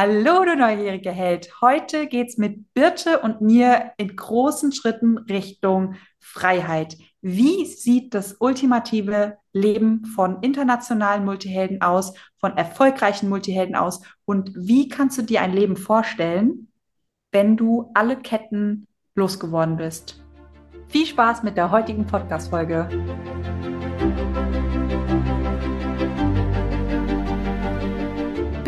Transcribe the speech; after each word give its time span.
Hallo, 0.00 0.44
du 0.44 0.54
neugierige 0.54 1.10
Held. 1.10 1.60
Heute 1.60 2.06
geht's 2.06 2.38
mit 2.38 2.72
Birte 2.72 3.18
und 3.18 3.40
mir 3.40 3.94
in 3.96 4.14
großen 4.14 4.70
Schritten 4.70 5.18
Richtung 5.18 5.96
Freiheit. 6.20 6.96
Wie 7.20 7.66
sieht 7.66 8.14
das 8.14 8.36
ultimative 8.38 9.38
Leben 9.52 10.04
von 10.04 10.40
internationalen 10.40 11.24
Multihelden 11.24 11.82
aus, 11.82 12.14
von 12.38 12.56
erfolgreichen 12.56 13.28
Multihelden 13.28 13.74
aus? 13.74 14.00
Und 14.24 14.52
wie 14.54 14.88
kannst 14.88 15.18
du 15.18 15.22
dir 15.22 15.42
ein 15.42 15.52
Leben 15.52 15.76
vorstellen, 15.76 16.68
wenn 17.32 17.56
du 17.56 17.90
alle 17.94 18.18
Ketten 18.18 18.86
losgeworden 19.16 19.78
bist? 19.78 20.22
Viel 20.86 21.06
Spaß 21.06 21.42
mit 21.42 21.56
der 21.56 21.72
heutigen 21.72 22.06
Podcast-Folge. 22.06 22.88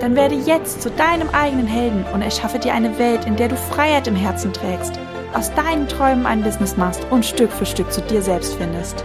Dann 0.00 0.14
werde 0.14 0.34
jetzt 0.34 0.82
zu 0.82 0.90
deinem 0.90 1.30
eigenen 1.30 1.66
Helden 1.66 2.04
und 2.12 2.20
erschaffe 2.20 2.58
dir 2.58 2.74
eine 2.74 2.98
Welt, 2.98 3.24
in 3.24 3.34
der 3.34 3.48
du 3.48 3.56
Freiheit 3.56 4.06
im 4.06 4.14
Herzen 4.14 4.52
trägst, 4.52 5.00
aus 5.32 5.52
deinen 5.54 5.88
Träumen 5.88 6.26
ein 6.26 6.42
Business 6.42 6.76
machst 6.76 7.06
und 7.10 7.24
Stück 7.24 7.50
für 7.50 7.64
Stück 7.64 7.90
zu 7.90 8.02
dir 8.02 8.20
selbst 8.20 8.54
findest. 8.56 9.04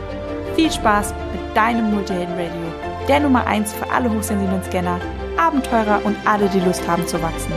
Viel 0.55 0.70
Spaß 0.70 1.13
mit 1.32 1.55
deinem 1.55 1.91
Multihelden 1.91 2.34
Radio, 2.34 3.07
der 3.07 3.21
Nummer 3.21 3.48
1 3.48 3.71
für 3.74 3.90
alle 3.90 4.13
hochsensiblen 4.13 4.62
Scanner, 4.63 4.99
Abenteurer 5.38 6.02
und 6.04 6.18
alle, 6.26 6.49
die 6.49 6.60
Lust 6.60 6.85
haben 6.85 7.08
zu 7.08 7.21
wachsen. 7.21 7.54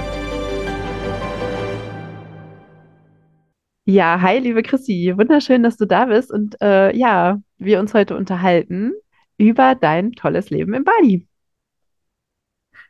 Ja, 3.84 4.20
hi, 4.20 4.38
liebe 4.38 4.62
Chrissy. 4.62 5.12
Wunderschön, 5.16 5.64
dass 5.64 5.76
du 5.76 5.86
da 5.86 6.06
bist 6.06 6.32
und 6.32 6.56
äh, 6.62 6.96
ja, 6.96 7.40
wir 7.58 7.80
uns 7.80 7.94
heute 7.94 8.16
unterhalten 8.16 8.92
über 9.38 9.74
dein 9.74 10.12
tolles 10.12 10.50
Leben 10.50 10.72
in 10.72 10.84
Bali. 10.84 11.26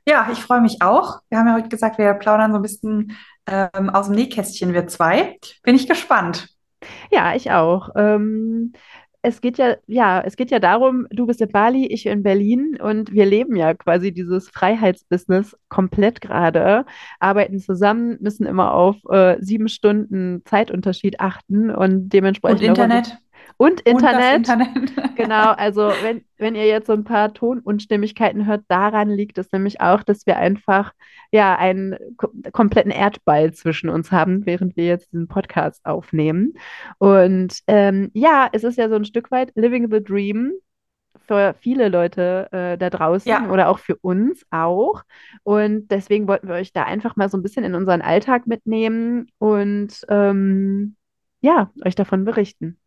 Ja, 0.07 0.29
ich 0.31 0.39
freue 0.39 0.61
mich 0.61 0.83
auch. 0.83 1.21
Wir 1.29 1.39
haben 1.39 1.49
ja 1.49 1.55
heute 1.55 1.69
gesagt, 1.69 1.99
wir 1.99 2.13
plaudern 2.15 2.53
so 2.53 2.59
ein 2.59 2.63
bisschen 2.63 3.17
ähm, 3.47 3.91
aus 3.91 4.07
dem 4.07 4.15
Nähkästchen, 4.15 4.75
wir 4.75 4.87
zwei. 4.87 5.39
Bin 5.63 5.75
ich 5.75 5.87
gespannt. 5.87 6.49
Ja, 7.11 7.35
ich 7.35 7.51
auch. 7.51 7.91
Ähm, 7.97 8.73
es 9.23 9.41
geht 9.41 9.57
ja, 9.57 9.77
ja, 9.87 10.21
es 10.21 10.37
geht 10.37 10.51
ja 10.51 10.59
darum, 10.59 11.07
du 11.11 11.27
bist 11.27 11.41
in 11.41 11.49
Bali, 11.49 11.87
ich 11.87 12.05
in 12.05 12.23
Berlin 12.23 12.77
und 12.79 13.13
wir 13.13 13.25
leben 13.25 13.57
ja 13.57 13.73
quasi 13.73 14.13
dieses 14.13 14.51
Freiheitsbusiness 14.51 15.57
komplett 15.71 16.21
gerade, 16.21 16.85
arbeiten 17.21 17.59
zusammen, 17.59 18.19
müssen 18.21 18.45
immer 18.45 18.75
auf 18.75 18.97
äh, 19.09 19.39
sieben 19.41 19.69
Stunden 19.69 20.43
Zeitunterschied 20.45 21.21
achten 21.21 21.71
und 21.71 22.11
dementsprechend. 22.11 22.61
Und 22.61 22.67
Internet. 22.67 23.19
Und 23.57 23.81
Internet. 23.83 24.49
Und 24.49 24.61
Internet. 24.61 24.95
genau, 25.17 25.53
also 25.53 25.91
wenn, 26.03 26.25
wenn 26.39 26.55
ihr 26.55 26.67
jetzt 26.67 26.87
so 26.87 26.93
ein 26.93 27.05
paar 27.05 27.33
Tonunstimmigkeiten 27.33 28.47
hört, 28.47 28.65
daran 28.69 29.11
liegt 29.11 29.39
es 29.39 29.53
nämlich 29.53 29.81
auch, 29.81 30.03
dass 30.03 30.27
wir 30.27 30.37
einfach 30.37 30.93
ja 31.31 31.57
einen 31.57 31.97
kompletten 32.53 32.91
Erdball 32.91 33.53
zwischen 33.53 33.89
uns 33.89 34.13
haben, 34.13 34.47
während 34.47 34.77
wir 34.77 34.87
jetzt 34.87 35.13
diesen 35.13 35.29
Podcast 35.29 35.85
aufnehmen. 35.85 36.55
Und 36.99 37.61
ähm, 37.67 38.11
ja, 38.15 38.49
es 38.53 38.65
ist 38.65 38.79
ja 38.79 38.89
so 38.89 38.97
ein 38.97 39.05
Stück 39.05 39.31
weit 39.31 39.53
Living 39.55 39.91
the 39.91 40.03
Dream 40.03 40.53
für 41.27 41.55
viele 41.61 41.89
Leute 41.89 42.49
äh, 42.53 42.77
da 42.79 42.91
draußen 42.91 43.29
Ja. 43.29 43.51
oder 43.51 43.69
auch 43.69 43.79
für 43.79 43.97
uns 43.97 44.45
auch. 44.51 45.03
Und 45.43 45.89
deswegen 45.89 46.29
wollten 46.29 46.49
wir 46.49 46.55
euch 46.55 46.73
da 46.73 46.85
einfach 46.85 47.17
mal 47.17 47.29
so 47.29 47.39
ein 47.39 47.43
bisschen 47.43 47.65
in 47.65 47.75
unseren 47.75 48.03
Alltag 48.03 48.47
mitnehmen 48.47 49.29
und 49.39 50.05
ähm, 50.09 50.97
ja, 51.41 51.71
euch 51.85 51.95
davon 51.95 52.25
berichten. 52.25 52.79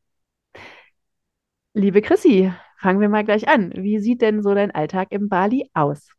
Liebe 1.77 2.01
Chrissy, 2.01 2.51
fangen 2.79 2.99
wir 3.01 3.07
mal 3.07 3.23
gleich 3.23 3.47
an. 3.47 3.71
Wie 3.75 3.99
sieht 3.99 4.23
denn 4.23 4.41
so 4.41 4.55
dein 4.55 4.71
Alltag 4.71 5.11
in 5.11 5.29
Bali 5.29 5.69
aus? 5.75 6.09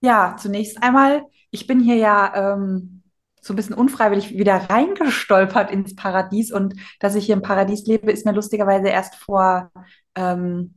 Ja, 0.00 0.36
zunächst 0.38 0.82
einmal, 0.82 1.26
ich 1.50 1.66
bin 1.66 1.80
hier 1.80 1.96
ja 1.96 2.54
ähm, 2.54 3.02
so 3.42 3.52
ein 3.52 3.56
bisschen 3.56 3.74
unfreiwillig 3.74 4.30
wieder 4.30 4.54
reingestolpert 4.54 5.70
ins 5.70 5.96
Paradies 5.96 6.50
und 6.50 6.76
dass 6.98 7.14
ich 7.14 7.26
hier 7.26 7.34
im 7.34 7.42
Paradies 7.42 7.84
lebe, 7.84 8.10
ist 8.10 8.24
mir 8.24 8.32
lustigerweise 8.32 8.88
erst 8.88 9.16
vor, 9.16 9.70
ähm, 10.14 10.76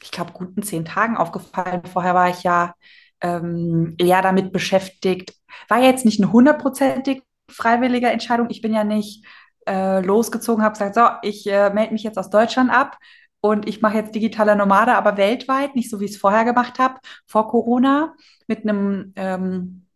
ich 0.00 0.10
glaube, 0.10 0.32
guten 0.32 0.62
zehn 0.62 0.86
Tagen 0.86 1.18
aufgefallen. 1.18 1.82
Vorher 1.84 2.14
war 2.14 2.30
ich 2.30 2.42
ja 2.42 2.72
ähm, 3.20 3.96
eher 3.98 4.22
damit 4.22 4.50
beschäftigt. 4.54 5.34
War 5.68 5.80
ja 5.80 5.90
jetzt 5.90 6.06
nicht 6.06 6.22
eine 6.22 6.32
hundertprozentig 6.32 7.22
freiwillige 7.50 8.06
Entscheidung. 8.06 8.48
Ich 8.48 8.62
bin 8.62 8.72
ja 8.72 8.82
nicht 8.82 9.26
äh, 9.66 10.00
losgezogen, 10.00 10.64
habe 10.64 10.72
gesagt, 10.72 10.94
so, 10.94 11.08
ich 11.22 11.46
äh, 11.46 11.70
melde 11.70 11.92
mich 11.92 12.02
jetzt 12.02 12.18
aus 12.18 12.30
Deutschland 12.30 12.70
ab 12.70 12.98
und 13.40 13.68
ich 13.68 13.82
mache 13.82 13.96
jetzt 13.96 14.14
digitale 14.14 14.56
Nomade, 14.56 14.94
aber 14.94 15.16
weltweit, 15.16 15.74
nicht 15.74 15.90
so 15.90 16.00
wie 16.00 16.06
ich 16.06 16.12
es 16.12 16.16
vorher 16.16 16.44
gemacht 16.44 16.78
habe, 16.78 16.98
vor 17.26 17.48
Corona, 17.48 18.14
mit 18.46 18.62
einem 18.62 19.12
ähm, 19.16 19.86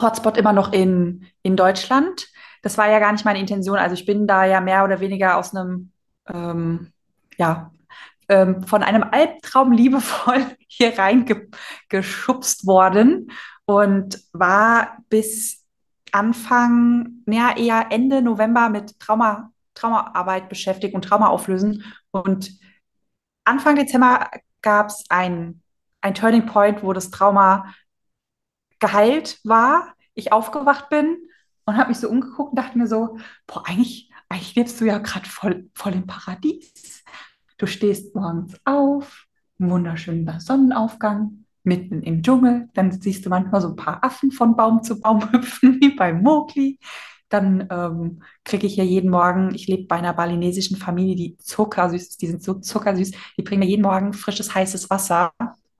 Hotspot 0.00 0.36
immer 0.36 0.52
noch 0.52 0.72
in, 0.72 1.26
in 1.42 1.56
Deutschland. 1.56 2.28
Das 2.62 2.78
war 2.78 2.88
ja 2.88 2.98
gar 2.98 3.12
nicht 3.12 3.24
meine 3.24 3.40
Intention. 3.40 3.78
Also 3.78 3.94
ich 3.94 4.06
bin 4.06 4.26
da 4.26 4.44
ja 4.44 4.60
mehr 4.60 4.84
oder 4.84 5.00
weniger 5.00 5.36
aus 5.36 5.54
einem, 5.54 5.90
ähm, 6.28 6.92
ja, 7.36 7.70
ähm, 8.28 8.62
von 8.62 8.82
einem 8.82 9.04
Albtraum 9.10 9.72
liebevoll 9.72 10.44
hier 10.68 10.98
reingeschubst 10.98 12.66
worden 12.66 13.30
und 13.64 14.20
war 14.32 14.98
bis 15.08 15.57
Anfang, 16.14 17.22
ja, 17.26 17.56
eher 17.56 17.86
Ende 17.90 18.22
November 18.22 18.68
mit 18.68 18.98
Trauma, 19.00 19.52
Traumaarbeit 19.74 20.48
beschäftigt 20.48 20.94
und 20.94 21.02
Trauma 21.02 21.28
auflösen. 21.28 21.84
Und 22.10 22.58
Anfang 23.44 23.76
Dezember 23.76 24.30
gab 24.62 24.88
es 24.88 25.04
ein, 25.08 25.62
ein 26.00 26.14
Turning 26.14 26.46
Point, 26.46 26.82
wo 26.82 26.92
das 26.92 27.10
Trauma 27.10 27.72
geheilt 28.78 29.40
war, 29.44 29.94
ich 30.14 30.32
aufgewacht 30.32 30.88
bin 30.88 31.16
und 31.64 31.76
habe 31.76 31.88
mich 31.88 31.98
so 31.98 32.08
umgeguckt 32.08 32.50
und 32.50 32.58
dachte 32.58 32.78
mir 32.78 32.86
so, 32.86 33.18
boah, 33.46 33.66
eigentlich, 33.66 34.10
eigentlich 34.28 34.54
lebst 34.54 34.80
du 34.80 34.84
ja 34.84 34.98
gerade 34.98 35.28
voll, 35.28 35.70
voll 35.74 35.92
im 35.94 36.06
Paradies. 36.06 37.04
Du 37.56 37.66
stehst 37.66 38.14
morgens 38.14 38.56
auf, 38.64 39.26
ein 39.58 39.70
wunderschöner 39.70 40.40
Sonnenaufgang, 40.40 41.44
mitten 41.68 42.02
im 42.02 42.22
Dschungel. 42.22 42.68
Dann 42.74 42.90
siehst 42.90 43.24
du 43.24 43.30
manchmal 43.30 43.60
so 43.60 43.68
ein 43.68 43.76
paar 43.76 44.02
Affen 44.02 44.32
von 44.32 44.56
Baum 44.56 44.82
zu 44.82 45.00
Baum 45.00 45.20
hüpfen, 45.32 45.78
wie 45.80 45.94
bei 45.94 46.12
Mowgli. 46.12 46.78
Dann 47.28 47.68
ähm, 47.70 48.22
kriege 48.44 48.66
ich 48.66 48.76
ja 48.76 48.84
jeden 48.84 49.10
Morgen, 49.10 49.54
ich 49.54 49.66
lebe 49.66 49.84
bei 49.84 49.96
einer 49.96 50.14
balinesischen 50.14 50.78
Familie, 50.78 51.14
die 51.14 51.36
zuckersüß 51.36 52.02
ist, 52.02 52.22
die 52.22 52.26
sind 52.26 52.42
so 52.42 52.54
zuckersüß, 52.54 53.12
die 53.36 53.42
bringen 53.42 53.60
mir 53.60 53.68
jeden 53.68 53.82
Morgen 53.82 54.14
frisches, 54.14 54.54
heißes 54.54 54.88
Wasser 54.88 55.32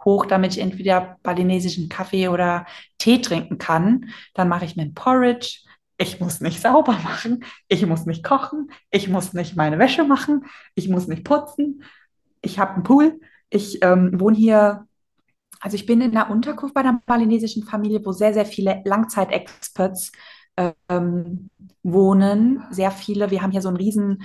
hoch, 0.05 0.27
damit 0.27 0.53
ich 0.53 0.61
entweder 0.61 1.19
balinesischen 1.23 1.89
Kaffee 1.89 2.29
oder 2.29 2.67
Tee 2.99 3.21
trinken 3.21 3.59
kann. 3.59 4.11
Dann 4.35 4.49
mache 4.49 4.65
ich 4.65 4.77
mir 4.77 4.83
ein 4.83 4.95
Porridge. 4.95 5.61
Ich 5.97 6.21
muss 6.21 6.41
nicht 6.41 6.61
sauber 6.61 6.93
machen, 6.93 7.45
ich 7.67 7.85
muss 7.85 8.07
nicht 8.07 8.23
kochen, 8.23 8.71
ich 8.91 9.09
muss 9.09 9.33
nicht 9.33 9.57
meine 9.57 9.81
Wäsche 9.81 10.05
machen, 10.05 10.45
ich 10.77 10.89
muss 10.89 11.09
nicht 11.09 11.25
putzen. 11.25 11.83
Ich 12.41 12.59
habe 12.59 12.75
einen 12.75 12.85
Pool. 12.85 13.21
Ich 13.51 13.83
ähm, 13.83 14.21
wohne 14.21 14.37
hier, 14.37 14.87
also 15.61 15.75
ich 15.75 15.87
bin 15.87 16.01
in 16.01 16.17
einer 16.17 16.31
Unterkunft 16.31 16.75
bei 16.75 16.81
einer 16.81 17.01
balinesischen 17.07 17.65
Familie, 17.65 18.05
wo 18.05 18.13
sehr, 18.13 18.33
sehr 18.35 18.47
viele 18.47 18.83
Langzeitexperts 18.85 20.13
ähm, 20.89 21.51
wohnen. 21.83 22.65
Sehr 22.71 22.91
viele. 22.91 23.31
Wir 23.31 23.43
haben 23.43 23.53
hier 23.53 23.63
so 23.63 23.69
ein 23.69 23.77
riesen, 23.77 24.23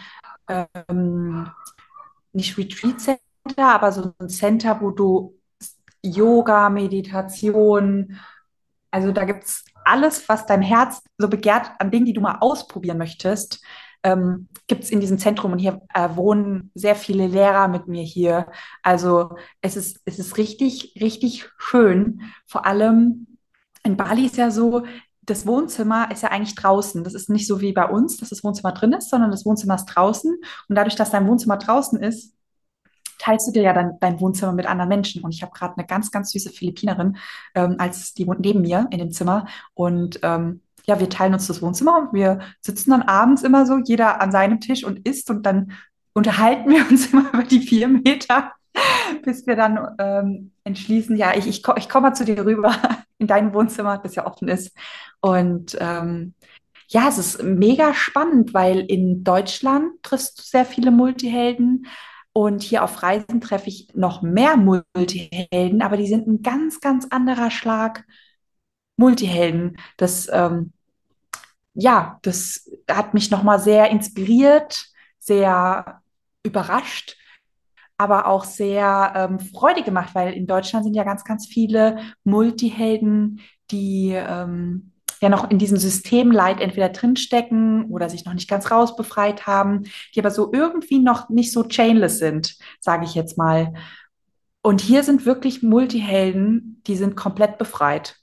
ähm, 0.48 1.50
nicht 2.34 2.58
Retreat 2.58 3.00
Center, 3.00 3.20
aber 3.58 3.92
so 3.92 4.14
ein 4.20 4.30
Center, 4.30 4.80
wo 4.82 4.92
du 4.92 5.40
Yoga, 6.04 6.70
Meditation, 6.70 8.20
also 8.92 9.12
da 9.12 9.26
gibt 9.26 9.46
es 9.46 9.66
alles, 9.86 10.30
was 10.30 10.46
dein 10.46 10.62
Herz 10.62 11.02
so 11.18 11.28
begehrt 11.28 11.72
an 11.80 11.90
Dingen, 11.90 12.06
die 12.06 12.14
du 12.14 12.22
mal 12.22 12.38
ausprobieren 12.42 12.98
möchtest, 12.98 13.64
ähm, 14.04 14.48
gibt 14.68 14.84
es 14.84 14.92
in 14.92 15.00
diesem 15.00 15.18
Zentrum. 15.18 15.54
Und 15.54 15.60
hier 15.60 15.82
äh, 15.94 16.10
wohnen 16.16 16.72
sehr 16.76 16.96
viele 16.96 17.28
Lehrer 17.28 17.68
mit 17.68 17.88
mir 17.88 18.04
hier. 18.04 18.48
Also 18.82 19.36
es 19.62 19.76
ist, 19.76 20.02
es 20.06 20.20
ist 20.20 20.38
richtig, 20.38 20.98
richtig 21.02 21.50
schön. 21.58 22.22
Vor 22.46 22.66
allem 22.66 23.28
in 23.84 23.98
Bali 23.98 24.26
ist 24.26 24.38
ja 24.38 24.52
so, 24.52 24.84
das 25.22 25.48
Wohnzimmer 25.48 26.12
ist 26.12 26.24
ja 26.24 26.30
eigentlich 26.30 26.56
draußen. 26.56 27.04
Das 27.04 27.14
ist 27.14 27.30
nicht 27.30 27.48
so 27.48 27.62
wie 27.62 27.72
bei 27.72 27.88
uns, 27.88 28.18
dass 28.18 28.30
das 28.30 28.44
Wohnzimmer 28.44 28.74
drin 28.74 28.94
ist, 28.94 29.10
sondern 29.10 29.32
das 29.32 29.46
Wohnzimmer 29.46 29.76
ist 29.76 29.86
draußen. 29.86 30.36
Und 30.68 30.76
dadurch, 30.76 30.96
dass 30.96 31.12
dein 31.12 31.28
Wohnzimmer 31.28 31.58
draußen 31.58 32.02
ist, 32.02 32.34
teilst 33.20 33.48
du 33.48 33.52
dir 33.52 33.64
ja 33.64 33.74
dann 33.74 33.98
dein 34.02 34.20
Wohnzimmer 34.20 34.52
mit 34.52 34.66
anderen 34.66 34.90
Menschen. 34.90 35.24
Und 35.24 35.34
ich 35.34 35.42
habe 35.42 35.54
gerade 35.54 35.78
eine 35.78 35.88
ganz, 35.88 36.12
ganz 36.12 36.32
süße 36.32 36.50
Philippinerin, 36.50 37.16
ähm, 37.56 37.76
als 37.78 38.14
die 38.14 38.28
wohnt 38.28 38.42
neben 38.42 38.62
mir 38.62 38.88
in 38.92 39.00
dem 39.00 39.12
Zimmer. 39.12 39.48
Und 39.74 40.20
ähm, 40.24 40.62
ja, 40.86 41.00
wir 41.00 41.10
teilen 41.10 41.34
uns 41.34 41.48
das 41.48 41.62
Wohnzimmer 41.62 41.98
und 41.98 42.14
wir 42.14 42.40
sitzen 42.62 42.92
dann 42.92 43.04
abends 43.04 43.44
immer 43.44 43.66
so, 43.66 43.78
jeder 43.78 44.22
an 44.22 44.32
seinem 44.32 44.60
Tisch 44.60 44.84
und 44.84 45.08
isst 45.08 45.30
und 45.30 45.46
dann 45.46 45.72
unterhalten 46.14 46.70
wir 46.70 46.88
uns 46.90 47.12
immer 47.12 47.34
über 47.34 47.44
die 47.44 47.62
vier 47.62 47.88
Meter, 47.88 48.54
bis 49.24 49.48
wir 49.48 49.56
dann 49.56 49.96
ähm, 50.00 50.52
entschließen, 50.64 51.16
ja, 51.16 51.36
ich, 51.36 51.48
ich, 51.48 51.64
ich 51.78 51.90
komme 51.90 52.10
mal 52.10 52.16
zu 52.16 52.26
dir 52.26 52.46
rüber 52.46 52.76
in 53.18 53.28
dein 53.28 53.54
Wohnzimmer, 53.54 53.98
das 53.98 54.16
ja 54.16 54.26
offen 54.26 54.48
ist. 54.48 54.76
Und 55.22 55.78
ähm, 55.80 56.34
ja, 56.88 57.08
es 57.08 57.18
ist 57.18 57.44
mega 57.44 57.94
spannend, 57.94 58.54
weil 58.54 58.80
in 58.80 59.24
Deutschland 59.24 60.04
triffst 60.04 60.40
du 60.40 60.44
sehr 60.44 60.66
viele 60.66 60.92
Multihelden 60.92 61.88
und 62.34 62.64
hier 62.64 62.84
auf 62.84 63.02
Reisen 63.04 63.42
treffe 63.42 63.70
ich 63.70 63.88
noch 63.94 64.22
mehr 64.22 64.58
Multihelden, 64.58 65.82
aber 65.82 65.98
die 65.98 66.08
sind 66.08 66.28
ein 66.28 66.42
ganz, 66.42 66.82
ganz 66.82 67.08
anderer 67.10 67.52
Schlag 67.52 68.06
Multihelden. 68.98 69.78
Das, 69.98 70.30
ähm, 70.32 70.74
ja, 71.74 72.20
das 72.22 72.70
hat 72.90 73.14
mich 73.14 73.32
nochmal 73.32 73.60
sehr 73.60 73.90
inspiriert, 73.90 74.86
sehr 75.20 76.02
überrascht, 76.44 77.18
aber 77.98 78.28
auch 78.28 78.44
sehr 78.44 79.14
ähm, 79.16 79.40
freudig 79.40 79.86
gemacht, 79.86 80.14
weil 80.14 80.34
in 80.34 80.48
Deutschland 80.48 80.84
sind 80.84 80.96
ja 80.96 81.04
ganz, 81.04 81.24
ganz 81.24 81.48
viele 81.48 82.00
Multihelden, 82.24 83.40
die 83.72 84.12
ähm, 84.14 84.92
ja 85.22 85.30
noch 85.30 85.50
in 85.50 85.58
diesem 85.58 85.78
Systemleid 85.78 86.60
entweder 86.60 86.90
drinstecken 86.90 87.86
oder 87.86 88.10
sich 88.10 88.26
noch 88.26 88.34
nicht 88.34 88.50
ganz 88.50 88.70
rausbefreit 88.70 89.48
haben, 89.48 89.84
die 90.14 90.20
aber 90.20 90.32
so 90.32 90.52
irgendwie 90.52 91.00
noch 91.00 91.30
nicht 91.30 91.52
so 91.52 91.64
chainless 91.64 92.20
sind, 92.20 92.58
sage 92.80 93.06
ich 93.06 93.16
jetzt 93.16 93.38
mal. 93.38 93.74
Und 94.62 94.82
hier 94.82 95.04
sind 95.04 95.26
wirklich 95.26 95.64
Multihelden, 95.64 96.82
die 96.88 96.96
sind 96.96 97.16
komplett 97.16 97.58
befreit. 97.58 98.18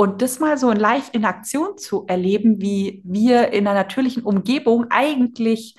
Und 0.00 0.22
das 0.22 0.38
mal 0.40 0.56
so 0.56 0.72
live 0.72 1.10
in 1.12 1.26
Aktion 1.26 1.76
zu 1.76 2.06
erleben, 2.06 2.58
wie 2.62 3.02
wir 3.04 3.52
in 3.52 3.66
einer 3.66 3.78
natürlichen 3.80 4.22
Umgebung 4.22 4.86
eigentlich, 4.88 5.76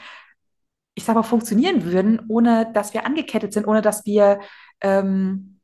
ich 0.94 1.04
sag 1.04 1.16
mal, 1.16 1.24
funktionieren 1.24 1.86
würden, 1.86 2.22
ohne 2.28 2.72
dass 2.72 2.94
wir 2.94 3.08
angekettet 3.08 3.52
sind, 3.52 3.66
ohne 3.66 3.82
dass 3.82 4.06
wir 4.06 4.40
ähm, 4.80 5.60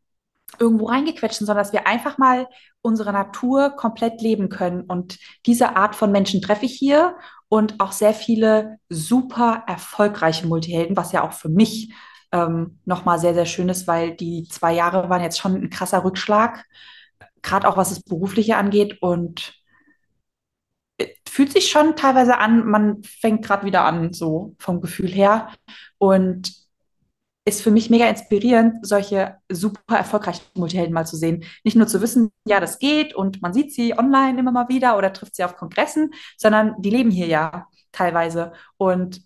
irgendwo 0.57 0.87
reingequetscht 0.87 1.37
sind, 1.37 1.45
sondern 1.45 1.65
dass 1.65 1.71
wir 1.71 1.85
einfach 1.85 2.17
mal 2.17 2.47
unsere 2.81 3.13
Natur 3.13 3.75
komplett 3.75 4.23
leben 4.23 4.49
können. 4.49 4.81
Und 4.81 5.19
diese 5.45 5.75
Art 5.75 5.95
von 5.95 6.11
Menschen 6.11 6.41
treffe 6.41 6.65
ich 6.65 6.73
hier 6.73 7.15
und 7.49 7.79
auch 7.79 7.91
sehr 7.91 8.15
viele 8.15 8.79
super 8.89 9.65
erfolgreiche 9.67 10.47
Multihelden, 10.47 10.97
was 10.97 11.11
ja 11.11 11.23
auch 11.23 11.33
für 11.33 11.49
mich 11.49 11.93
ähm, 12.31 12.79
nochmal 12.85 13.19
sehr, 13.19 13.35
sehr 13.35 13.45
schön 13.45 13.69
ist, 13.69 13.85
weil 13.85 14.15
die 14.15 14.47
zwei 14.49 14.73
Jahre 14.73 15.11
waren 15.11 15.21
jetzt 15.21 15.37
schon 15.37 15.53
ein 15.53 15.69
krasser 15.69 16.03
Rückschlag, 16.03 16.65
gerade 17.41 17.67
auch 17.67 17.77
was 17.77 17.89
das 17.89 18.03
Berufliche 18.03 18.57
angeht 18.57 19.01
und 19.01 19.53
fühlt 21.27 21.51
sich 21.51 21.69
schon 21.69 21.95
teilweise 21.95 22.37
an, 22.39 22.65
man 22.65 23.03
fängt 23.03 23.45
gerade 23.45 23.65
wieder 23.65 23.85
an, 23.85 24.13
so 24.13 24.55
vom 24.59 24.81
Gefühl 24.81 25.09
her. 25.09 25.49
Und 25.99 26.51
ist 27.47 27.61
für 27.61 27.71
mich 27.71 27.89
mega 27.89 28.09
inspirierend, 28.09 28.85
solche 28.85 29.37
super 29.49 29.95
erfolgreichen 29.95 30.43
Multihelden 30.55 30.93
mal 30.93 31.07
zu 31.07 31.15
sehen. 31.15 31.45
Nicht 31.63 31.77
nur 31.77 31.87
zu 31.87 32.01
wissen, 32.01 32.29
ja, 32.45 32.59
das 32.59 32.77
geht 32.77 33.15
und 33.15 33.41
man 33.41 33.53
sieht 33.53 33.73
sie 33.73 33.97
online 33.97 34.37
immer 34.37 34.51
mal 34.51 34.67
wieder 34.67 34.97
oder 34.97 35.13
trifft 35.13 35.35
sie 35.37 35.45
auf 35.45 35.55
Kongressen, 35.55 36.11
sondern 36.35 36.75
die 36.81 36.89
leben 36.89 37.09
hier 37.09 37.27
ja 37.27 37.67
teilweise. 37.93 38.51
Und 38.75 39.21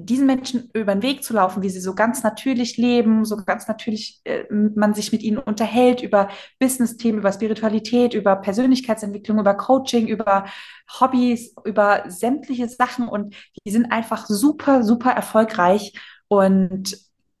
diesen 0.00 0.26
Menschen 0.26 0.70
über 0.74 0.94
den 0.94 1.02
Weg 1.02 1.24
zu 1.24 1.34
laufen, 1.34 1.60
wie 1.62 1.70
sie 1.70 1.80
so 1.80 1.92
ganz 1.92 2.22
natürlich 2.22 2.76
leben, 2.76 3.24
so 3.24 3.36
ganz 3.36 3.66
natürlich 3.66 4.20
äh, 4.22 4.44
man 4.52 4.94
sich 4.94 5.10
mit 5.10 5.24
ihnen 5.24 5.38
unterhält 5.38 6.02
über 6.02 6.28
Business-Themen, 6.60 7.18
über 7.18 7.32
Spiritualität, 7.32 8.14
über 8.14 8.36
Persönlichkeitsentwicklung, 8.36 9.40
über 9.40 9.54
Coaching, 9.54 10.06
über 10.06 10.44
Hobbys, 11.00 11.52
über 11.64 12.04
sämtliche 12.06 12.68
Sachen 12.68 13.08
und 13.08 13.34
die 13.66 13.72
sind 13.72 13.90
einfach 13.90 14.26
super, 14.26 14.84
super 14.84 15.10
erfolgreich 15.10 15.92
und 16.28 16.96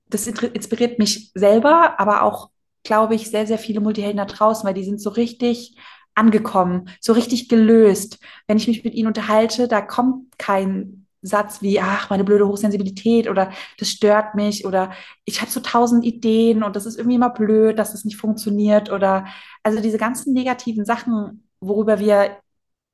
das 0.08 0.26
inspiriert 0.26 0.98
mich 0.98 1.30
selber, 1.34 2.00
aber 2.00 2.22
auch, 2.24 2.50
glaube 2.82 3.14
ich, 3.14 3.30
sehr, 3.30 3.46
sehr 3.46 3.58
viele 3.58 3.80
Multihelden 3.80 4.16
da 4.16 4.24
draußen, 4.24 4.66
weil 4.66 4.74
die 4.74 4.84
sind 4.84 5.00
so 5.00 5.10
richtig 5.10 5.76
angekommen, 6.16 6.88
so 7.00 7.12
richtig 7.12 7.48
gelöst. 7.48 8.18
Wenn 8.48 8.56
ich 8.56 8.66
mich 8.66 8.82
mit 8.82 8.94
ihnen 8.94 9.06
unterhalte, 9.06 9.68
da 9.68 9.80
kommt 9.80 10.36
kein 10.38 11.06
Satz 11.22 11.62
wie, 11.62 11.80
ach, 11.80 12.10
meine 12.10 12.24
blöde 12.24 12.46
Hochsensibilität 12.46 13.28
oder 13.28 13.50
das 13.78 13.90
stört 13.90 14.34
mich 14.34 14.64
oder 14.64 14.92
ich 15.24 15.40
habe 15.40 15.50
so 15.50 15.60
tausend 15.60 16.04
Ideen 16.04 16.62
und 16.62 16.76
das 16.76 16.86
ist 16.86 16.96
irgendwie 16.96 17.16
immer 17.16 17.30
blöd, 17.30 17.78
dass 17.78 17.94
es 17.94 18.04
nicht 18.04 18.16
funktioniert 18.16 18.90
oder 18.90 19.26
also 19.62 19.80
diese 19.80 19.98
ganzen 19.98 20.32
negativen 20.32 20.84
Sachen, 20.84 21.48
worüber 21.60 21.98
wir 21.98 22.38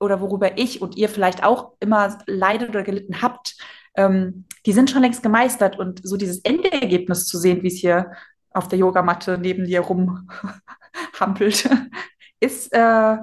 oder 0.01 0.21
worüber 0.21 0.59
ich 0.59 0.83
und 0.83 0.97
ihr 0.97 1.09
vielleicht 1.09 1.45
auch 1.45 1.73
immer 1.81 2.19
leidet 2.27 2.71
oder 2.71 2.83
gelitten 2.83 3.23
habt, 3.23 3.57
ähm, 3.97 4.47
die 4.67 4.73
sind 4.73 4.91
schon 4.91 5.03
längst 5.03 5.23
gemeistert 5.23 5.79
und 5.79 6.01
so 6.03 6.17
dieses 6.17 6.39
Endergebnis 6.41 7.27
zu 7.27 7.39
sehen, 7.39 7.63
wie 7.63 7.69
es 7.69 7.77
hier 7.79 8.13
auf 8.51 8.69
der 8.69 8.79
Yogamatte 8.79 9.39
neben 9.39 9.65
dir 9.67 9.81
rumhampelt, 9.81 11.69
ist, 12.41 12.73
äh, 12.73 13.17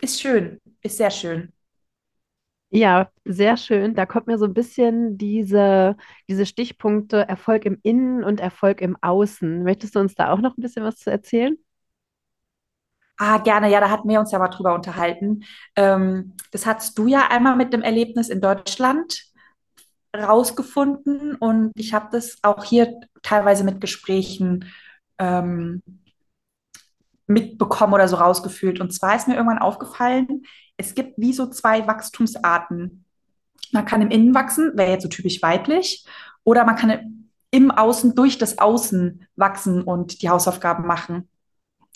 ist 0.00 0.20
schön, 0.20 0.60
ist 0.82 0.96
sehr 0.98 1.10
schön. 1.10 1.52
Ja, 2.76 3.08
sehr 3.24 3.56
schön. 3.56 3.94
Da 3.94 4.04
kommt 4.04 4.26
mir 4.26 4.36
so 4.36 4.46
ein 4.46 4.52
bisschen 4.54 5.16
diese, 5.16 5.96
diese 6.28 6.44
Stichpunkte 6.44 7.18
Erfolg 7.28 7.64
im 7.66 7.78
Innen 7.84 8.24
und 8.24 8.40
Erfolg 8.40 8.80
im 8.80 8.96
Außen. 9.00 9.62
Möchtest 9.62 9.94
du 9.94 10.00
uns 10.00 10.14
da 10.16 10.32
auch 10.32 10.40
noch 10.40 10.56
ein 10.58 10.60
bisschen 10.62 10.84
was 10.84 10.96
zu 10.96 11.10
erzählen? 11.10 11.56
Ah, 13.16 13.38
gerne, 13.38 13.70
ja, 13.70 13.80
da 13.80 13.90
hatten 13.90 14.08
wir 14.08 14.18
uns 14.18 14.32
ja 14.32 14.38
mal 14.40 14.48
drüber 14.48 14.74
unterhalten. 14.74 15.44
Ähm, 15.76 16.34
das 16.50 16.66
hattest 16.66 16.98
du 16.98 17.06
ja 17.06 17.28
einmal 17.28 17.56
mit 17.56 17.72
dem 17.72 17.82
Erlebnis 17.82 18.28
in 18.28 18.40
Deutschland 18.40 19.24
rausgefunden 20.16 21.36
und 21.36 21.72
ich 21.76 21.94
habe 21.94 22.08
das 22.12 22.38
auch 22.42 22.64
hier 22.64 23.00
teilweise 23.22 23.64
mit 23.64 23.80
Gesprächen 23.80 24.66
ähm, 25.18 25.82
mitbekommen 27.26 27.94
oder 27.94 28.08
so 28.08 28.16
rausgefühlt. 28.16 28.80
Und 28.80 28.92
zwar 28.92 29.16
ist 29.16 29.28
mir 29.28 29.34
irgendwann 29.34 29.58
aufgefallen, 29.58 30.42
es 30.76 30.94
gibt 30.94 31.18
wie 31.18 31.32
so 31.32 31.46
zwei 31.46 31.86
Wachstumsarten. 31.86 33.04
Man 33.72 33.84
kann 33.84 34.02
im 34.02 34.10
Innen 34.10 34.34
wachsen, 34.34 34.72
wäre 34.74 34.92
jetzt 34.92 35.02
so 35.02 35.08
typisch 35.08 35.42
weiblich, 35.42 36.04
oder 36.44 36.64
man 36.64 36.76
kann 36.76 37.28
im 37.50 37.70
Außen 37.70 38.14
durch 38.14 38.38
das 38.38 38.58
Außen 38.58 39.26
wachsen 39.36 39.82
und 39.82 40.22
die 40.22 40.28
Hausaufgaben 40.28 40.86
machen. 40.86 41.28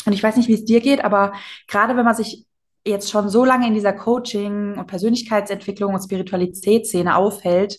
Und 0.06 0.12
ich 0.12 0.22
weiß 0.22 0.36
nicht, 0.36 0.48
wie 0.48 0.54
es 0.54 0.64
dir 0.64 0.80
geht, 0.80 1.04
aber 1.04 1.32
gerade 1.66 1.96
wenn 1.96 2.04
man 2.04 2.14
sich 2.14 2.46
jetzt 2.86 3.10
schon 3.10 3.28
so 3.28 3.44
lange 3.44 3.66
in 3.66 3.74
dieser 3.74 3.92
Coaching- 3.92 4.78
und 4.78 4.86
Persönlichkeitsentwicklung 4.86 5.94
und 5.94 6.02
Spiritualitätsszene 6.02 7.16
aufhält, 7.16 7.78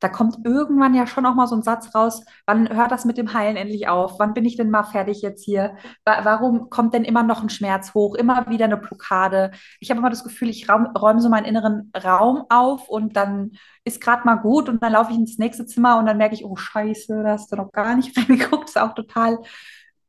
da 0.00 0.08
kommt 0.08 0.38
irgendwann 0.44 0.94
ja 0.94 1.06
schon 1.06 1.26
auch 1.26 1.34
mal 1.34 1.46
so 1.46 1.54
ein 1.54 1.62
Satz 1.62 1.94
raus, 1.94 2.24
wann 2.46 2.74
hört 2.74 2.90
das 2.90 3.04
mit 3.04 3.18
dem 3.18 3.34
Heilen 3.34 3.56
endlich 3.56 3.86
auf? 3.88 4.18
Wann 4.18 4.34
bin 4.34 4.46
ich 4.46 4.56
denn 4.56 4.70
mal 4.70 4.82
fertig 4.82 5.20
jetzt 5.22 5.44
hier? 5.44 5.76
Wa 6.04 6.24
warum 6.24 6.70
kommt 6.70 6.94
denn 6.94 7.04
immer 7.04 7.22
noch 7.22 7.42
ein 7.42 7.50
Schmerz 7.50 7.92
hoch? 7.94 8.14
Immer 8.14 8.48
wieder 8.48 8.64
eine 8.64 8.78
Blockade? 8.78 9.50
Ich 9.78 9.90
habe 9.90 9.98
immer 9.98 10.10
das 10.10 10.24
Gefühl, 10.24 10.48
ich 10.48 10.68
räume 10.70 11.20
so 11.20 11.28
meinen 11.28 11.44
inneren 11.44 11.92
Raum 12.02 12.44
auf 12.48 12.88
und 12.88 13.14
dann 13.14 13.52
ist 13.84 14.00
gerade 14.00 14.24
mal 14.24 14.36
gut 14.36 14.68
und 14.68 14.82
dann 14.82 14.92
laufe 14.92 15.12
ich 15.12 15.18
ins 15.18 15.38
nächste 15.38 15.66
Zimmer 15.66 15.98
und 15.98 16.06
dann 16.06 16.16
merke 16.16 16.34
ich, 16.34 16.44
oh 16.44 16.56
Scheiße, 16.56 17.22
da 17.22 17.32
hast 17.32 17.52
du 17.52 17.56
noch 17.56 17.70
gar 17.72 17.94
nicht 17.94 18.16
reingeguckt. 18.16 18.70
Ist 18.70 18.80
auch 18.80 18.94
total 18.94 19.38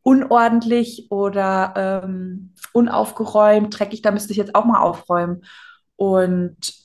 unordentlich 0.04 1.08
oder 1.12 1.74
ähm, 2.04 2.54
unaufgeräumt, 2.74 3.78
dreckig, 3.78 4.02
da 4.02 4.12
müsste 4.12 4.32
ich 4.32 4.38
jetzt 4.38 4.56
auch 4.56 4.66
mal 4.66 4.80
aufräumen. 4.80 5.44
Und 5.96 6.81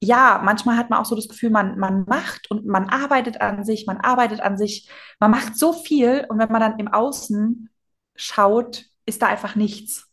ja, 0.00 0.40
manchmal 0.44 0.76
hat 0.76 0.90
man 0.90 0.98
auch 0.98 1.06
so 1.06 1.16
das 1.16 1.28
Gefühl, 1.28 1.50
man, 1.50 1.78
man 1.78 2.04
macht 2.06 2.50
und 2.50 2.66
man 2.66 2.88
arbeitet 2.88 3.40
an 3.40 3.64
sich, 3.64 3.86
man 3.86 3.98
arbeitet 3.98 4.40
an 4.40 4.58
sich, 4.58 4.90
man 5.20 5.30
macht 5.30 5.56
so 5.56 5.72
viel 5.72 6.26
und 6.28 6.38
wenn 6.38 6.52
man 6.52 6.60
dann 6.60 6.78
im 6.78 6.88
Außen 6.88 7.70
schaut, 8.14 8.84
ist 9.06 9.22
da 9.22 9.28
einfach 9.28 9.54
nichts. 9.56 10.08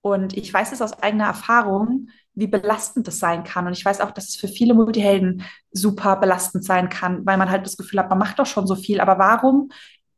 Und 0.00 0.36
ich 0.36 0.52
weiß 0.52 0.72
es 0.72 0.82
aus 0.82 1.02
eigener 1.02 1.24
Erfahrung, 1.24 2.10
wie 2.34 2.46
belastend 2.46 3.06
das 3.06 3.18
sein 3.18 3.42
kann. 3.44 3.66
Und 3.66 3.72
ich 3.72 3.84
weiß 3.84 4.00
auch, 4.00 4.10
dass 4.10 4.28
es 4.28 4.36
für 4.36 4.48
viele 4.48 4.74
Multihelden 4.74 5.44
super 5.72 6.16
belastend 6.16 6.64
sein 6.64 6.88
kann, 6.88 7.24
weil 7.24 7.38
man 7.38 7.50
halt 7.50 7.64
das 7.64 7.76
Gefühl 7.76 8.00
hat, 8.00 8.10
man 8.10 8.18
macht 8.18 8.38
doch 8.38 8.46
schon 8.46 8.66
so 8.66 8.74
viel. 8.76 9.00
Aber 9.00 9.18
warum 9.18 9.70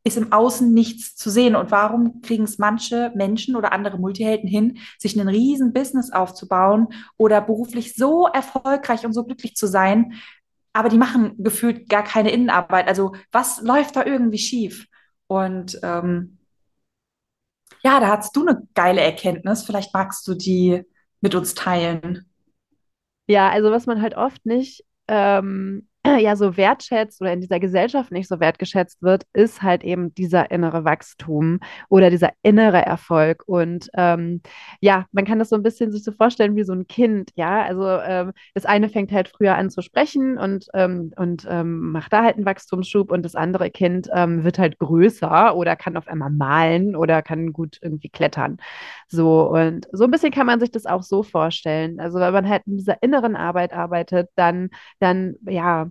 ist 0.07 0.17
im 0.17 0.31
Außen 0.31 0.73
nichts 0.73 1.15
zu 1.15 1.29
sehen. 1.29 1.55
Und 1.55 1.71
warum 1.71 2.21
kriegen 2.21 2.45
es 2.45 2.57
manche 2.57 3.11
Menschen 3.15 3.55
oder 3.55 3.73
andere 3.73 3.97
Multihelden 3.97 4.49
hin, 4.49 4.79
sich 4.97 5.15
ein 5.15 5.27
riesen 5.27 5.73
Business 5.73 6.11
aufzubauen 6.11 6.87
oder 7.17 7.41
beruflich 7.41 7.95
so 7.95 8.27
erfolgreich 8.27 9.05
und 9.05 9.13
so 9.13 9.23
glücklich 9.23 9.55
zu 9.55 9.67
sein, 9.67 10.13
aber 10.73 10.89
die 10.89 10.97
machen 10.97 11.33
gefühlt 11.37 11.89
gar 11.89 12.03
keine 12.03 12.31
Innenarbeit. 12.31 12.87
Also 12.87 13.15
was 13.31 13.61
läuft 13.61 13.95
da 13.95 14.05
irgendwie 14.05 14.37
schief? 14.37 14.87
Und 15.25 15.79
ähm, 15.81 16.37
ja, 17.83 17.99
da 17.99 18.07
hast 18.07 18.35
du 18.35 18.41
eine 18.45 18.61
geile 18.75 19.01
Erkenntnis. 19.01 19.63
Vielleicht 19.63 19.93
magst 19.93 20.27
du 20.27 20.35
die 20.35 20.83
mit 21.19 21.35
uns 21.35 21.55
teilen. 21.55 22.29
Ja, 23.25 23.49
also 23.49 23.71
was 23.71 23.87
man 23.87 24.01
halt 24.01 24.15
oft 24.15 24.45
nicht 24.45 24.85
ähm, 25.07 25.87
ja 26.19 26.35
so 26.35 26.57
wertschätzt 26.57 27.21
oder 27.21 27.33
in 27.33 27.41
dieser 27.41 27.59
Gesellschaft 27.59 28.11
nicht 28.11 28.27
so 28.27 28.39
wertgeschätzt 28.39 29.01
wird, 29.01 29.25
ist 29.33 29.61
halt 29.61 29.83
eben 29.83 30.13
dieser 30.15 30.51
innere 30.51 30.85
Wachstum 30.85 31.59
oder 31.89 32.09
dieser 32.09 32.31
innere 32.43 32.85
Erfolg. 32.85 33.43
Und 33.45 33.89
ähm, 33.95 34.41
ja, 34.81 35.05
man 35.11 35.25
kann 35.25 35.39
das 35.39 35.49
so 35.49 35.55
ein 35.55 35.63
bisschen 35.63 35.91
sich 35.91 36.03
so 36.03 36.11
vorstellen 36.11 36.55
wie 36.55 36.63
so 36.63 36.73
ein 36.73 36.87
Kind, 36.87 37.31
ja. 37.35 37.63
Also 37.63 37.87
ähm, 37.87 38.31
das 38.53 38.65
eine 38.65 38.89
fängt 38.89 39.11
halt 39.11 39.29
früher 39.29 39.55
an 39.55 39.69
zu 39.69 39.81
sprechen 39.81 40.37
und, 40.37 40.67
ähm, 40.73 41.13
und 41.17 41.45
ähm, 41.49 41.91
macht 41.91 42.13
da 42.13 42.23
halt 42.23 42.35
einen 42.35 42.45
Wachstumsschub 42.45 43.11
und 43.11 43.23
das 43.23 43.35
andere 43.35 43.69
Kind 43.69 44.09
ähm, 44.13 44.43
wird 44.43 44.59
halt 44.59 44.79
größer 44.79 45.55
oder 45.55 45.75
kann 45.75 45.97
auf 45.97 46.07
einmal 46.07 46.29
malen 46.29 46.95
oder 46.95 47.21
kann 47.21 47.53
gut 47.53 47.77
irgendwie 47.81 48.09
klettern. 48.09 48.57
So, 49.07 49.49
und 49.49 49.87
so 49.91 50.03
ein 50.05 50.11
bisschen 50.11 50.31
kann 50.31 50.45
man 50.47 50.59
sich 50.59 50.71
das 50.71 50.85
auch 50.85 51.03
so 51.03 51.23
vorstellen. 51.23 51.99
Also 51.99 52.19
wenn 52.19 52.33
man 52.33 52.47
halt 52.49 52.63
in 52.65 52.77
dieser 52.77 53.01
inneren 53.01 53.35
Arbeit 53.35 53.73
arbeitet, 53.73 54.29
dann, 54.35 54.69
dann, 54.99 55.35
ja, 55.45 55.89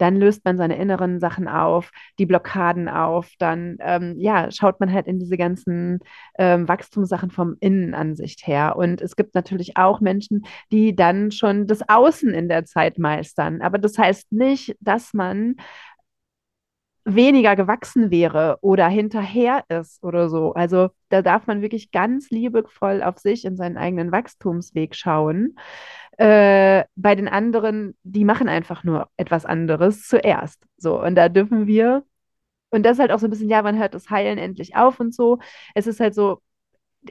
dann 0.00 0.16
löst 0.16 0.44
man 0.44 0.56
seine 0.56 0.76
inneren 0.76 1.20
Sachen 1.20 1.46
auf, 1.46 1.90
die 2.18 2.26
Blockaden 2.26 2.88
auf, 2.88 3.30
dann 3.38 3.76
ähm, 3.80 4.14
ja, 4.18 4.50
schaut 4.50 4.80
man 4.80 4.92
halt 4.92 5.06
in 5.06 5.18
diese 5.18 5.36
ganzen 5.36 6.00
ähm, 6.38 6.66
Wachstumssachen 6.66 7.30
vom 7.30 7.56
Innenansicht 7.60 8.46
her. 8.46 8.76
Und 8.76 9.02
es 9.02 9.14
gibt 9.14 9.34
natürlich 9.34 9.76
auch 9.76 10.00
Menschen, 10.00 10.46
die 10.72 10.96
dann 10.96 11.30
schon 11.32 11.66
das 11.66 11.86
Außen 11.86 12.32
in 12.32 12.48
der 12.48 12.64
Zeit 12.64 12.98
meistern. 12.98 13.60
Aber 13.60 13.78
das 13.78 13.98
heißt 13.98 14.32
nicht, 14.32 14.74
dass 14.80 15.12
man 15.12 15.56
weniger 17.04 17.56
gewachsen 17.56 18.10
wäre 18.10 18.58
oder 18.60 18.88
hinterher 18.88 19.64
ist 19.68 20.02
oder 20.02 20.28
so. 20.28 20.52
Also 20.54 20.90
da 21.08 21.22
darf 21.22 21.46
man 21.46 21.62
wirklich 21.62 21.90
ganz 21.92 22.30
liebevoll 22.30 23.02
auf 23.02 23.18
sich 23.18 23.44
in 23.44 23.56
seinen 23.56 23.76
eigenen 23.76 24.12
Wachstumsweg 24.12 24.94
schauen. 24.94 25.56
Äh, 26.18 26.84
bei 26.96 27.14
den 27.14 27.28
anderen, 27.28 27.96
die 28.02 28.24
machen 28.24 28.48
einfach 28.48 28.84
nur 28.84 29.08
etwas 29.16 29.46
anderes 29.46 30.06
zuerst. 30.06 30.62
So, 30.76 31.02
und 31.02 31.14
da 31.14 31.28
dürfen 31.28 31.66
wir, 31.66 32.04
und 32.70 32.84
das 32.84 32.94
ist 32.94 33.00
halt 33.00 33.12
auch 33.12 33.18
so 33.18 33.26
ein 33.26 33.30
bisschen, 33.30 33.50
ja, 33.50 33.62
man 33.62 33.78
hört 33.78 33.94
das 33.94 34.10
Heilen 34.10 34.38
endlich 34.38 34.76
auf 34.76 35.00
und 35.00 35.14
so. 35.14 35.38
Es 35.74 35.86
ist 35.86 36.00
halt 36.00 36.14
so, 36.14 36.40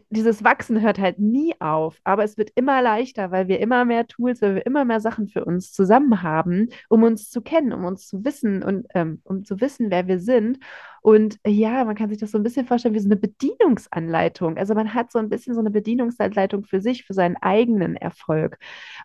dieses 0.09 0.43
Wachsen 0.43 0.81
hört 0.81 0.99
halt 0.99 1.19
nie 1.19 1.53
auf, 1.59 1.99
aber 2.03 2.23
es 2.23 2.37
wird 2.37 2.51
immer 2.55 2.81
leichter, 2.81 3.31
weil 3.31 3.47
wir 3.47 3.59
immer 3.59 3.85
mehr 3.85 4.05
Tools, 4.05 4.41
weil 4.41 4.55
wir 4.55 4.65
immer 4.65 4.85
mehr 4.85 4.99
Sachen 4.99 5.27
für 5.27 5.45
uns 5.45 5.71
zusammen 5.73 6.21
haben, 6.21 6.69
um 6.89 7.03
uns 7.03 7.29
zu 7.29 7.41
kennen, 7.41 7.73
um 7.73 7.85
uns 7.85 8.07
zu 8.07 8.23
wissen 8.23 8.63
und 8.63 8.85
ähm, 8.93 9.21
um 9.23 9.43
zu 9.43 9.59
wissen, 9.61 9.89
wer 9.89 10.07
wir 10.07 10.19
sind. 10.19 10.59
Und 11.01 11.37
ja, 11.45 11.83
man 11.85 11.95
kann 11.95 12.09
sich 12.09 12.19
das 12.19 12.31
so 12.31 12.37
ein 12.37 12.43
bisschen 12.43 12.67
vorstellen 12.67 12.93
wie 12.93 12.99
so 12.99 13.07
eine 13.07 13.15
Bedienungsanleitung. 13.15 14.57
Also 14.57 14.75
man 14.75 14.93
hat 14.93 15.11
so 15.11 15.19
ein 15.19 15.29
bisschen 15.29 15.55
so 15.55 15.59
eine 15.59 15.71
Bedienungsanleitung 15.71 16.65
für 16.65 16.81
sich, 16.81 17.05
für 17.05 17.13
seinen 17.13 17.37
eigenen 17.37 17.95
Erfolg. 17.95 18.59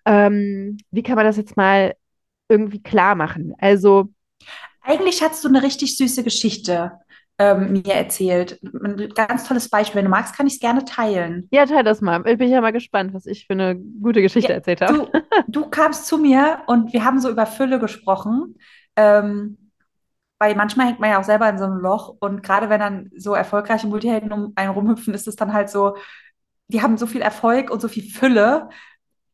Ähm, 0.05 0.77
wie 0.91 1.03
kann 1.03 1.17
man 1.17 1.25
das 1.25 1.37
jetzt 1.39 1.57
mal 1.57 1.95
irgendwie 2.49 2.83
klar 2.83 3.15
machen? 3.15 3.55
Also 3.59 4.11
Eigentlich 4.87 5.23
hast 5.23 5.43
du 5.43 5.49
eine 5.49 5.63
richtig 5.63 5.97
süße 5.97 6.23
Geschichte 6.25 6.93
ähm, 7.39 7.73
mir 7.73 7.95
erzählt. 7.95 8.59
Ein 8.63 9.09
ganz 9.15 9.47
tolles 9.49 9.69
Beispiel. 9.69 9.97
Wenn 9.99 10.05
du 10.07 10.11
magst, 10.11 10.37
kann 10.37 10.47
ich 10.47 10.55
es 10.55 10.61
gerne 10.61 10.85
teilen. 10.85 11.49
Ja, 11.51 11.67
teil 11.67 11.85
das 11.85 12.01
mal. 12.01 12.27
Ich 12.27 12.39
bin 12.39 12.49
ja 12.51 12.61
mal 12.61 12.73
gespannt, 12.73 13.15
was 13.15 13.27
ich 13.27 13.47
für 13.47 13.53
eine 13.55 13.77
gute 13.77 14.23
Geschichte 14.23 14.53
Ja, 14.53 14.55
erzählt 14.55 14.81
habe. 14.81 14.99
du, 14.99 15.09
du 15.49 15.71
kamst 15.71 16.07
zu 16.07 16.19
mir 16.19 16.63
und 16.67 16.93
wir 16.93 17.05
haben 17.05 17.21
so 17.21 17.31
über 17.31 17.47
Fülle 17.47 17.79
gesprochen. 17.79 18.57
Ähm, 18.97 19.59
weil 20.39 20.55
manchmal 20.57 20.89
hängt 20.89 21.01
man 21.01 21.11
ja 21.11 21.21
auch 21.21 21.25
selber 21.25 21.49
in 21.49 21.59
so 21.59 21.65
einem 21.65 21.79
Loch 21.79 22.17
und 22.21 22.43
gerade 22.43 22.71
wenn 22.71 22.81
dann 22.81 23.11
so 23.17 23.35
erfolgreiche 23.35 23.87
Multihelden 23.87 24.33
um 24.33 24.53
einen 24.57 24.73
rumhüpfen, 24.73 25.15
ist 25.15 25.29
es 25.29 25.37
dann 25.37 25.53
halt 25.55 25.71
so, 25.71 25.97
die 26.69 26.83
haben 26.83 26.99
so 26.99 27.07
viel 27.07 27.23
Erfolg 27.23 27.71
und 27.71 27.81
so 27.83 27.89
viel 27.89 28.05
Fülle 28.11 28.69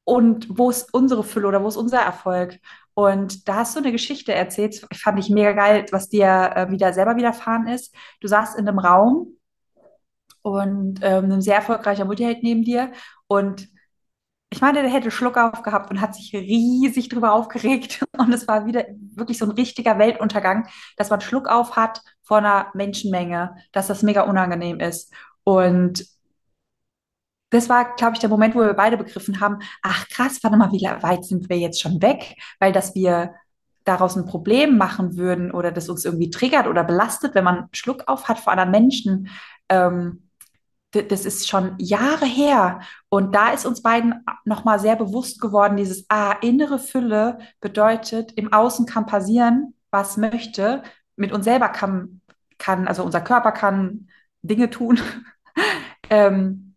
und 0.05 0.49
wo 0.51 0.71
ist 0.71 0.93
unsere 0.95 1.25
Fülle 1.25 1.49
oder 1.49 1.63
wo 1.63 1.69
ist 1.69 1.77
unser 1.77 2.01
Erfolg? 2.01 2.59
Und 2.95 3.49
da 3.49 3.57
hast 3.57 3.77
du 3.77 3.81
eine 3.81 3.93
Geschichte 3.93 4.33
erzählt, 4.33 4.87
fand 4.95 5.19
ich 5.19 5.31
mega 5.31 5.53
geil, 5.53 5.87
was 5.91 6.09
dir 6.09 6.53
äh, 6.55 6.71
wieder 6.71 6.93
selber 6.93 7.17
widerfahren 7.17 7.67
ist. 7.69 7.95
Du 8.21 8.29
saßt 8.29 8.59
in 8.59 8.69
einem 8.69 8.79
Raum 8.79 9.37
und 10.43 11.01
ähm, 11.03 11.33
ein 11.33 11.41
sehr 11.43 11.57
erfolgreicher 11.57 12.05
Multiheld 12.05 12.43
neben 12.43 12.65
dir 12.65 12.93
und 13.27 13.69
ich 14.53 14.61
meine, 14.61 14.83
der 14.83 14.91
hätte 14.91 15.13
Schluck 15.13 15.37
aufgehabt 15.37 15.91
und 15.91 16.01
hat 16.01 16.15
sich 16.15 16.33
riesig 16.35 17.09
drüber 17.09 17.33
aufgeregt. 17.33 18.05
Und 18.19 18.33
es 18.33 18.49
war 18.49 18.67
wieder 18.67 18.85
wirklich 19.15 19.39
so 19.39 19.45
ein 19.45 19.53
richtiger 19.53 19.99
Weltuntergang, 19.99 20.67
dass 20.97 21.09
man 21.09 21.21
Schluck 21.21 21.49
auf 21.49 21.77
hat 21.77 22.03
vor 22.23 22.39
einer 22.39 22.67
Menschenmenge, 22.75 23.55
dass 23.71 23.87
das 23.87 24.03
mega 24.03 24.23
unangenehm 24.23 24.81
ist. 24.81 25.13
Und 25.45 26.05
das 27.51 27.69
war, 27.69 27.95
glaube 27.97 28.15
ich, 28.15 28.21
der 28.21 28.29
Moment, 28.29 28.55
wo 28.55 28.61
wir 28.61 28.75
beide 28.75 28.97
begriffen 28.97 29.41
haben, 29.41 29.59
ach 29.83 30.09
krass, 30.09 30.39
warte 30.43 30.57
mal, 30.57 30.73
wie 30.73 30.83
weit 30.83 31.25
sind 31.25 31.49
wir 31.49 31.59
jetzt 31.59 31.81
schon 31.81 32.01
weg? 32.01 32.37
Weil 32.59 32.73
dass 32.73 32.95
wir 32.95 33.35
daraus 33.85 34.17
ein 34.17 34.27
Problem 34.27 34.79
machen 34.79 35.17
würden 35.17 35.51
oder 35.51 35.73
das 35.73 35.89
uns 35.89 36.05
irgendwie 36.05 36.31
triggert 36.31 36.67
oder 36.67 36.85
belastet, 36.85 37.35
wenn 37.35 37.45
man 37.45 37.69
Schluck 37.73 38.05
auf 38.07 38.29
hat 38.29 38.39
vor 38.39 38.53
anderen 38.53 38.71
Menschen, 38.71 39.29
ähm, 39.69 40.29
das 40.93 41.25
ist 41.25 41.49
schon 41.49 41.75
Jahre 41.79 42.27
her. 42.27 42.81
Und 43.09 43.35
da 43.35 43.51
ist 43.51 43.65
uns 43.65 43.83
beiden 43.83 44.25
nochmal 44.45 44.81
sehr 44.81 44.97
bewusst 44.97 45.41
geworden, 45.41 45.77
dieses, 45.77 46.05
ah, 46.09 46.33
innere 46.41 46.79
Fülle 46.79 47.39
bedeutet, 47.61 48.33
im 48.33 48.53
Außen 48.53 48.87
kann 48.87 49.07
passieren, 49.07 49.75
was 49.91 50.17
möchte. 50.17 50.83
Mit 51.17 51.33
uns 51.33 51.45
selber 51.45 51.69
kann, 51.69 52.21
kann, 52.59 52.89
also 52.89 53.05
unser 53.05 53.21
Körper 53.21 53.53
kann 53.53 54.09
Dinge 54.43 54.71
tun, 54.71 55.01
ähm, 56.11 56.70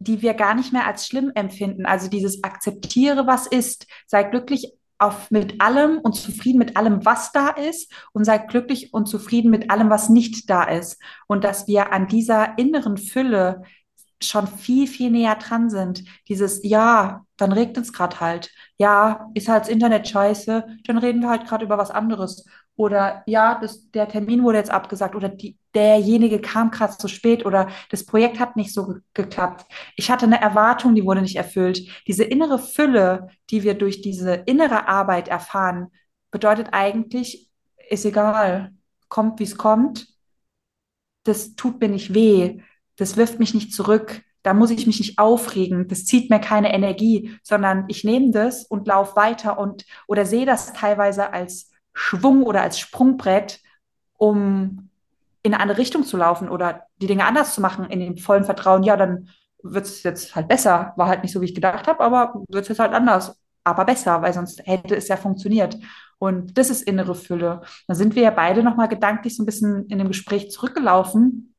die 0.00 0.22
wir 0.22 0.34
gar 0.34 0.54
nicht 0.54 0.72
mehr 0.72 0.86
als 0.86 1.06
schlimm 1.06 1.30
empfinden. 1.34 1.86
Also 1.86 2.08
dieses 2.08 2.42
akzeptiere, 2.42 3.26
was 3.26 3.46
ist, 3.46 3.86
sei 4.06 4.24
glücklich 4.24 4.72
auf, 4.98 5.30
mit 5.30 5.60
allem 5.60 5.98
und 5.98 6.14
zufrieden 6.14 6.58
mit 6.58 6.76
allem, 6.76 7.04
was 7.04 7.32
da 7.32 7.48
ist 7.48 7.92
und 8.12 8.24
sei 8.24 8.38
glücklich 8.38 8.92
und 8.92 9.06
zufrieden 9.06 9.50
mit 9.50 9.70
allem, 9.70 9.90
was 9.90 10.08
nicht 10.08 10.50
da 10.50 10.64
ist. 10.64 11.00
Und 11.26 11.44
dass 11.44 11.68
wir 11.68 11.92
an 11.92 12.08
dieser 12.08 12.58
inneren 12.58 12.96
Fülle 12.96 13.62
schon 14.22 14.46
viel, 14.46 14.86
viel 14.86 15.10
näher 15.10 15.36
dran 15.36 15.70
sind. 15.70 16.04
Dieses, 16.28 16.60
ja, 16.62 17.24
dann 17.36 17.52
regnet 17.52 17.84
es 17.84 17.92
gerade 17.92 18.20
halt. 18.20 18.50
Ja, 18.78 19.30
ist 19.34 19.48
halt 19.48 19.62
das 19.62 19.70
Internet 19.70 20.08
scheiße, 20.08 20.66
dann 20.84 20.98
reden 20.98 21.22
wir 21.22 21.30
halt 21.30 21.46
gerade 21.46 21.64
über 21.64 21.78
was 21.78 21.90
anderes. 21.90 22.44
Oder 22.80 23.22
ja, 23.26 23.58
das, 23.60 23.90
der 23.90 24.08
Termin 24.08 24.42
wurde 24.42 24.56
jetzt 24.56 24.70
abgesagt 24.70 25.14
oder 25.14 25.28
die, 25.28 25.58
derjenige 25.74 26.40
kam 26.40 26.70
gerade 26.70 26.96
zu 26.96 27.08
spät 27.08 27.44
oder 27.44 27.68
das 27.90 28.06
Projekt 28.06 28.40
hat 28.40 28.56
nicht 28.56 28.72
so 28.72 28.86
ge 28.86 29.00
geklappt. 29.12 29.70
Ich 29.96 30.10
hatte 30.10 30.24
eine 30.24 30.40
Erwartung, 30.40 30.94
die 30.94 31.04
wurde 31.04 31.20
nicht 31.20 31.36
erfüllt. 31.36 31.86
Diese 32.06 32.24
innere 32.24 32.58
Fülle, 32.58 33.28
die 33.50 33.64
wir 33.64 33.74
durch 33.74 34.00
diese 34.00 34.32
innere 34.32 34.88
Arbeit 34.88 35.28
erfahren, 35.28 35.88
bedeutet 36.30 36.68
eigentlich, 36.72 37.50
ist 37.90 38.06
egal, 38.06 38.72
kommt, 39.10 39.40
wie 39.40 39.44
es 39.44 39.58
kommt, 39.58 40.08
das 41.24 41.56
tut 41.56 41.82
mir 41.82 41.88
nicht 41.90 42.14
weh, 42.14 42.62
das 42.96 43.18
wirft 43.18 43.38
mich 43.38 43.52
nicht 43.52 43.74
zurück, 43.74 44.22
da 44.42 44.54
muss 44.54 44.70
ich 44.70 44.86
mich 44.86 45.00
nicht 45.00 45.18
aufregen, 45.18 45.86
das 45.86 46.06
zieht 46.06 46.30
mir 46.30 46.40
keine 46.40 46.72
Energie, 46.72 47.36
sondern 47.42 47.84
ich 47.88 48.04
nehme 48.04 48.30
das 48.30 48.64
und 48.64 48.86
laufe 48.86 49.16
weiter 49.16 49.58
und 49.58 49.84
oder 50.08 50.24
sehe 50.24 50.46
das 50.46 50.72
teilweise 50.72 51.34
als 51.34 51.69
Schwung 51.92 52.42
oder 52.42 52.62
als 52.62 52.78
Sprungbrett, 52.78 53.60
um 54.16 54.90
in 55.42 55.54
eine 55.54 55.62
andere 55.62 55.78
Richtung 55.78 56.04
zu 56.04 56.16
laufen 56.16 56.48
oder 56.48 56.86
die 57.00 57.06
Dinge 57.06 57.24
anders 57.24 57.54
zu 57.54 57.60
machen, 57.60 57.86
in 57.86 58.00
dem 58.00 58.16
vollen 58.18 58.44
Vertrauen, 58.44 58.82
ja, 58.82 58.96
dann 58.96 59.28
wird 59.62 59.86
es 59.86 60.02
jetzt 60.02 60.34
halt 60.34 60.48
besser. 60.48 60.92
War 60.96 61.08
halt 61.08 61.22
nicht 61.22 61.32
so, 61.32 61.40
wie 61.40 61.46
ich 61.46 61.54
gedacht 61.54 61.86
habe, 61.86 62.00
aber 62.00 62.34
wird 62.48 62.62
es 62.62 62.68
jetzt 62.68 62.78
halt 62.78 62.92
anders. 62.92 63.38
Aber 63.64 63.84
besser, 63.84 64.22
weil 64.22 64.32
sonst 64.32 64.66
hätte 64.66 64.96
es 64.96 65.08
ja 65.08 65.16
funktioniert. 65.16 65.76
Und 66.18 66.56
das 66.58 66.70
ist 66.70 66.82
innere 66.82 67.14
Fülle. 67.14 67.62
Da 67.86 67.94
sind 67.94 68.14
wir 68.14 68.22
ja 68.22 68.30
beide 68.30 68.62
nochmal 68.62 68.88
gedanklich 68.88 69.36
so 69.36 69.42
ein 69.42 69.46
bisschen 69.46 69.86
in 69.86 69.98
dem 69.98 70.08
Gespräch 70.08 70.50
zurückgelaufen 70.50 71.54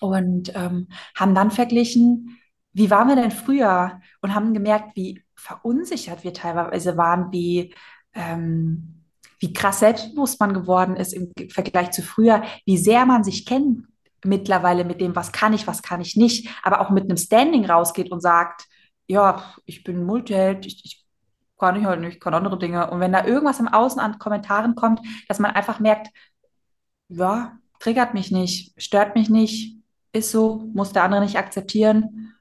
und 0.00 0.54
ähm, 0.54 0.88
haben 1.16 1.34
dann 1.34 1.50
verglichen, 1.50 2.38
wie 2.72 2.90
waren 2.90 3.08
wir 3.08 3.16
denn 3.16 3.30
früher 3.30 4.00
und 4.20 4.34
haben 4.34 4.54
gemerkt, 4.54 4.94
wie 4.94 5.24
verunsichert 5.34 6.22
wir 6.22 6.32
teilweise 6.32 6.96
waren, 6.96 7.32
wie, 7.32 7.74
ähm, 8.14 8.97
wie 9.38 9.52
krass 9.52 9.80
selbstbewusst 9.80 10.40
man 10.40 10.52
geworden 10.52 10.96
ist 10.96 11.12
im 11.12 11.32
Vergleich 11.50 11.90
zu 11.90 12.02
früher, 12.02 12.42
wie 12.64 12.78
sehr 12.78 13.06
man 13.06 13.24
sich 13.24 13.46
kennt 13.46 13.86
mittlerweile 14.24 14.84
mit 14.84 15.00
dem, 15.00 15.14
was 15.14 15.32
kann 15.32 15.52
ich, 15.52 15.66
was 15.66 15.82
kann 15.82 16.00
ich 16.00 16.16
nicht, 16.16 16.48
aber 16.62 16.80
auch 16.80 16.90
mit 16.90 17.04
einem 17.04 17.16
Standing 17.16 17.64
rausgeht 17.66 18.10
und 18.10 18.20
sagt, 18.20 18.64
ja, 19.06 19.42
ich 19.64 19.84
bin 19.84 20.04
Multiheld, 20.04 20.66
ich, 20.66 20.84
ich 20.84 21.06
kann 21.58 21.76
ich 21.76 21.84
halt 21.84 22.00
nicht, 22.00 22.14
ich 22.14 22.20
kann 22.20 22.34
andere 22.34 22.58
Dinge. 22.58 22.90
Und 22.90 23.00
wenn 23.00 23.12
da 23.12 23.24
irgendwas 23.24 23.60
im 23.60 23.68
Außen 23.68 24.00
an 24.00 24.18
Kommentaren 24.18 24.74
kommt, 24.74 25.00
dass 25.28 25.38
man 25.38 25.52
einfach 25.52 25.80
merkt, 25.80 26.08
ja, 27.08 27.58
triggert 27.80 28.14
mich 28.14 28.30
nicht, 28.30 28.80
stört 28.80 29.14
mich 29.14 29.30
nicht, 29.30 29.78
ist 30.12 30.30
so, 30.30 30.68
muss 30.74 30.92
der 30.92 31.04
andere 31.04 31.20
nicht 31.20 31.38
akzeptieren, 31.38 32.34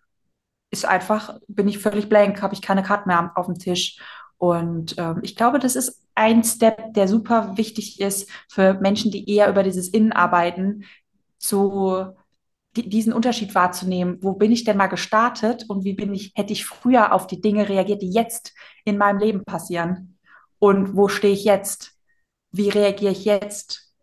ist 0.72 0.86
einfach, 0.86 1.40
bin 1.48 1.68
ich 1.68 1.80
völlig 1.80 2.10
blank, 2.10 2.42
habe 2.42 2.54
ich 2.54 2.62
keine 2.62 2.84
Karte 2.84 3.08
mehr 3.08 3.32
auf 3.36 3.46
dem 3.46 3.58
Tisch. 3.58 4.00
Und 4.38 4.96
ähm, 4.98 5.20
ich 5.24 5.36
glaube, 5.36 5.60
das 5.60 5.76
ist 5.76 6.07
ein 6.18 6.44
Step, 6.44 6.94
der 6.94 7.08
super 7.08 7.58
wichtig 7.58 8.00
ist 8.02 8.30
für 8.50 8.74
Menschen, 8.76 9.12
die 9.12 9.30
eher 9.30 9.50
über 9.50 9.64
dieses 9.64 9.90
Innen 9.90 10.12
arbeiten, 10.12 10.84
zu 11.38 12.14
di 12.76 12.90
diesen 12.90 13.14
Unterschied 13.14 13.56
wahrzunehmen. 13.56 14.18
Wo 14.22 14.34
bin 14.34 14.52
ich 14.52 14.64
denn 14.64 14.78
mal 14.78 14.88
gestartet 14.88 15.66
und 15.68 15.84
wie 15.84 15.94
bin 15.94 16.14
ich, 16.14 16.34
hätte 16.36 16.54
ich 16.54 16.66
früher 16.66 17.14
auf 17.14 17.28
die 17.28 17.42
Dinge 17.42 17.70
reagiert, 17.70 18.02
die 18.02 18.12
jetzt 18.12 18.54
in 18.86 18.98
meinem 18.98 19.20
Leben 19.20 19.44
passieren? 19.46 20.18
Und 20.60 20.96
wo 20.96 21.08
stehe 21.08 21.34
ich 21.34 21.44
jetzt? 21.46 21.98
wie 22.52 22.70
reagiere 22.70 23.12
ich 23.12 23.26
jetzt? 23.26 23.94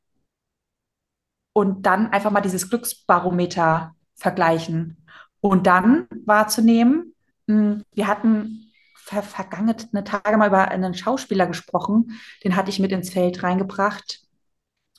Und 1.52 1.86
dann 1.86 2.08
einfach 2.08 2.30
mal 2.30 2.40
dieses 2.40 2.68
Glücksbarometer 2.68 3.94
vergleichen. 4.16 5.06
Und 5.40 5.66
dann 5.66 6.08
wahrzunehmen, 6.24 7.14
mh, 7.46 7.82
wir 7.92 8.06
hatten 8.06 8.63
ver 9.04 9.22
vergangene 9.22 9.76
Tage 10.04 10.36
mal 10.38 10.48
über 10.48 10.68
einen 10.68 10.94
Schauspieler 10.94 11.46
gesprochen, 11.46 12.18
den 12.42 12.56
hatte 12.56 12.70
ich 12.70 12.78
mit 12.78 12.90
ins 12.90 13.10
Feld 13.10 13.42
reingebracht. 13.42 14.20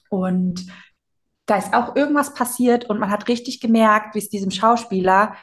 Und 0.10 0.68
da 1.48 1.58
ist 1.58 1.74
auch 1.74 1.96
irgendwas 1.96 2.34
passiert 2.34 2.86
und 2.86 3.00
man 3.00 3.10
hat 3.10 3.28
richtig 3.28 3.60
gemerkt, 3.60 4.14
wie 4.14 4.20
es 4.20 4.30
diesem 4.30 4.52
Schauspieler 4.52 5.36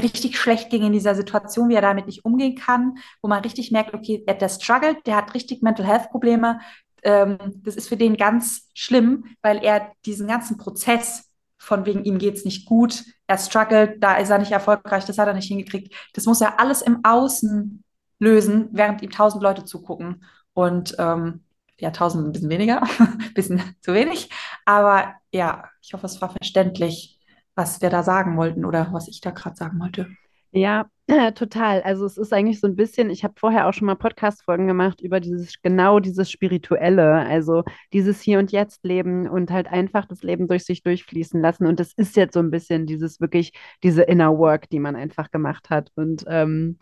richtig 0.00 0.38
schlecht 0.38 0.70
ging 0.70 0.82
in 0.84 0.92
dieser 0.92 1.14
Situation, 1.14 1.68
wie 1.68 1.74
er 1.74 1.80
damit 1.80 2.06
nicht 2.06 2.24
umgehen 2.24 2.56
kann, 2.56 2.98
wo 3.22 3.28
man 3.28 3.42
richtig 3.42 3.70
merkt, 3.70 3.94
okay, 3.94 4.24
der 4.26 4.48
struggelt, 4.48 5.06
der 5.06 5.16
hat 5.16 5.34
richtig 5.34 5.62
Mental 5.62 5.86
Health 5.86 6.10
Probleme. 6.10 6.60
Ähm, 7.02 7.38
das 7.62 7.76
ist 7.76 7.88
für 7.88 7.96
den 7.96 8.16
ganz 8.16 8.70
schlimm, 8.74 9.24
weil 9.42 9.64
er 9.64 9.92
diesen 10.04 10.26
ganzen 10.26 10.58
Prozess 10.58 11.28
von 11.64 11.86
wegen 11.86 12.04
ihm 12.04 12.18
geht's 12.18 12.44
nicht 12.44 12.66
gut, 12.66 13.04
er 13.26 13.38
struggelt, 13.38 14.02
da 14.02 14.16
ist 14.16 14.30
er 14.30 14.38
nicht 14.38 14.52
erfolgreich, 14.52 15.04
das 15.04 15.18
hat 15.18 15.28
er 15.28 15.34
nicht 15.34 15.48
hingekriegt. 15.48 15.94
Das 16.12 16.26
muss 16.26 16.40
er 16.40 16.60
alles 16.60 16.82
im 16.82 17.04
Außen 17.04 17.82
lösen, 18.18 18.68
während 18.72 19.02
ihm 19.02 19.10
tausend 19.10 19.42
Leute 19.42 19.64
zugucken. 19.64 20.24
Und 20.52 20.94
ähm, 20.98 21.44
ja, 21.78 21.90
tausend 21.90 22.26
ein 22.26 22.32
bisschen 22.32 22.50
weniger, 22.50 22.82
ein 22.82 23.32
bisschen 23.34 23.62
zu 23.80 23.94
wenig. 23.94 24.30
Aber 24.64 25.14
ja, 25.32 25.64
ich 25.82 25.94
hoffe, 25.94 26.06
es 26.06 26.20
war 26.20 26.30
verständlich, 26.30 27.18
was 27.54 27.80
wir 27.80 27.90
da 27.90 28.02
sagen 28.02 28.36
wollten 28.36 28.64
oder 28.64 28.92
was 28.92 29.08
ich 29.08 29.20
da 29.20 29.30
gerade 29.30 29.56
sagen 29.56 29.80
wollte. 29.80 30.08
Ja, 30.52 30.86
äh, 31.06 31.32
total. 31.32 31.82
Also 31.82 32.06
es 32.06 32.16
ist 32.16 32.32
eigentlich 32.32 32.60
so 32.60 32.66
ein 32.66 32.76
bisschen, 32.76 33.10
ich 33.10 33.24
habe 33.24 33.34
vorher 33.36 33.68
auch 33.68 33.74
schon 33.74 33.86
mal 33.86 33.94
Podcast-Folgen 33.94 34.66
gemacht 34.66 35.02
über 35.02 35.20
dieses, 35.20 35.60
genau 35.60 36.00
dieses 36.00 36.30
Spirituelle, 36.30 37.26
also 37.26 37.62
dieses 37.92 38.22
Hier 38.22 38.38
und 38.38 38.52
Jetzt 38.52 38.84
Leben 38.84 39.28
und 39.28 39.50
halt 39.50 39.66
einfach 39.66 40.06
das 40.06 40.22
Leben 40.22 40.48
durch 40.48 40.64
sich 40.64 40.82
durchfließen 40.82 41.40
lassen. 41.40 41.66
Und 41.66 41.78
das 41.78 41.92
ist 41.94 42.16
jetzt 42.16 42.34
so 42.34 42.40
ein 42.40 42.50
bisschen 42.50 42.86
dieses 42.86 43.20
wirklich, 43.20 43.52
diese 43.82 44.02
Inner 44.02 44.38
Work, 44.38 44.70
die 44.70 44.80
man 44.80 44.96
einfach 44.96 45.30
gemacht 45.30 45.68
hat. 45.70 45.90
Und 45.94 46.24
ähm, 46.26 46.78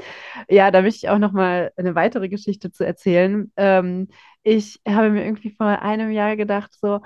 ja, 0.48 0.70
da 0.70 0.82
möchte 0.82 1.06
ich 1.06 1.08
auch 1.10 1.18
noch 1.18 1.32
mal 1.32 1.72
eine 1.76 1.94
weitere 1.96 2.28
Geschichte 2.28 2.70
zu 2.70 2.84
erzählen. 2.84 3.50
Ähm, 3.56 4.08
ich 4.44 4.80
habe 4.86 5.10
mir 5.10 5.24
irgendwie 5.24 5.50
vor 5.50 5.66
einem 5.66 6.10
Jahr 6.12 6.36
gedacht, 6.36 6.72
so, 6.80 7.00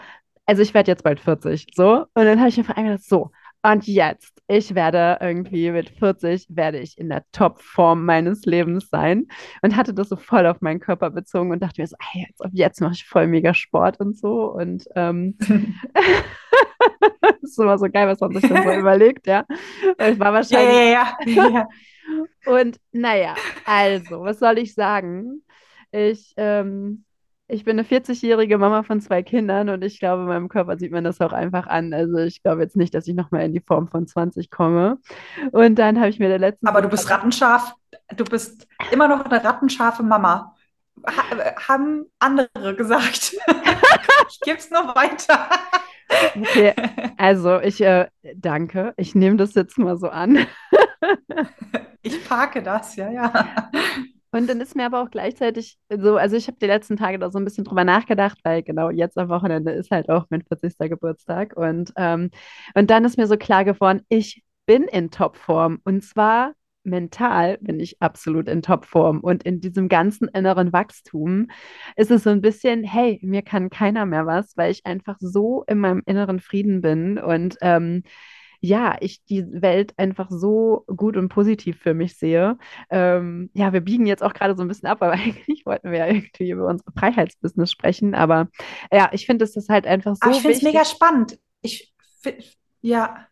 also 0.47 0.63
ich 0.63 0.75
werde 0.75 0.91
jetzt 0.91 1.03
bald 1.05 1.21
40, 1.21 1.67
so. 1.75 2.01
Und 2.15 2.25
dann 2.25 2.39
habe 2.39 2.49
ich 2.49 2.57
mir 2.57 2.65
vor 2.65 2.77
allem 2.77 2.87
gedacht, 2.89 3.05
so, 3.05 3.31
und 3.73 3.87
jetzt, 3.87 4.41
ich 4.47 4.77
werde 4.77 5.19
irgendwie 5.21 5.73
mit 5.73 5.91
40, 5.91 6.47
werde 6.51 6.79
ich 6.79 6.97
in 6.99 7.09
der 7.09 7.25
Topform 7.33 8.05
meines 8.05 8.45
Lebens 8.45 8.89
sein. 8.91 9.27
Und 9.61 9.77
hatte 9.77 9.93
das 9.93 10.09
so 10.09 10.17
voll 10.17 10.47
auf 10.47 10.61
meinen 10.61 10.79
Körper 10.79 11.11
bezogen 11.11 11.51
und 11.51 11.61
dachte 11.61 11.81
mir 11.81 11.87
so, 11.89 11.97
hey, 12.01 12.27
jetzt, 12.29 12.43
jetzt 12.53 12.81
mache 12.81 12.93
ich 12.93 13.05
voll 13.05 13.27
mega 13.27 13.55
Sport 13.55 13.99
und 13.99 14.17
so. 14.17 14.53
Und 14.53 14.85
ähm, 14.95 15.37
das 17.21 17.43
ist 17.43 17.59
immer 17.59 17.77
so 17.77 17.89
geil, 17.91 18.07
was 18.07 18.21
man 18.21 18.33
sich 18.35 18.49
dann 18.49 18.63
so 18.63 18.73
überlegt, 18.73 19.27
ja. 19.27 19.45
Ich 19.99 20.19
war 20.21 20.33
wahrscheinlich. 20.33 20.93
Ja, 20.93 21.17
ja, 21.27 21.49
ja. 21.49 21.69
Und 22.47 22.79
naja, 22.93 23.35
also, 23.65 24.23
was 24.23 24.39
soll 24.39 24.59
ich 24.59 24.75
sagen? 24.75 25.43
Ich 25.91 26.35
ähm, 26.37 27.05
ich 27.49 27.65
bin 27.65 27.79
eine 27.79 27.87
40-jährige 27.87 28.59
Mama 28.59 28.83
von 28.83 29.01
zwei 29.01 29.23
Kindern 29.23 29.69
und 29.69 29.83
ich 29.83 30.01
glaube, 30.01 30.25
meinem 30.25 30.49
Körper 30.49 30.79
sieht 30.79 30.91
man 30.91 31.05
das 31.05 31.21
auch 31.21 31.33
einfach 31.33 31.67
an. 31.67 31.95
Also 31.95 32.19
ich 32.19 32.43
glaube 32.43 32.63
jetzt 32.63 32.77
nicht, 32.77 32.93
dass 32.95 33.07
ich 33.07 33.15
nochmal 33.15 33.43
in 33.43 33.53
die 33.53 33.61
Form 33.61 33.89
von 33.89 34.07
20 34.07 34.51
komme. 34.51 34.99
Und 35.53 35.77
dann 35.77 35.99
habe 35.99 36.09
ich 36.09 36.19
mir 36.19 36.29
der 36.29 36.41
letzten. 36.41 36.67
Aber 36.67 36.83
du 36.83 36.89
bist 36.89 37.09
rattenscharf. 37.09 37.75
Du 38.17 38.25
bist 38.25 38.67
immer 38.91 39.07
noch 39.07 39.25
eine 39.25 39.45
rattenscharfe 39.45 40.03
Mama. 40.03 40.55
Ha 41.07 41.69
haben 41.69 42.07
andere 42.19 42.75
gesagt. 42.75 43.37
ich 44.29 44.41
gebe 44.41 44.59
es 44.59 44.71
nur 44.71 44.95
weiter. 44.97 45.49
Okay, 46.37 46.75
also 47.17 47.61
ich 47.61 47.81
äh, 47.81 48.09
danke. 48.35 48.93
Ich 48.97 49.15
nehme 49.15 49.37
das 49.37 49.55
jetzt 49.55 49.79
mal 49.79 49.97
so 49.97 50.09
an. 50.09 50.47
ich 52.03 52.29
parke 52.29 52.63
das, 52.63 52.97
ja, 52.97 53.11
ja. 53.11 53.71
Und 54.33 54.49
dann 54.49 54.61
ist 54.61 54.77
mir 54.77 54.87
aber 54.87 55.03
auch 55.03 55.11
gleichzeitig 55.11 55.79
so, 55.89 56.17
also 56.17 56.37
ich 56.37 56.47
habe 56.49 56.59
die 56.61 56.67
letzten 56.67 56.97
Tage 56.97 57.19
da 57.19 57.31
so 57.31 57.39
ein 57.39 57.45
bisschen 57.45 57.65
drüber 57.65 57.85
nachgedacht, 57.85 58.39
weil 58.45 58.63
genau 58.63 58.91
jetzt 58.91 59.19
am 59.19 59.29
Wochenende 59.29 59.73
ist 59.73 59.91
halt 59.91 60.09
auch 60.09 60.27
mein 60.31 60.43
40. 60.43 60.89
Geburtstag. 60.89 61.57
Und, 61.57 61.93
ähm, 61.97 62.31
und 62.75 62.91
dann 62.91 63.05
ist 63.05 63.17
mir 63.17 63.27
so 63.27 63.37
klar 63.37 63.65
geworden, 63.65 64.03
ich 64.09 64.43
bin 64.67 64.85
in 64.85 65.11
Topform. 65.11 65.81
Und 65.85 66.03
zwar 66.05 66.53
mental 66.87 67.59
bin 67.61 67.81
ich 67.81 68.01
absolut 68.01 68.49
in 68.49 68.63
Topform. 68.63 69.21
Und 69.21 69.43
in 69.43 69.61
diesem 69.61 69.89
ganzen 69.89 70.29
inneren 70.29 70.73
Wachstum 70.73 71.49
ist 71.97 72.11
es 72.11 72.23
so 72.23 72.31
ein 72.31 72.41
bisschen, 72.41 72.85
hey, 72.85 73.19
mir 73.23 73.43
kann 73.43 73.71
keiner 73.71 74.07
mehr 74.07 74.27
was, 74.27 74.57
weil 74.57 74.71
ich 74.71 74.87
einfach 74.87 75.17
so 75.21 75.65
in 75.67 75.79
meinem 75.79 76.03
inneren 76.07 76.41
Frieden 76.41 76.81
bin. 76.81 77.19
Und 77.19 77.57
ähm, 77.61 78.03
ja, 78.61 78.97
ich 79.01 79.23
die 79.25 79.45
Welt 79.63 79.95
einfach 79.97 80.31
so 80.31 80.85
gut 80.87 81.17
und 81.17 81.29
positiv 81.29 81.79
für 81.79 81.95
mich 81.95 82.17
sehe. 82.17 82.59
Ähm, 82.91 83.51
ja, 83.55 83.73
wir 83.73 83.81
biegen 83.81 84.07
jetzt 84.07 84.23
auch 84.23 84.35
gerade 84.35 84.57
so 84.57 84.63
ein 84.63 84.69
bisschen 84.69 84.89
ab, 84.89 85.03
aber 85.03 85.13
eigentlich 85.13 85.65
wollten 85.67 85.91
wir 85.91 85.99
ja 85.99 86.07
irgendwie 86.07 86.51
über 86.51 86.67
unser 86.67 86.85
Freiheitsbusiness 86.97 87.71
sprechen. 87.71 88.15
Aber 88.15 88.49
ja, 88.93 89.09
ich 89.13 89.27
finde, 89.27 89.45
es 89.45 89.57
ist 89.57 89.69
halt 89.69 89.87
einfach 89.87 90.15
so. 90.15 90.23
Aber 90.23 90.33
ich 90.33 90.43
finde 90.43 90.57
es 90.57 90.63
mega 90.63 90.85
spannend. 90.85 91.39
Ich 91.63 91.95
ja. 92.81 93.27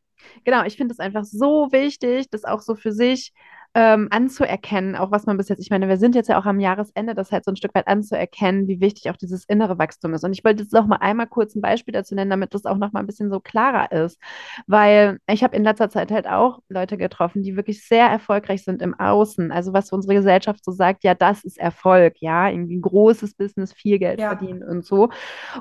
Genau, 0.45 0.65
ich 0.65 0.77
finde 0.77 0.93
es 0.93 1.01
einfach 1.01 1.25
so 1.25 1.69
wichtig, 1.71 2.31
das 2.31 2.45
auch 2.45 2.61
so 2.61 2.75
für 2.75 2.93
sich 2.93 3.33
ähm, 3.77 4.07
anzuerkennen, 4.11 4.95
auch 4.95 5.11
was 5.11 5.27
man 5.27 5.37
bis 5.37 5.49
jetzt, 5.49 5.59
ich 5.59 5.71
meine, 5.71 5.89
wir 5.89 5.97
sind 5.97 6.15
jetzt 6.15 6.29
ja 6.29 6.39
auch 6.39 6.47
am 6.47 6.61
Jahresende, 6.61 7.15
das 7.15 7.33
halt 7.33 7.45
so 7.45 7.51
ein 7.51 7.57
Stück 7.57 7.75
weit 7.75 7.89
anzuerkennen, 7.89 8.69
wie 8.69 8.81
wichtig 8.81 9.11
auch 9.11 9.17
dieses 9.17 9.45
innere 9.47 9.79
Wachstum 9.79 10.15
ist. 10.15 10.23
Und 10.23 10.33
ich 10.33 10.45
wollte 10.45 10.63
jetzt 10.63 10.73
noch 10.73 10.87
mal 10.87 10.99
einmal 10.99 11.27
kurz 11.27 11.57
ein 11.57 11.61
Beispiel 11.61 11.93
dazu 11.93 12.15
nennen, 12.15 12.31
damit 12.31 12.55
das 12.55 12.67
auch 12.67 12.77
noch 12.77 12.93
mal 12.93 13.01
ein 13.01 13.07
bisschen 13.07 13.31
so 13.31 13.41
klarer 13.41 13.91
ist, 13.91 14.21
weil 14.69 15.19
ich 15.29 15.43
habe 15.43 15.57
in 15.57 15.65
letzter 15.65 15.91
Zeit 15.91 16.13
halt 16.13 16.29
auch 16.29 16.61
Leute 16.69 16.97
getroffen, 16.97 17.43
die 17.43 17.57
wirklich 17.57 17.85
sehr 17.85 18.07
erfolgreich 18.07 18.63
sind 18.63 18.81
im 18.81 18.95
Außen, 18.95 19.51
also 19.51 19.73
was 19.73 19.91
unsere 19.91 20.15
Gesellschaft 20.15 20.65
so 20.65 20.71
sagt, 20.71 21.03
ja, 21.03 21.15
das 21.15 21.43
ist 21.43 21.59
Erfolg, 21.59 22.15
ja, 22.21 22.49
irgendwie 22.49 22.77
ein 22.77 22.83
großes 22.83 23.35
Business, 23.35 23.73
viel 23.73 23.99
Geld 23.99 24.21
ja. 24.21 24.29
verdienen 24.29 24.63
und 24.63 24.85
so. 24.85 25.09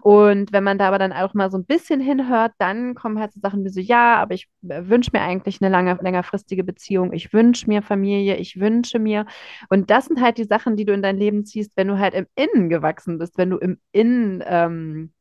Und 0.02 0.54
wenn 0.54 0.63
man 0.63 0.78
da 0.78 0.88
aber 0.88 0.99
dann 0.99 1.13
auch 1.13 1.34
mal 1.34 1.49
so 1.49 1.58
ein 1.58 1.65
bisschen 1.65 1.99
hinhört, 1.99 2.52
dann 2.60 2.93
kommen 2.93 3.19
halt 3.19 3.34
so 3.34 3.39
Sachen 3.39 3.63
wie 3.65 3.69
so, 3.69 3.80
ja, 3.80 4.17
aber 4.17 4.36
ich 4.36 4.47
äh, 4.69 4.84
wünsche 4.86 5.10
mir 5.13 5.21
eigentlich 5.21 5.62
eine 5.62 5.71
lange, 5.71 5.97
längerfristige 5.99 6.63
Beziehung, 6.63 7.12
ich 7.12 7.34
wünsche 7.34 7.67
mir 7.67 7.82
Familie, 7.82 8.03
Familie, 8.04 8.36
ich 8.38 8.60
wünsche 8.60 9.00
mir. 9.00 9.26
Und 9.70 9.89
das 9.89 10.06
sind 10.06 10.22
halt 10.22 10.38
die 10.38 10.44
Sachen, 10.44 10.76
die 10.76 10.86
du 10.86 10.94
in 10.94 11.02
dein 11.02 11.18
Leben 11.18 11.46
ziehst, 11.46 11.72
wenn 11.76 11.88
du 11.88 12.00
halt 12.00 12.13
im 12.13 12.28
Innen 12.36 12.70
gewachsen 12.70 13.18
bist, 13.18 13.38
wenn 13.38 13.50
du 13.50 13.58
im 13.58 13.80
Innen 13.94 14.44
ähm, 14.46 15.13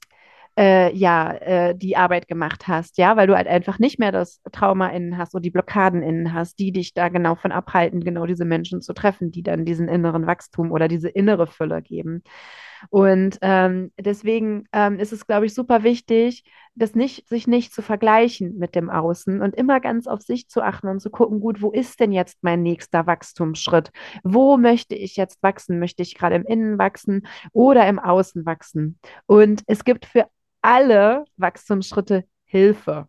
äh, 0.58 0.94
ja, 0.94 1.32
äh, 1.32 1.74
die 1.76 1.96
Arbeit 1.96 2.28
gemacht 2.28 2.68
hast, 2.68 2.98
ja, 2.98 3.16
weil 3.16 3.26
du 3.26 3.36
halt 3.36 3.46
einfach 3.46 3.78
nicht 3.78 3.98
mehr 3.98 4.12
das 4.12 4.40
Trauma 4.52 4.88
innen 4.88 5.16
hast 5.16 5.34
oder 5.34 5.42
die 5.42 5.50
Blockaden 5.50 6.02
innen 6.02 6.34
hast, 6.34 6.58
die 6.58 6.72
dich 6.72 6.92
da 6.92 7.08
genau 7.08 7.36
von 7.36 7.52
abhalten, 7.52 8.00
genau 8.00 8.26
diese 8.26 8.44
Menschen 8.44 8.82
zu 8.82 8.92
treffen, 8.92 9.30
die 9.30 9.42
dann 9.42 9.64
diesen 9.64 9.88
inneren 9.88 10.26
Wachstum 10.26 10.72
oder 10.72 10.88
diese 10.88 11.08
innere 11.08 11.46
Fülle 11.46 11.80
geben. 11.82 12.22
Und 12.90 13.38
ähm, 13.42 13.92
deswegen 13.98 14.64
ähm, 14.72 14.98
ist 14.98 15.12
es, 15.12 15.26
glaube 15.26 15.46
ich, 15.46 15.54
super 15.54 15.82
wichtig, 15.82 16.44
das 16.74 16.94
nicht, 16.94 17.28
sich 17.28 17.46
nicht 17.46 17.74
zu 17.74 17.82
vergleichen 17.82 18.56
mit 18.58 18.74
dem 18.74 18.88
Außen 18.88 19.42
und 19.42 19.54
immer 19.54 19.80
ganz 19.80 20.06
auf 20.06 20.22
sich 20.22 20.48
zu 20.48 20.62
achten 20.62 20.88
und 20.88 21.00
zu 21.00 21.10
gucken, 21.10 21.40
gut, 21.40 21.60
wo 21.60 21.70
ist 21.70 22.00
denn 22.00 22.12
jetzt 22.12 22.38
mein 22.42 22.62
nächster 22.62 23.06
Wachstumsschritt? 23.06 23.90
Wo 24.24 24.56
möchte 24.56 24.94
ich 24.94 25.16
jetzt 25.16 25.42
wachsen? 25.42 25.78
Möchte 25.78 26.02
ich 26.02 26.14
gerade 26.14 26.36
im 26.36 26.44
Innen 26.44 26.78
wachsen 26.78 27.26
oder 27.52 27.86
im 27.88 27.98
Außen 27.98 28.46
wachsen? 28.46 28.98
Und 29.26 29.62
es 29.66 29.84
gibt 29.84 30.06
für 30.06 30.28
alle 30.62 31.24
Wachstumsschritte 31.36 32.24
Hilfe. 32.44 33.08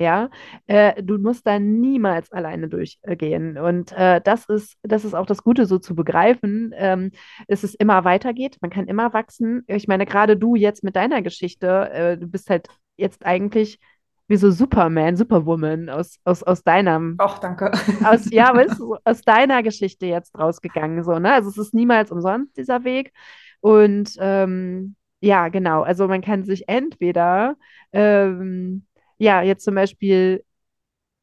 Ja, 0.00 0.30
äh, 0.66 1.02
du 1.02 1.18
musst 1.18 1.46
da 1.46 1.58
niemals 1.58 2.32
alleine 2.32 2.70
durchgehen. 2.70 3.58
Und 3.58 3.92
äh, 3.92 4.22
das 4.22 4.46
ist, 4.46 4.78
das 4.82 5.04
ist 5.04 5.12
auch 5.12 5.26
das 5.26 5.42
Gute, 5.44 5.66
so 5.66 5.78
zu 5.78 5.94
begreifen, 5.94 6.72
ähm, 6.74 7.10
dass 7.48 7.64
es 7.64 7.74
immer 7.74 8.02
weitergeht. 8.04 8.56
Man 8.62 8.70
kann 8.70 8.86
immer 8.86 9.12
wachsen. 9.12 9.62
Ich 9.66 9.88
meine, 9.88 10.06
gerade 10.06 10.38
du 10.38 10.54
jetzt 10.54 10.82
mit 10.82 10.96
deiner 10.96 11.20
Geschichte, 11.20 11.90
äh, 11.90 12.16
du 12.16 12.28
bist 12.28 12.48
halt 12.48 12.68
jetzt 12.96 13.26
eigentlich 13.26 13.78
wie 14.26 14.36
so 14.36 14.50
Superman, 14.50 15.16
Superwoman 15.16 15.90
aus, 15.90 16.18
aus, 16.24 16.42
aus 16.44 16.62
deinem. 16.62 17.16
Ach, 17.18 17.38
danke. 17.38 17.70
Aus, 18.02 18.30
ja, 18.30 18.54
weißt 18.56 18.78
du, 18.78 18.96
aus 19.04 19.20
deiner 19.20 19.62
Geschichte 19.62 20.06
jetzt 20.06 20.38
rausgegangen. 20.38 21.04
So, 21.04 21.18
ne? 21.18 21.34
Also 21.34 21.50
es 21.50 21.58
ist 21.58 21.74
niemals 21.74 22.10
umsonst, 22.10 22.56
dieser 22.56 22.84
Weg. 22.84 23.12
Und 23.60 24.16
ähm, 24.18 24.96
ja, 25.20 25.48
genau. 25.48 25.82
Also 25.82 26.08
man 26.08 26.22
kann 26.22 26.44
sich 26.44 26.68
entweder 26.68 27.56
ähm, 27.92 28.86
ja, 29.20 29.42
jetzt 29.42 29.64
zum 29.64 29.74
Beispiel 29.74 30.44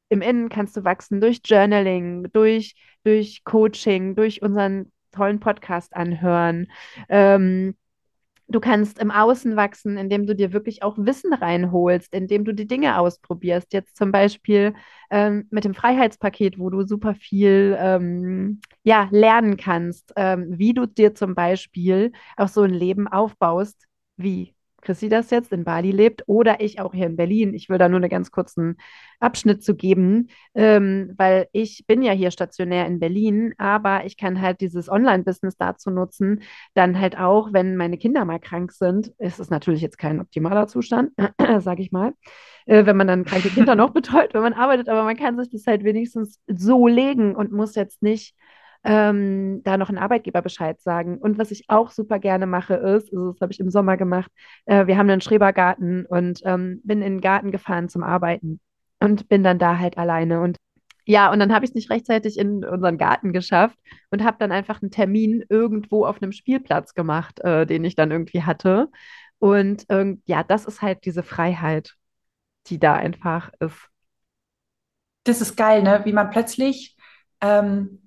im 0.10 0.22
Innen 0.22 0.50
kannst 0.50 0.78
du 0.78 0.84
wachsen 0.84 1.20
durch 1.22 1.42
Journaling, 1.44 2.32
durch, 2.32 2.76
durch 3.04 3.44
Coaching, 3.44 4.16
durch 4.16 4.42
unseren 4.42 4.92
tollen 5.12 5.40
Podcast 5.40 5.96
anhören. 5.96 6.68
Ähm, 7.10 7.76
du 8.48 8.60
kannst 8.60 9.00
im 9.00 9.12
Außen 9.12 9.56
wachsen, 9.56 9.98
indem 9.98 10.28
du 10.28 10.36
dir 10.36 10.54
wirklich 10.54 10.84
auch 10.84 10.96
Wissen 10.98 11.34
reinholst, 11.34 12.14
indem 12.14 12.46
du 12.46 12.54
die 12.54 12.68
Dinge 12.68 13.00
ausprobierst. 13.00 13.74
Jetzt 13.74 13.98
zum 13.98 14.12
Beispiel 14.12 14.76
ähm, 15.10 15.48
mit 15.50 15.66
dem 15.66 15.74
Freiheitspaket, 15.74 16.60
wo 16.60 16.70
du 16.70 16.86
super 16.86 17.16
viel 17.16 17.76
ähm, 17.80 18.62
ja, 18.84 19.08
lernen 19.12 19.58
kannst, 19.58 20.14
ähm, 20.16 20.58
wie 20.58 20.74
du 20.74 20.86
dir 20.86 21.16
zum 21.16 21.36
Beispiel 21.36 22.12
auch 22.38 22.48
so 22.48 22.62
ein 22.62 22.74
Leben 22.74 23.08
aufbaust, 23.08 23.88
wie 24.18 24.56
Chrissy 24.88 25.10
das 25.10 25.30
jetzt 25.32 25.52
in 25.52 25.66
Bali 25.66 25.92
lebt 25.92 26.24
oder 26.28 26.62
ich 26.62 26.80
auch 26.80 26.94
hier 26.94 27.08
in 27.08 27.18
Berlin. 27.18 27.54
Ich 27.54 27.68
will 27.68 27.78
da 27.78 27.90
nur 27.90 28.00
einen 28.00 28.10
ganz 28.10 28.32
kurzen 28.32 28.78
Abschnitt 29.20 29.62
zu 29.62 29.76
geben, 29.76 30.30
ähm, 30.56 31.14
weil 31.18 31.48
ich 31.52 31.84
bin 31.88 32.02
ja 32.02 32.14
hier 32.14 32.32
stationär 32.32 32.86
in 32.86 33.00
Berlin, 33.00 33.54
aber 33.58 34.06
ich 34.06 34.16
kann 34.16 34.42
halt 34.42 34.62
dieses 34.62 34.90
Online-Business 34.90 35.58
dazu 35.58 35.90
nutzen, 35.90 36.42
dann 36.74 36.98
halt 36.98 37.18
auch, 37.18 37.52
wenn 37.52 37.76
meine 37.76 37.98
Kinder 37.98 38.24
mal 38.24 38.40
krank 38.40 38.72
sind, 38.72 39.10
ist 39.18 39.42
es 39.42 39.50
natürlich 39.50 39.82
jetzt 39.82 39.98
kein 39.98 40.22
optimaler 40.22 40.68
Zustand, 40.68 41.12
sage 41.60 41.82
ich 41.82 41.92
mal, 41.92 42.14
äh, 42.66 42.86
wenn 42.86 42.96
man 42.96 43.08
dann 43.08 43.26
kranke 43.26 43.50
Kinder 43.50 43.76
noch 43.76 43.90
betreut, 43.94 44.34
wenn 44.34 44.42
man 44.42 44.54
arbeitet, 44.54 44.88
aber 44.88 45.04
man 45.04 45.18
kann 45.18 45.38
sich 45.38 45.50
das 45.50 45.68
halt 45.68 45.84
wenigstens 45.84 46.40
so 46.48 46.88
legen 46.88 47.36
und 47.36 47.52
muss 47.52 47.76
jetzt 47.76 48.02
nicht 48.02 48.36
ähm, 48.88 49.62
da 49.64 49.76
noch 49.78 49.90
einen 49.90 49.98
Arbeitgeber 49.98 50.42
Bescheid 50.42 50.80
sagen. 50.82 51.18
Und 51.18 51.38
was 51.38 51.52
ich 51.52 51.66
auch 51.68 51.92
super 51.92 52.20
gerne 52.20 52.48
mache, 52.48 52.76
ist, 52.76 53.12
also 53.12 53.34
das 53.34 53.42
habe 53.42 53.52
ich 53.52 53.60
im 53.60 53.70
Sommer 53.70 53.98
gemacht, 53.98 54.32
äh, 54.66 54.88
wir 54.88 54.98
haben 54.98 55.10
einen 55.10 55.20
Schrebergarten 55.22 56.06
und 56.06 56.40
ähm, 56.46 56.80
bin 56.86 57.02
in 57.02 57.16
den 57.16 57.22
Garten 57.22 57.52
gefahren 57.52 57.90
zum 57.90 58.02
Arbeiten 58.02 58.62
und 59.02 59.28
bin 59.28 59.44
dann 59.44 59.60
da 59.60 59.78
halt 59.78 59.98
alleine. 59.98 60.40
Und 60.40 60.56
ja, 61.06 61.30
und 61.32 61.40
dann 61.40 61.54
habe 61.54 61.66
ich 61.66 61.72
es 61.72 61.76
nicht 61.76 61.90
rechtzeitig 61.90 62.38
in 62.38 62.64
unseren 62.64 62.98
Garten 62.98 63.34
geschafft 63.34 63.78
und 64.10 64.24
habe 64.24 64.38
dann 64.40 64.54
einfach 64.54 64.82
einen 64.82 64.92
Termin 64.92 65.44
irgendwo 65.50 66.06
auf 66.06 66.22
einem 66.22 66.32
Spielplatz 66.32 66.94
gemacht, 66.94 67.42
äh, 67.42 67.66
den 67.66 67.84
ich 67.84 67.96
dann 67.96 68.12
irgendwie 68.12 68.44
hatte. 68.44 68.90
Und 69.40 69.86
ähm, 69.90 70.22
ja, 70.26 70.44
das 70.44 70.66
ist 70.66 70.82
halt 70.82 71.04
diese 71.04 71.24
Freiheit, 71.24 71.96
die 72.68 72.80
da 72.80 72.94
einfach 72.94 73.52
ist. 73.60 73.90
Das 75.26 75.42
ist 75.42 75.58
geil, 75.58 75.84
ne? 75.84 76.02
Wie 76.06 76.14
man 76.14 76.30
plötzlich 76.30 76.96
ähm, 77.42 78.07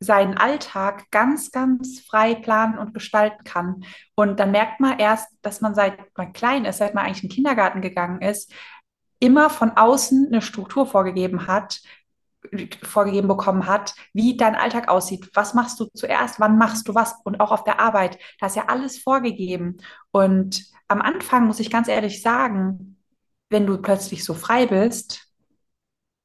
seinen 0.00 0.36
Alltag 0.38 1.10
ganz, 1.10 1.50
ganz 1.50 2.00
frei 2.00 2.34
planen 2.34 2.78
und 2.78 2.94
gestalten 2.94 3.42
kann. 3.44 3.84
Und 4.14 4.38
dann 4.38 4.52
merkt 4.52 4.80
man 4.80 4.98
erst, 4.98 5.28
dass 5.42 5.60
man 5.60 5.74
seit 5.74 6.16
man 6.16 6.32
klein 6.32 6.64
ist, 6.64 6.78
seit 6.78 6.94
man 6.94 7.04
eigentlich 7.04 7.24
in 7.24 7.28
den 7.28 7.34
Kindergarten 7.34 7.80
gegangen 7.80 8.22
ist, 8.22 8.52
immer 9.18 9.50
von 9.50 9.72
außen 9.72 10.28
eine 10.28 10.42
Struktur 10.42 10.86
vorgegeben 10.86 11.48
hat, 11.48 11.80
vorgegeben 12.82 13.26
bekommen 13.26 13.66
hat, 13.66 13.94
wie 14.12 14.36
dein 14.36 14.54
Alltag 14.54 14.88
aussieht. 14.88 15.28
Was 15.34 15.54
machst 15.54 15.80
du 15.80 15.86
zuerst? 15.86 16.38
Wann 16.38 16.56
machst 16.56 16.86
du 16.88 16.94
was? 16.94 17.16
Und 17.24 17.40
auch 17.40 17.50
auf 17.50 17.64
der 17.64 17.80
Arbeit. 17.80 18.18
Da 18.38 18.46
ist 18.46 18.56
ja 18.56 18.66
alles 18.68 18.98
vorgegeben. 18.98 19.78
Und 20.12 20.64
am 20.86 21.02
Anfang 21.02 21.46
muss 21.46 21.60
ich 21.60 21.70
ganz 21.70 21.88
ehrlich 21.88 22.22
sagen, 22.22 22.96
wenn 23.50 23.66
du 23.66 23.78
plötzlich 23.78 24.24
so 24.24 24.34
frei 24.34 24.66
bist, 24.66 25.26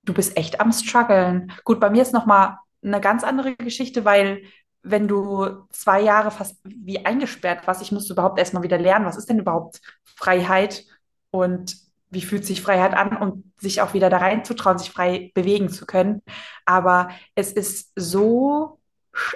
du 0.03 0.13
bist 0.13 0.37
echt 0.37 0.61
am 0.61 0.71
struggeln. 0.71 1.51
Gut, 1.63 1.79
bei 1.79 1.89
mir 1.89 2.01
ist 2.03 2.13
noch 2.13 2.25
mal 2.25 2.59
eine 2.83 3.01
ganz 3.01 3.23
andere 3.23 3.55
Geschichte, 3.55 4.05
weil 4.05 4.43
wenn 4.83 5.07
du 5.07 5.65
zwei 5.69 6.01
Jahre 6.01 6.29
fast 6.31 6.57
wie 6.63 7.05
eingesperrt 7.05 7.65
warst, 7.67 7.81
ich 7.81 7.91
musste 7.91 8.13
überhaupt 8.13 8.37
erstmal 8.37 8.63
wieder 8.63 8.77
lernen, 8.77 9.05
was 9.05 9.17
ist 9.17 9.29
denn 9.29 9.39
überhaupt 9.39 9.79
Freiheit 10.03 10.83
und 11.31 11.77
wie 12.09 12.21
fühlt 12.21 12.45
sich 12.45 12.61
Freiheit 12.61 12.93
an 12.93 13.17
und 13.17 13.43
sich 13.59 13.81
auch 13.81 13.93
wieder 13.93 14.09
da 14.09 14.17
reinzutrauen, 14.17 14.77
sich 14.77 14.91
frei 14.91 15.31
bewegen 15.33 15.69
zu 15.69 15.85
können. 15.85 16.21
Aber 16.65 17.09
es 17.33 17.51
ist 17.53 17.91
so 17.95 18.79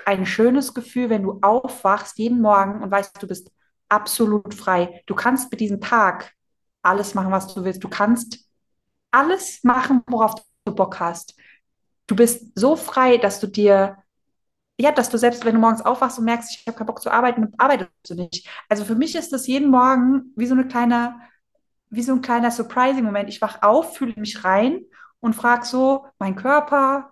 ein 0.05 0.25
schönes 0.25 0.73
Gefühl, 0.73 1.10
wenn 1.10 1.23
du 1.23 1.39
aufwachst 1.41 2.17
jeden 2.19 2.41
Morgen 2.41 2.83
und 2.83 2.91
weißt, 2.91 3.21
du 3.21 3.27
bist 3.27 3.51
absolut 3.89 4.53
frei. 4.53 5.01
Du 5.05 5.15
kannst 5.15 5.49
mit 5.49 5.60
diesem 5.60 5.81
Tag 5.81 6.33
alles 6.81 7.15
machen, 7.15 7.31
was 7.31 7.53
du 7.53 7.63
willst. 7.63 7.83
Du 7.83 7.89
kannst 7.89 8.47
alles 9.12 9.63
machen, 9.63 10.01
worauf 10.07 10.36
du 10.65 10.75
Bock 10.75 10.99
hast 10.99 11.36
du 12.08 12.15
bist 12.15 12.52
so 12.56 12.76
frei, 12.76 13.17
dass 13.17 13.39
du 13.39 13.48
dir, 13.48 13.98
ja, 14.80 14.91
dass 14.91 15.10
du 15.10 15.17
selbst, 15.17 15.46
wenn 15.46 15.56
du 15.56 15.62
morgens 15.62 15.82
aufwachst 15.86 16.20
und 16.20 16.26
merkst, 16.26 16.52
ich 16.52 16.67
habe 16.67 16.78
keinen 16.78 16.88
Bock 16.88 17.02
zu 17.02 17.12
arbeiten, 17.12 17.54
arbeitest 17.58 17.91
du 18.10 18.15
nicht. 18.15 18.48
Also 18.70 18.86
für 18.86 18.96
mich 18.96 19.15
ist 19.15 19.34
das 19.34 19.48
jeden 19.48 19.70
Morgen 19.70 20.34
wie 20.36 20.48
so 20.48 20.54
eine 20.56 20.67
kleine, 20.67 21.15
wie 21.89 22.04
so 22.04 22.13
ein 22.13 22.22
kleiner 22.22 22.52
Surprising-Moment. 22.52 23.30
Ich 23.30 23.41
wach 23.41 23.62
auf, 23.62 23.98
fühle 23.98 24.13
mich 24.17 24.43
rein 24.43 24.82
und 25.20 25.36
frage 25.36 25.65
so 25.65 26.06
mein 26.20 26.36
Körper 26.36 27.12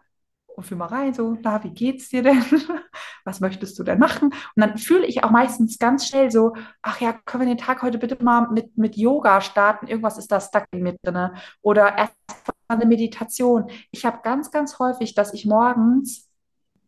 und 0.55 0.63
fühle 0.63 0.79
mal 0.79 0.87
rein, 0.87 1.13
so, 1.13 1.37
na, 1.41 1.63
wie 1.63 1.71
geht's 1.71 2.09
dir 2.09 2.23
denn? 2.23 2.43
Was 3.25 3.39
möchtest 3.41 3.77
du 3.77 3.83
denn 3.83 3.99
machen? 3.99 4.29
Und 4.29 4.33
dann 4.55 4.77
fühle 4.77 5.05
ich 5.05 5.23
auch 5.23 5.31
meistens 5.31 5.77
ganz 5.77 6.07
schnell 6.07 6.31
so, 6.31 6.53
ach 6.81 7.01
ja, 7.01 7.13
können 7.25 7.45
wir 7.45 7.55
den 7.55 7.63
Tag 7.63 7.81
heute 7.81 7.97
bitte 7.97 8.23
mal 8.23 8.49
mit, 8.51 8.77
mit 8.77 8.95
Yoga 8.95 9.41
starten? 9.41 9.87
Irgendwas 9.87 10.17
ist 10.17 10.31
da 10.31 10.39
stuck 10.39 10.65
in 10.71 10.83
mir 10.83 10.95
drin. 11.03 11.31
Oder 11.61 11.97
erst 11.97 12.15
eine 12.67 12.85
Meditation. 12.85 13.69
Ich 13.91 14.05
habe 14.05 14.19
ganz, 14.23 14.51
ganz 14.51 14.79
häufig, 14.79 15.13
dass 15.13 15.33
ich 15.33 15.45
morgens, 15.45 16.29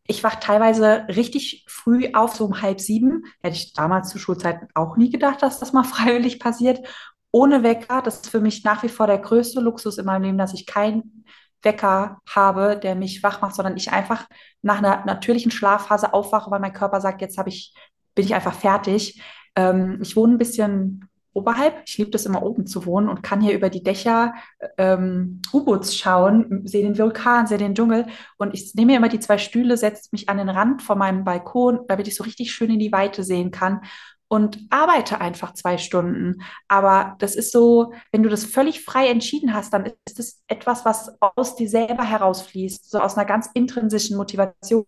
ich 0.08 0.24
wache 0.24 0.40
teilweise 0.40 1.06
richtig 1.10 1.66
früh 1.68 2.14
auf, 2.14 2.36
so 2.36 2.46
um 2.46 2.62
halb 2.62 2.80
sieben. 2.80 3.26
Hätte 3.42 3.58
ich 3.58 3.74
damals 3.74 4.10
zu 4.10 4.20
Schulzeiten 4.20 4.68
auch 4.74 4.96
nie 4.96 5.10
gedacht, 5.10 5.44
dass 5.44 5.60
das 5.60 5.74
mal 5.74 5.84
freiwillig 5.86 6.40
passiert. 6.40 6.88
Ohne 7.32 7.62
Wecker, 7.62 8.02
das 8.02 8.16
ist 8.16 8.30
für 8.30 8.40
mich 8.40 8.64
nach 8.64 8.84
wie 8.84 8.90
vor 8.90 9.08
der 9.08 9.18
größte 9.18 9.60
Luxus 9.60 9.98
in 9.98 10.06
meinem 10.06 10.24
Leben, 10.24 10.38
dass 10.38 10.54
ich 10.54 10.66
keinen 10.66 11.26
Wecker 11.68 12.20
habe, 12.28 12.80
der 12.82 12.96
mich 12.96 13.22
wach 13.22 13.42
macht, 13.42 13.54
sondern 13.54 13.78
ich 13.78 13.92
einfach 13.92 14.26
nach 14.64 14.80
einer 14.80 15.06
natürlichen 15.06 15.52
Schlafphase 15.52 16.14
aufwache, 16.14 16.50
weil 16.50 16.60
mein 16.60 16.74
Körper 16.74 17.02
sagt, 17.02 17.22
jetzt 17.22 17.38
habe 17.38 17.50
ich, 17.50 17.76
bin 18.16 18.26
ich 18.26 18.34
einfach 18.34 18.54
fertig. 18.54 19.22
Ähm, 19.56 20.00
ich 20.02 20.16
wohne 20.16 20.34
ein 20.34 20.38
bisschen 20.40 21.08
oberhalb. 21.34 21.84
Ich 21.86 21.98
liebe 22.00 22.10
das 22.10 22.26
immer 22.26 22.42
oben 22.42 22.66
zu 22.66 22.86
wohnen 22.86 23.10
und 23.10 23.22
kann 23.22 23.42
hier 23.42 23.54
über 23.54 23.70
die 23.70 23.84
Dächer 23.84 24.34
ähm, 24.78 25.42
U-Boots 25.54 25.96
schauen, 25.96 26.64
sehe 26.66 26.84
den 26.84 26.98
Vulkan, 26.98 27.46
sehe 27.46 27.60
den 27.60 27.76
Dschungel 27.76 28.08
und 28.38 28.56
ich 28.56 28.74
nehme 28.74 28.96
immer 28.96 29.10
die 29.10 29.20
zwei 29.20 29.38
Stühle, 29.38 29.78
setze 29.78 30.10
mich 30.14 30.30
an 30.30 30.38
den 30.38 30.50
Rand 30.50 30.82
von 30.82 30.98
meinem 30.98 31.24
Balkon, 31.26 31.82
damit 31.88 32.08
ich 32.08 32.16
so 32.16 32.24
richtig 32.24 32.52
schön 32.52 32.72
in 32.72 32.80
die 32.80 32.92
Weite 32.92 33.24
sehen 33.24 33.52
kann 33.52 33.82
und 34.30 34.60
arbeite 34.70 35.22
einfach 35.22 35.54
zwei 35.54 35.78
Stunden. 35.78 36.42
Aber 36.68 37.16
das 37.20 37.36
ist 37.36 37.52
so, 37.52 37.94
wenn 38.12 38.24
du 38.24 38.30
das 38.30 38.44
völlig 38.44 38.84
frei 38.84 39.08
entschieden 39.08 39.54
hast, 39.54 39.74
dann 39.74 39.86
ist 39.86 40.20
es 40.20 40.42
etwas, 40.48 40.86
was 40.86 41.16
aus 41.20 41.56
dir 41.56 41.70
selber 41.70 42.04
herausfließt, 42.04 42.90
so 42.90 43.00
aus 43.00 43.16
einer 43.16 43.26
ganz 43.26 43.50
intrinsischen 43.54 44.18
Motivation. 44.18 44.86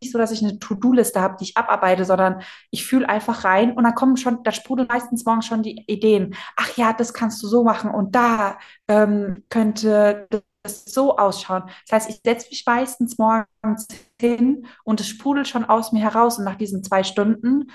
Nicht 0.00 0.12
so, 0.12 0.18
dass 0.18 0.32
ich 0.32 0.42
eine 0.42 0.58
To-Do-Liste 0.58 1.20
habe, 1.20 1.36
die 1.40 1.44
ich 1.44 1.56
abarbeite, 1.56 2.04
sondern 2.04 2.42
ich 2.70 2.84
fühle 2.84 3.08
einfach 3.08 3.44
rein 3.44 3.72
und 3.72 3.84
dann 3.84 3.94
kommen 3.94 4.18
schon, 4.18 4.42
da 4.42 4.52
sprudeln 4.52 4.88
meistens 4.88 5.24
morgens 5.24 5.46
schon 5.46 5.62
die 5.62 5.84
Ideen. 5.86 6.34
Ach 6.56 6.76
ja, 6.76 6.92
das 6.92 7.14
kannst 7.14 7.42
du 7.42 7.48
so 7.48 7.64
machen 7.64 7.90
und 7.90 8.14
da 8.14 8.58
ähm, 8.88 9.44
könnte 9.48 10.28
das 10.62 10.84
so 10.84 11.16
ausschauen. 11.16 11.64
Das 11.88 11.92
heißt, 11.92 12.10
ich 12.10 12.20
setze 12.24 12.48
mich 12.48 12.64
meistens 12.66 13.18
morgens 13.18 13.86
hin 14.20 14.66
und 14.82 15.00
es 15.00 15.08
sprudelt 15.08 15.48
schon 15.48 15.64
aus 15.64 15.92
mir 15.92 16.02
heraus 16.02 16.38
und 16.38 16.44
nach 16.44 16.56
diesen 16.56 16.82
zwei 16.82 17.02
Stunden 17.02 17.70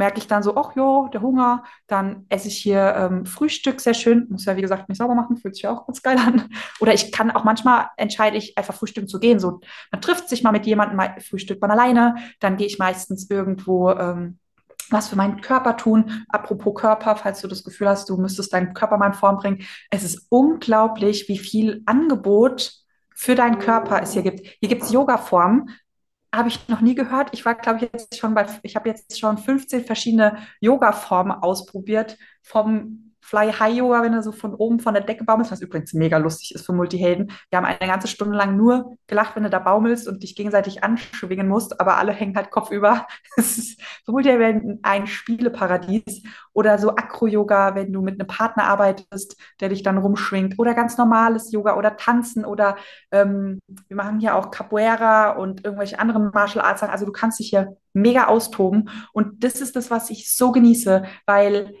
merke 0.00 0.18
ich 0.18 0.26
dann 0.26 0.42
so, 0.42 0.56
ach 0.56 0.74
ja, 0.74 1.08
der 1.12 1.20
Hunger, 1.20 1.62
dann 1.86 2.24
esse 2.30 2.48
ich 2.48 2.56
hier 2.56 2.94
ähm, 2.96 3.26
Frühstück 3.26 3.80
sehr 3.80 3.92
schön, 3.92 4.26
muss 4.30 4.46
ja 4.46 4.56
wie 4.56 4.62
gesagt 4.62 4.88
nicht 4.88 4.96
sauber 4.96 5.14
machen, 5.14 5.36
fühlt 5.36 5.54
sich 5.54 5.64
ja 5.64 5.72
auch 5.72 5.86
ganz 5.86 6.02
geil 6.02 6.16
an. 6.18 6.48
Oder 6.80 6.94
ich 6.94 7.12
kann 7.12 7.30
auch 7.30 7.44
manchmal 7.44 7.88
entscheide 7.98 8.38
ich 8.38 8.56
einfach 8.56 8.74
frühstücken 8.74 9.08
zu 9.08 9.20
gehen. 9.20 9.38
So, 9.38 9.60
man 9.92 10.00
trifft 10.00 10.30
sich 10.30 10.42
mal 10.42 10.52
mit 10.52 10.64
jemandem, 10.66 10.96
mal 10.96 11.14
frühstückt 11.20 11.60
man 11.60 11.70
alleine, 11.70 12.16
dann 12.40 12.56
gehe 12.56 12.66
ich 12.66 12.78
meistens 12.78 13.30
irgendwo 13.30 13.90
ähm, 13.90 14.38
was 14.88 15.08
für 15.08 15.16
meinen 15.16 15.40
Körper 15.42 15.76
tun. 15.76 16.24
Apropos 16.28 16.74
Körper, 16.74 17.14
falls 17.14 17.42
du 17.42 17.48
das 17.48 17.62
Gefühl 17.62 17.88
hast, 17.88 18.08
du 18.08 18.16
müsstest 18.16 18.52
deinen 18.54 18.74
Körper 18.74 18.96
mal 18.96 19.08
in 19.08 19.12
Form 19.12 19.36
bringen. 19.36 19.62
Es 19.90 20.02
ist 20.02 20.26
unglaublich, 20.30 21.28
wie 21.28 21.38
viel 21.38 21.82
Angebot 21.86 22.72
für 23.14 23.34
deinen 23.34 23.58
Körper 23.58 24.02
es 24.02 24.14
hier 24.14 24.22
gibt. 24.22 24.46
Hier 24.60 24.68
gibt 24.70 24.82
es 24.82 24.92
Yoga-Formen, 24.92 25.68
habe 26.34 26.48
ich 26.48 26.68
noch 26.68 26.80
nie 26.80 26.94
gehört. 26.94 27.30
Ich 27.32 27.44
war, 27.44 27.54
glaube 27.54 27.78
ich, 27.84 27.90
jetzt 27.92 28.16
schon 28.18 28.34
bei, 28.34 28.46
ich 28.62 28.76
habe 28.76 28.88
jetzt 28.88 29.18
schon 29.18 29.38
15 29.38 29.84
verschiedene 29.84 30.38
Yoga-Formen 30.60 31.32
ausprobiert, 31.32 32.16
vom 32.42 33.09
Fly 33.20 33.52
High 33.52 33.76
Yoga, 33.76 34.02
wenn 34.02 34.12
du 34.12 34.22
so 34.22 34.32
von 34.32 34.54
oben 34.54 34.80
von 34.80 34.94
der 34.94 35.02
Decke 35.02 35.24
baumelst, 35.24 35.52
was 35.52 35.60
übrigens 35.60 35.92
mega 35.94 36.18
lustig 36.18 36.54
ist 36.54 36.66
für 36.66 36.72
Multihelden. 36.72 37.30
Wir 37.50 37.58
haben 37.58 37.64
eine 37.64 37.78
ganze 37.78 38.08
Stunde 38.08 38.36
lang 38.36 38.56
nur 38.56 38.96
gelacht, 39.06 39.36
wenn 39.36 39.42
du 39.42 39.50
da 39.50 39.58
baumelst 39.58 40.08
und 40.08 40.22
dich 40.22 40.34
gegenseitig 40.34 40.82
anschwingen 40.82 41.48
musst, 41.48 41.80
aber 41.80 41.96
alle 41.96 42.12
hängen 42.12 42.36
halt 42.36 42.50
kopfüber. 42.50 43.06
Es 43.36 43.58
ist 43.58 43.82
für 44.04 44.12
Multihelden 44.12 44.80
ein 44.82 45.06
Spieleparadies. 45.06 46.22
Oder 46.52 46.78
so 46.78 46.90
Acro-Yoga, 46.90 47.74
wenn 47.74 47.92
du 47.92 48.02
mit 48.02 48.20
einem 48.20 48.26
Partner 48.26 48.64
arbeitest, 48.64 49.36
der 49.60 49.68
dich 49.68 49.82
dann 49.82 49.98
rumschwingt. 49.98 50.58
Oder 50.58 50.74
ganz 50.74 50.98
normales 50.98 51.52
Yoga 51.52 51.76
oder 51.76 51.96
Tanzen 51.96 52.44
oder 52.44 52.76
ähm, 53.12 53.60
wir 53.88 53.96
machen 53.96 54.20
hier 54.20 54.34
auch 54.34 54.50
Capoeira 54.50 55.30
und 55.30 55.64
irgendwelche 55.64 55.98
anderen 55.98 56.30
Martial 56.32 56.64
Arts. 56.64 56.82
Also 56.82 57.06
du 57.06 57.12
kannst 57.12 57.38
dich 57.38 57.50
hier 57.50 57.76
mega 57.92 58.26
austoben. 58.26 58.90
Und 59.12 59.44
das 59.44 59.60
ist 59.60 59.76
das, 59.76 59.90
was 59.90 60.10
ich 60.10 60.34
so 60.34 60.52
genieße, 60.52 61.04
weil 61.26 61.74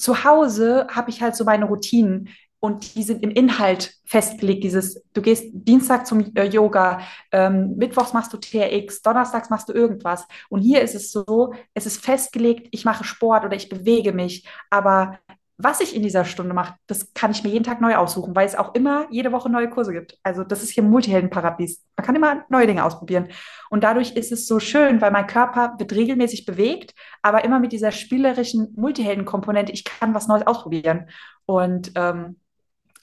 zu 0.00 0.24
Hause 0.24 0.86
habe 0.90 1.10
ich 1.10 1.22
halt 1.22 1.36
so 1.36 1.44
meine 1.44 1.66
Routinen 1.66 2.30
und 2.58 2.94
die 2.94 3.02
sind 3.02 3.22
im 3.22 3.30
Inhalt 3.30 3.94
festgelegt. 4.04 4.64
Dieses, 4.64 5.02
du 5.14 5.22
gehst 5.22 5.46
Dienstag 5.52 6.06
zum 6.06 6.34
äh, 6.34 6.44
Yoga, 6.44 7.00
ähm, 7.32 7.76
Mittwochs 7.76 8.12
machst 8.12 8.32
du 8.32 8.36
TRX, 8.36 9.02
Donnerstags 9.02 9.48
machst 9.50 9.68
du 9.68 9.72
irgendwas. 9.72 10.26
Und 10.50 10.60
hier 10.60 10.82
ist 10.82 10.94
es 10.94 11.10
so, 11.10 11.54
es 11.74 11.86
ist 11.86 12.04
festgelegt, 12.04 12.68
ich 12.70 12.84
mache 12.84 13.04
Sport 13.04 13.44
oder 13.44 13.56
ich 13.56 13.68
bewege 13.68 14.12
mich, 14.12 14.46
aber 14.68 15.18
was 15.62 15.80
ich 15.80 15.94
in 15.94 16.02
dieser 16.02 16.24
Stunde 16.24 16.54
mache, 16.54 16.74
das 16.86 17.12
kann 17.14 17.30
ich 17.30 17.42
mir 17.42 17.50
jeden 17.50 17.64
Tag 17.64 17.80
neu 17.80 17.96
aussuchen, 17.96 18.34
weil 18.34 18.46
es 18.46 18.54
auch 18.54 18.74
immer 18.74 19.06
jede 19.10 19.32
Woche 19.32 19.50
neue 19.50 19.68
Kurse 19.68 19.92
gibt. 19.92 20.18
Also 20.22 20.44
das 20.44 20.62
ist 20.62 20.70
hier 20.70 20.82
Multiheldenparadies. 20.82 21.84
Man 21.96 22.06
kann 22.06 22.16
immer 22.16 22.44
neue 22.48 22.66
Dinge 22.66 22.84
ausprobieren. 22.84 23.28
Und 23.68 23.84
dadurch 23.84 24.12
ist 24.12 24.32
es 24.32 24.46
so 24.46 24.60
schön, 24.60 25.00
weil 25.00 25.10
mein 25.10 25.26
Körper 25.26 25.74
wird 25.78 25.92
regelmäßig 25.92 26.46
bewegt, 26.46 26.94
aber 27.22 27.44
immer 27.44 27.60
mit 27.60 27.72
dieser 27.72 27.92
spielerischen 27.92 28.72
Multihelden-Komponente. 28.76 29.72
Ich 29.72 29.84
kann 29.84 30.14
was 30.14 30.28
Neues 30.28 30.46
ausprobieren. 30.46 31.08
Und 31.46 31.92
ähm, 31.96 32.36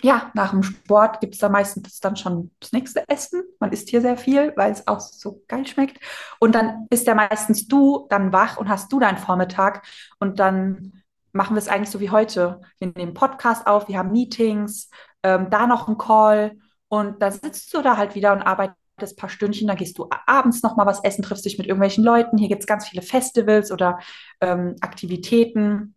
ja, 0.02 0.32
nach 0.36 0.52
dem 0.52 0.63
Sport 0.63 1.22
gibt 1.22 1.34
es 1.34 1.39
da 1.39 1.50
meistens 1.50 2.00
dann 2.00 2.15
schon 2.15 2.52
das 2.60 2.72
nächste 2.72 3.04
Essen. 3.10 3.41
Man 3.60 3.72
isst 3.72 3.89
hier 3.89 4.02
sehr 4.02 4.17
viel, 4.17 4.54
weil 4.56 4.72
es 4.72 4.88
auch 4.88 5.00
so 5.00 5.43
geil 5.48 5.65
schmeckt. 5.65 6.00
Und 6.39 6.54
dann 6.54 6.86
bist 6.89 7.08
ja 7.08 7.15
meistens 7.15 7.67
du 7.67 8.06
dann 8.10 8.32
wach 8.32 8.58
und 8.58 8.70
hast 8.70 8.91
du 8.91 9.00
deinen 9.00 9.17
Vormittag. 9.17 9.86
Und 10.20 10.39
dann 10.39 11.04
machen 11.38 11.56
wir 11.56 11.60
es 11.60 11.69
eigentlich 11.69 11.89
so 11.89 12.00
wie 12.00 12.10
heute. 12.10 12.62
Wir 12.80 12.91
nehmen 12.95 13.13
Podcast 13.13 13.65
auf, 13.67 13.88
wir 13.88 13.97
haben 13.97 14.12
Meetings, 14.12 14.89
ähm, 15.23 15.50
da 15.50 15.67
noch 15.67 15.88
ein 15.88 15.97
Call. 15.97 16.58
Und 16.89 17.21
da 17.21 17.32
sitzt 17.32 17.73
du 17.73 17.82
da 17.82 17.97
halt 17.97 18.15
wieder 18.15 18.34
und 18.34 18.41
arbeitest 18.41 18.76
ein 19.02 19.15
paar 19.15 19.30
Stündchen, 19.30 19.67
dann 19.67 19.78
gehst 19.78 19.97
du 19.97 20.10
abends 20.26 20.63
noch 20.63 20.76
mal 20.76 20.86
was 20.86 21.04
essen, 21.04 21.21
triffst 21.21 21.45
dich 21.45 21.58
mit 21.58 21.67
irgendwelchen 21.67 22.04
Leuten. 22.04 22.38
Hier 22.38 22.50
gibt 22.50 22.62
es 22.62 22.67
ganz 22.67 22.88
viele 22.88 23.02
Festivals 23.02 23.71
oder 23.71 24.00
ähm, 24.41 24.76
Aktivitäten. 24.82 25.95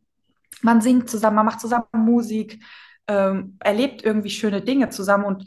Man 0.63 0.81
singt 0.81 1.11
zusammen, 1.11 1.37
man 1.37 1.47
macht 1.47 1.61
zusammen 1.61 1.87
Musik 1.93 2.63
ähm, 3.11 3.57
erlebt 3.59 4.05
irgendwie 4.05 4.31
schöne 4.31 4.63
Dinge 4.63 4.89
zusammen 4.91 5.25
und 5.25 5.45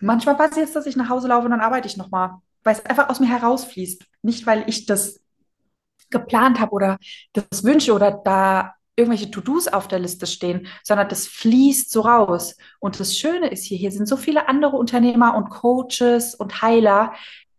manchmal 0.00 0.36
passiert 0.36 0.68
es, 0.68 0.72
dass 0.72 0.86
ich 0.86 0.96
nach 0.96 1.10
Hause 1.10 1.28
laufe 1.28 1.44
und 1.44 1.50
dann 1.50 1.60
arbeite 1.60 1.86
ich 1.86 1.98
nochmal, 1.98 2.36
weil 2.64 2.74
es 2.74 2.86
einfach 2.86 3.10
aus 3.10 3.20
mir 3.20 3.28
herausfließt. 3.28 4.06
Nicht, 4.22 4.46
weil 4.46 4.64
ich 4.66 4.86
das 4.86 5.20
geplant 6.08 6.58
habe 6.58 6.72
oder 6.72 6.98
das 7.34 7.64
wünsche 7.64 7.92
oder 7.92 8.10
da 8.10 8.74
irgendwelche 8.96 9.30
To-Dos 9.30 9.68
auf 9.68 9.88
der 9.88 9.98
Liste 9.98 10.26
stehen, 10.26 10.66
sondern 10.82 11.08
das 11.08 11.26
fließt 11.26 11.90
so 11.90 12.02
raus. 12.02 12.56
Und 12.80 13.00
das 13.00 13.16
Schöne 13.16 13.48
ist 13.48 13.64
hier, 13.64 13.78
hier 13.78 13.92
sind 13.92 14.06
so 14.06 14.16
viele 14.16 14.48
andere 14.48 14.76
Unternehmer 14.76 15.34
und 15.36 15.48
Coaches 15.50 16.34
und 16.34 16.62
Heiler. 16.62 17.14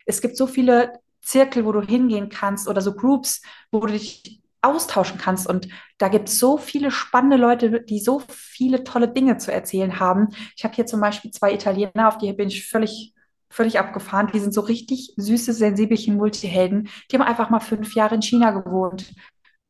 Es 0.06 0.22
gibt 0.22 0.38
so 0.38 0.48
viele 0.48 0.94
Zirkel, 1.22 1.65
wo 1.65 1.72
du 1.72 1.82
hingehen 1.82 2.30
kannst 2.30 2.67
oder 2.67 2.82
so 2.82 2.94
Groups, 2.94 3.41
wo 3.72 3.80
du 3.80 3.94
dich 3.94 4.41
austauschen 4.62 5.17
kannst. 5.17 5.48
Und 5.48 5.67
da 5.98 6.08
gibt 6.08 6.30
es 6.30 6.39
so 6.39 6.58
viele 6.58 6.91
spannende 6.91 7.38
Leute, 7.38 7.82
die 7.82 8.00
so 8.00 8.22
viele 8.28 8.84
tolle 8.84 9.08
Dinge 9.08 9.38
zu 9.38 9.52
erzählen 9.52 10.00
haben. 10.00 10.30
Ich 10.56 10.63
habe 10.63 10.76
hier 10.76 10.86
zum 10.86 11.02
Beispiel 11.02 11.32
zwei 11.32 11.54
Italiener, 11.54 12.08
auf 12.08 12.17
die 12.17 12.32
bin 12.34 12.48
ich 12.48 12.67
völlig, 12.67 13.13
völlig 13.50 13.80
abgefahren. 13.80 14.30
Die 14.34 14.39
sind 14.39 14.54
so 14.54 14.62
richtig 14.62 15.13
süße, 15.17 15.54
sensibelchen 15.54 16.15
Multihelden. 16.15 16.89
Die 17.10 17.15
haben 17.15 17.26
einfach 17.26 17.50
mal 17.50 17.60
fünf 17.60 17.96
Jahre 17.96 18.15
in 18.15 18.22
China 18.22 18.52
gewohnt. 18.52 19.12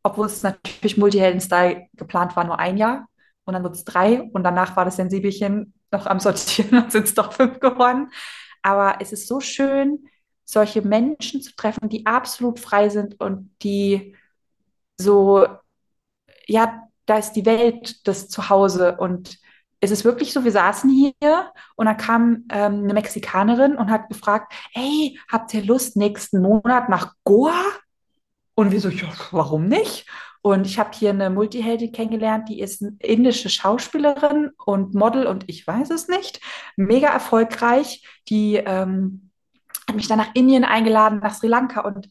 Obwohl 0.04 0.26
es 0.26 0.44
natürlich 0.44 0.98
Multihelden-Style 0.98 1.88
geplant 1.94 2.36
war, 2.36 2.44
nur 2.44 2.60
ein 2.60 2.78
Jahr. 2.78 3.08
Und 3.46 3.54
dann 3.54 3.64
wird 3.64 3.76
es 3.76 3.86
drei. 3.86 4.22
Und 4.22 4.44
danach 4.44 4.76
war 4.76 4.86
das 4.86 4.96
Sensibelchen 4.96 5.74
noch 5.92 6.06
am 6.08 6.20
Sortieren, 6.20 6.72
dann 6.72 6.90
sind 6.90 7.06
es 7.06 7.14
doch 7.14 7.34
fünf 7.34 7.60
geworden. 7.60 8.12
Aber 8.62 8.98
es 9.00 9.12
ist 9.12 9.28
so 9.28 9.40
schön, 9.40 10.08
solche 10.46 10.82
Menschen 10.82 11.42
zu 11.42 11.56
treffen, 11.56 11.90
die 11.90 12.06
absolut 12.06 12.60
frei 12.60 12.90
sind 12.90 13.20
und 13.20 13.56
die 13.64 14.16
so, 14.98 15.48
ja, 16.48 16.84
da 17.06 17.18
ist 17.18 17.34
die 17.34 17.46
Welt 17.46 18.08
das 18.08 18.30
Zuhause 18.30 18.98
und 18.98 19.40
es 19.80 19.90
ist 19.90 20.06
wirklich 20.06 20.32
so, 20.32 20.44
wir 20.44 20.52
saßen 20.52 20.90
hier 20.90 21.52
und 21.76 21.88
dann 21.88 21.98
kam 21.98 22.46
ähm, 22.52 22.84
eine 22.84 22.94
Mexikanerin 22.94 23.76
und 23.78 23.90
hat 23.90 24.10
gefragt, 24.10 24.54
hey, 24.74 25.20
habt 25.28 25.54
ihr 25.56 25.64
Lust 25.64 25.98
nächsten 25.98 26.42
Monat 26.42 26.88
nach 26.88 27.16
Goa? 27.24 27.64
Und 28.56 28.72
wir 28.72 28.82
so, 28.82 28.90
ja, 28.90 29.08
warum 29.32 29.68
nicht? 29.68 30.06
Und 30.42 30.66
ich 30.66 30.80
habe 30.80 30.90
hier 30.94 31.12
eine 31.12 31.30
Multiheldin 31.30 31.92
kennengelernt, 31.92 32.50
die 32.50 32.60
ist 32.60 32.82
eine 32.82 32.96
indische 33.00 33.50
Schauspielerin 33.50 34.52
und 34.66 34.96
Model 34.96 35.28
und 35.28 35.44
ich 35.48 35.66
weiß 35.66 35.92
es 35.92 36.08
nicht. 36.08 36.42
Mega 36.76 37.10
erfolgreich. 37.10 38.04
Die 38.28 38.56
ähm, 38.56 39.30
hat 39.88 39.96
mich 39.96 40.08
dann 40.08 40.18
nach 40.18 40.34
Indien 40.34 40.64
eingeladen, 40.64 41.20
nach 41.20 41.36
Sri 41.36 41.48
Lanka 41.48 41.82
und 41.82 42.10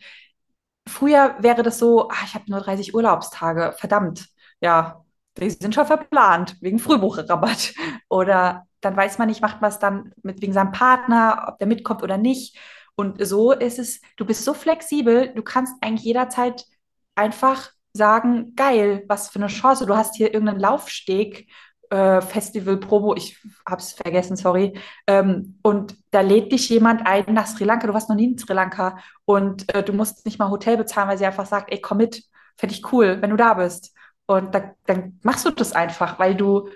Früher 0.89 1.37
wäre 1.39 1.63
das 1.63 1.79
so, 1.79 2.09
ach, 2.11 2.25
ich 2.25 2.35
habe 2.35 2.51
nur 2.51 2.61
30 2.61 2.95
Urlaubstage, 2.95 3.75
verdammt, 3.79 4.27
ja, 4.61 5.05
die 5.39 5.51
sind 5.51 5.75
schon 5.75 5.87
verplant, 5.87 6.57
wegen 6.61 6.79
Frühbucherrabatt. 6.79 7.75
Oder 8.09 8.67
dann 8.81 8.97
weiß 8.97 9.19
man 9.19 9.29
nicht, 9.29 9.41
macht 9.43 9.61
man 9.61 9.71
es 9.71 9.79
dann 9.79 10.13
mit 10.23 10.43
wegen 10.43 10.53
seinem 10.53 10.73
Partner, 10.73 11.47
ob 11.49 11.59
der 11.59 11.67
mitkommt 11.69 12.03
oder 12.03 12.19
nicht. 12.19 12.59
Und 13.01 13.27
so 13.27 13.53
ist 13.53 13.79
es, 13.79 14.03
du 14.19 14.27
bist 14.27 14.45
so 14.45 14.53
flexibel, 14.53 15.33
du 15.35 15.43
kannst 15.43 15.73
eigentlich 15.81 16.05
jederzeit 16.05 16.67
einfach 17.15 17.71
sagen, 17.95 18.55
geil, 18.57 19.05
was 19.09 19.31
für 19.31 19.39
eine 19.39 19.47
Chance. 19.47 19.87
Du 19.87 19.97
hast 19.97 20.17
hier 20.17 20.35
irgendeinen 20.35 20.61
Laufsteg 20.61 21.49
äh, 21.89 22.21
Festival 22.21 22.77
Promo, 22.77 23.15
ich 23.17 23.39
habe 23.67 23.81
es 23.81 23.93
vergessen, 23.95 24.37
sorry. 24.37 24.79
Ähm, 25.07 25.59
und 25.63 25.97
da 26.11 26.21
lädt 26.21 26.53
dich 26.53 26.69
jemand 26.69 27.07
ein 27.07 27.33
nach 27.33 27.47
Sri 27.47 27.65
Lanka. 27.65 27.87
Du 27.87 27.95
warst 27.95 28.11
noch 28.11 28.17
nie 28.17 28.33
in 28.33 28.39
Sri 28.39 28.53
Lanka 28.53 28.99
und 29.25 29.75
äh, 29.75 29.83
du 29.83 29.95
musst 29.95 30.27
nicht 30.27 30.39
mal 30.39 30.51
Hotel 30.51 30.77
bezahlen, 30.77 31.09
weil 31.09 31.17
sie 31.17 31.25
einfach 31.25 31.47
sagt, 31.47 31.73
ey, 31.73 31.81
komm 31.81 31.97
mit, 31.97 32.23
fände 32.59 32.75
ich 32.75 32.93
cool, 32.93 33.23
wenn 33.23 33.31
du 33.31 33.37
da 33.37 33.55
bist. 33.55 33.95
Und 34.27 34.55
da, 34.55 34.75
dann 34.85 35.19
machst 35.23 35.47
du 35.47 35.51
das 35.51 35.73
einfach, 35.73 36.19
weil 36.19 36.35
du 36.35 36.69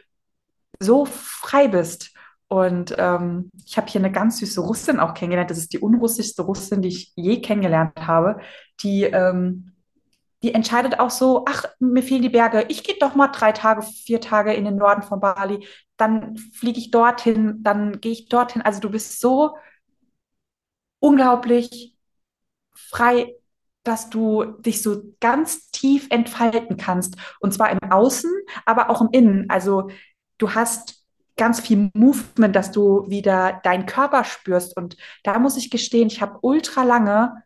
so 0.80 1.04
frei 1.04 1.68
bist. 1.68 2.13
Und 2.48 2.94
ähm, 2.98 3.50
ich 3.64 3.76
habe 3.76 3.88
hier 3.88 4.00
eine 4.00 4.12
ganz 4.12 4.38
süße 4.38 4.61
Russin 4.61 5.00
auch 5.00 5.14
kennengelernt. 5.14 5.50
Das 5.50 5.59
ist 5.59 5.72
die 5.72 5.78
unrussischste 5.78 6.42
Russin, 6.42 6.83
die 6.83 6.88
ich 6.88 7.12
je 7.16 7.40
kennengelernt 7.40 8.07
habe, 8.07 8.38
die 8.80 9.04
ähm, 9.04 9.74
die 10.44 10.52
entscheidet 10.52 11.00
auch 11.00 11.09
so, 11.09 11.46
ach, 11.48 11.64
mir 11.80 12.02
fehlen 12.02 12.20
die 12.20 12.28
Berge, 12.28 12.66
ich 12.68 12.85
gehe 12.85 12.96
doch 13.00 13.14
mal 13.14 13.28
drei 13.28 13.52
Tage, 13.52 13.80
vier 13.80 14.20
Tage 14.20 14.52
in 14.52 14.66
den 14.66 14.76
Norden 14.76 15.00
von 15.02 15.18
Bali, 15.18 15.66
dann 15.96 16.37
fliege 16.37 16.78
ich 16.78 16.90
dorthin, 16.90 17.62
dann 17.62 17.98
gehe 18.02 18.12
ich 18.12 18.28
dorthin. 18.28 18.61
Also 18.61 18.78
du 18.80 18.90
bist 18.90 19.20
so 19.20 19.57
unglaublich 20.98 21.96
frei, 22.74 23.35
dass 23.85 24.11
du 24.11 24.44
dich 24.44 24.83
so 24.83 25.14
ganz 25.18 25.70
tief 25.70 26.09
entfalten 26.11 26.76
kannst. 26.76 27.16
Und 27.40 27.54
zwar 27.54 27.70
im 27.70 27.78
Außen, 27.90 28.30
aber 28.66 28.90
auch 28.90 29.00
im 29.00 29.09
Innen. 29.12 29.48
Also 29.48 29.88
du 30.37 30.54
hast 30.54 31.03
ganz 31.37 31.61
viel 31.61 31.90
Movement, 31.94 32.55
dass 32.55 32.70
du 32.70 33.09
wieder 33.09 33.61
deinen 33.64 33.87
Körper 33.87 34.25
spürst. 34.25 34.77
Und 34.77 34.97
da 35.23 35.38
muss 35.38 35.57
ich 35.57 35.70
gestehen, 35.70 36.09
ich 36.09 36.20
habe 36.23 36.38
ultra 36.42 36.83
lange 36.83 37.44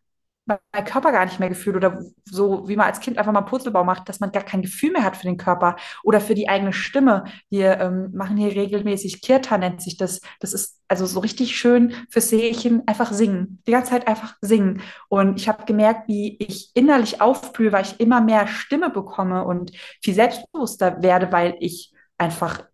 mein 0.72 0.84
Körper 0.84 1.12
gar 1.12 1.24
nicht 1.26 1.38
mehr 1.40 1.48
gefühlt 1.48 1.76
oder 1.76 2.02
so, 2.24 2.66
wie 2.68 2.76
man 2.76 2.86
als 2.86 3.00
Kind 3.00 3.18
einfach 3.18 3.32
mal 3.32 3.42
Purzelbau 3.42 3.84
macht, 3.84 4.08
dass 4.08 4.20
man 4.20 4.32
gar 4.32 4.42
kein 4.42 4.62
Gefühl 4.62 4.92
mehr 4.92 5.04
hat 5.04 5.16
für 5.16 5.26
den 5.26 5.36
Körper 5.36 5.76
oder 6.02 6.20
für 6.20 6.34
die 6.34 6.48
eigene 6.48 6.72
Stimme. 6.72 7.24
Wir 7.50 7.78
ähm, 7.80 8.10
machen 8.14 8.36
hier 8.36 8.52
regelmäßig 8.52 9.20
Kirta, 9.20 9.58
nennt 9.58 9.82
sich 9.82 9.96
das. 9.96 10.20
Das 10.40 10.52
ist 10.52 10.80
also 10.88 11.06
so 11.06 11.20
richtig 11.20 11.56
schön 11.56 11.94
fürs 12.10 12.30
Seelchen, 12.30 12.86
einfach 12.88 13.12
singen. 13.12 13.62
Die 13.66 13.72
ganze 13.72 13.90
Zeit 13.90 14.08
einfach 14.08 14.36
singen. 14.40 14.80
Und 15.08 15.38
ich 15.38 15.48
habe 15.48 15.66
gemerkt, 15.66 16.08
wie 16.08 16.36
ich 16.38 16.70
innerlich 16.74 17.20
aufblühe, 17.20 17.72
weil 17.72 17.84
ich 17.84 18.00
immer 18.00 18.20
mehr 18.20 18.46
Stimme 18.46 18.90
bekomme 18.90 19.44
und 19.44 19.72
viel 20.02 20.14
selbstbewusster 20.14 21.02
werde, 21.02 21.30
weil 21.30 21.56
ich 21.60 21.92
einfach 22.16 22.64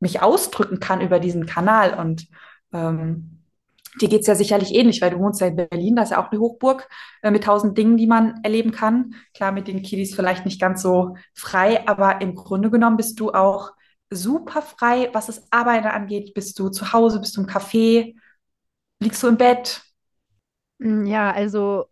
mich 0.00 0.22
ausdrücken 0.22 0.80
kann 0.80 1.00
über 1.00 1.20
diesen 1.20 1.46
Kanal 1.46 1.94
und 1.94 2.26
ähm, 2.72 3.36
Dir 4.00 4.08
geht 4.08 4.20
es 4.20 4.28
ja 4.28 4.36
sicherlich 4.36 4.72
ähnlich, 4.74 5.02
weil 5.02 5.10
du 5.10 5.18
wohnst 5.18 5.40
ja 5.40 5.48
in 5.48 5.56
Berlin, 5.56 5.96
das 5.96 6.06
ist 6.06 6.10
ja 6.12 6.24
auch 6.24 6.30
eine 6.30 6.40
Hochburg 6.40 6.88
äh, 7.22 7.30
mit 7.30 7.44
tausend 7.44 7.76
Dingen, 7.76 7.96
die 7.96 8.06
man 8.06 8.40
erleben 8.44 8.70
kann. 8.70 9.14
Klar, 9.34 9.50
mit 9.52 9.66
den 9.66 9.82
Kiddies 9.82 10.14
vielleicht 10.14 10.44
nicht 10.44 10.60
ganz 10.60 10.82
so 10.82 11.16
frei, 11.34 11.86
aber 11.88 12.20
im 12.20 12.36
Grunde 12.36 12.70
genommen 12.70 12.96
bist 12.96 13.18
du 13.18 13.32
auch 13.32 13.72
super 14.08 14.62
frei, 14.62 15.10
was 15.12 15.26
das 15.26 15.50
Arbeiten 15.52 15.88
angeht. 15.88 16.34
Bist 16.34 16.58
du 16.60 16.68
zu 16.68 16.92
Hause, 16.92 17.18
bist 17.20 17.36
du 17.36 17.40
im 17.42 17.48
Café, 17.48 18.14
liegst 19.00 19.22
du 19.22 19.28
im 19.28 19.38
Bett? 19.38 19.82
Mm, 20.78 21.06
Ja, 21.06 21.32
also 21.32 21.89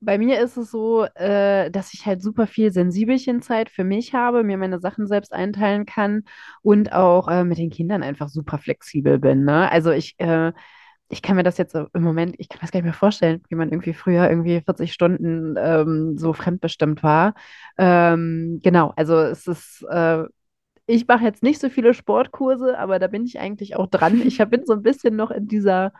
bei 0.00 0.18
mir 0.18 0.40
ist 0.40 0.56
es 0.56 0.70
so, 0.70 1.04
äh, 1.14 1.70
dass 1.70 1.92
ich 1.94 2.06
halt 2.06 2.22
super 2.22 2.46
viel 2.46 2.72
Sensibelchenzeit 2.72 3.68
für 3.70 3.84
mich 3.84 4.14
habe, 4.14 4.42
mir 4.44 4.56
meine 4.56 4.80
Sachen 4.80 5.06
selbst 5.06 5.32
einteilen 5.32 5.86
kann 5.86 6.24
und 6.62 6.92
auch 6.92 7.28
äh, 7.28 7.44
mit 7.44 7.58
den 7.58 7.70
Kindern 7.70 8.02
einfach 8.02 8.28
super 8.28 8.58
flexibel 8.58 9.18
bin, 9.18 9.44
ne? 9.44 9.70
Also 9.70 9.90
ich 9.90 10.18
äh, 10.18 10.52
ich 11.12 11.22
kann 11.22 11.36
mir 11.36 11.42
das 11.42 11.58
jetzt 11.58 11.74
im 11.74 12.02
Moment, 12.02 12.36
ich 12.38 12.48
kann 12.48 12.60
das 12.60 12.70
gar 12.70 12.78
nicht 12.78 12.84
mehr 12.84 12.92
vorstellen, 12.94 13.42
wie 13.48 13.56
man 13.56 13.70
irgendwie 13.70 13.94
früher 13.94 14.30
irgendwie 14.30 14.60
40 14.60 14.92
Stunden 14.92 15.56
ähm, 15.58 16.16
so 16.16 16.32
fremdbestimmt 16.32 17.02
war. 17.02 17.34
Ähm, 17.78 18.60
genau, 18.62 18.92
also 18.96 19.16
es 19.18 19.46
ist, 19.48 19.84
äh, 19.90 20.22
ich 20.86 21.06
mache 21.08 21.24
jetzt 21.24 21.42
nicht 21.42 21.60
so 21.60 21.68
viele 21.68 21.94
Sportkurse, 21.94 22.78
aber 22.78 22.98
da 22.98 23.06
bin 23.08 23.24
ich 23.24 23.40
eigentlich 23.40 23.76
auch 23.76 23.86
dran. 23.88 24.22
Ich 24.26 24.40
hab, 24.40 24.50
bin 24.50 24.66
so 24.66 24.74
ein 24.74 24.82
bisschen 24.82 25.16
noch 25.16 25.30
in 25.30 25.48
dieser 25.48 25.92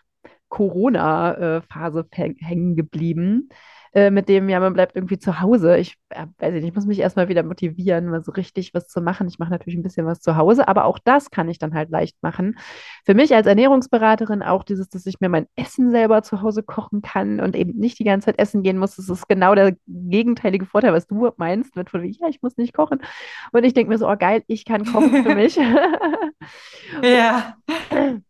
Corona-Phase 0.48 2.06
hängen 2.12 2.76
geblieben. 2.76 3.48
Äh, 3.92 4.11
mit 4.11 4.29
dem, 4.29 4.48
ja, 4.48 4.61
man 4.61 4.72
bleibt 4.72 4.94
irgendwie 4.94 5.18
zu 5.18 5.40
Hause. 5.40 5.76
Ich 5.79 5.96
äh, 6.11 6.26
weiß 6.38 6.53
nicht, 6.55 6.64
ich 6.64 6.74
muss 6.74 6.87
mich 6.87 7.00
erstmal 7.00 7.29
wieder 7.29 7.42
motivieren, 7.42 8.07
mal 8.07 8.22
so 8.22 8.33
richtig 8.33 8.72
was 8.74 8.87
zu 8.88 9.00
machen. 9.00 9.26
Ich 9.29 9.38
mache 9.38 9.50
natürlich 9.50 9.79
ein 9.79 9.83
bisschen 9.83 10.07
was 10.07 10.20
zu 10.20 10.37
Hause, 10.37 10.68
aber 10.68 10.85
auch 10.85 10.98
das 10.98 11.31
kann 11.31 11.48
ich 11.48 11.59
dann 11.59 11.74
halt 11.74 11.90
leicht 11.90 12.16
machen. 12.22 12.59
Für 13.05 13.14
mich 13.14 13.35
als 13.35 13.46
Ernährungsberaterin 13.46 14.42
auch 14.42 14.62
dieses, 14.62 14.88
dass 14.88 15.07
ich 15.07 15.20
mir 15.20 15.29
mein 15.29 15.46
Essen 15.57 15.90
selber 15.90 16.22
zu 16.22 16.42
Hause 16.42 16.62
kochen 16.62 17.03
kann 17.03 17.40
und 17.40 17.57
eben 17.57 17.79
nicht 17.79 17.98
die 17.98 18.05
ganze 18.05 18.26
Zeit 18.26 18.38
essen 18.38 18.62
gehen 18.62 18.79
muss. 18.79 18.96
Das 18.96 19.09
ist 19.09 19.29
genau 19.29 19.55
der 19.55 19.76
gegenteilige 19.87 20.66
Vorteil, 20.66 20.92
was 20.92 21.07
du 21.07 21.31
meinst, 21.37 21.76
mit 21.76 21.90
von 21.90 22.05
ja, 22.05 22.29
ich 22.29 22.42
muss 22.42 22.57
nicht 22.57 22.74
kochen. 22.74 23.00
Und 23.53 23.64
ich 23.64 23.74
denke 23.74 23.90
mir 23.90 23.98
so, 23.98 24.09
oh 24.09 24.16
geil, 24.16 24.42
ich 24.46 24.64
kann 24.64 24.85
kochen 24.85 25.24
für 25.24 25.35
mich. 25.35 25.59
Ja. 27.03 27.57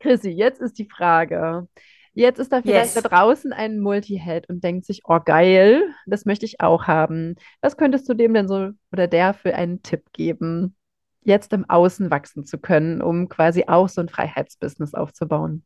Chrissy, 0.00 0.30
jetzt 0.30 0.60
ist 0.60 0.78
die 0.78 0.88
Frage. 0.88 1.68
Jetzt 2.14 2.38
ist 2.38 2.52
da 2.52 2.62
vielleicht 2.62 2.94
da 2.94 3.00
Yes. 3.00 3.02
draußen 3.02 3.52
ein 3.54 3.80
Multiheld 3.80 4.48
und 4.50 4.62
denkt 4.62 4.84
sich, 4.84 5.02
oh 5.06 5.18
geil, 5.24 5.82
das 6.06 6.26
möchte 6.26 6.44
ich 6.44 6.60
auch 6.60 6.86
haben. 6.86 7.36
Was 7.62 7.76
könntest 7.78 8.08
du 8.08 8.14
dem 8.14 8.34
denn 8.34 8.48
so 8.48 8.70
oder 8.92 9.06
der 9.08 9.32
für 9.34 9.54
einen 9.54 9.82
Tipp 9.82 10.12
geben, 10.12 10.76
jetzt 11.22 11.52
im 11.54 11.68
Außen 11.70 12.10
wachsen 12.10 12.44
zu 12.44 12.58
können, 12.58 13.00
um 13.00 13.28
quasi 13.30 13.64
auch 13.66 13.88
so 13.88 14.02
ein 14.02 14.10
Freiheitsbusiness 14.10 14.92
aufzubauen? 14.94 15.64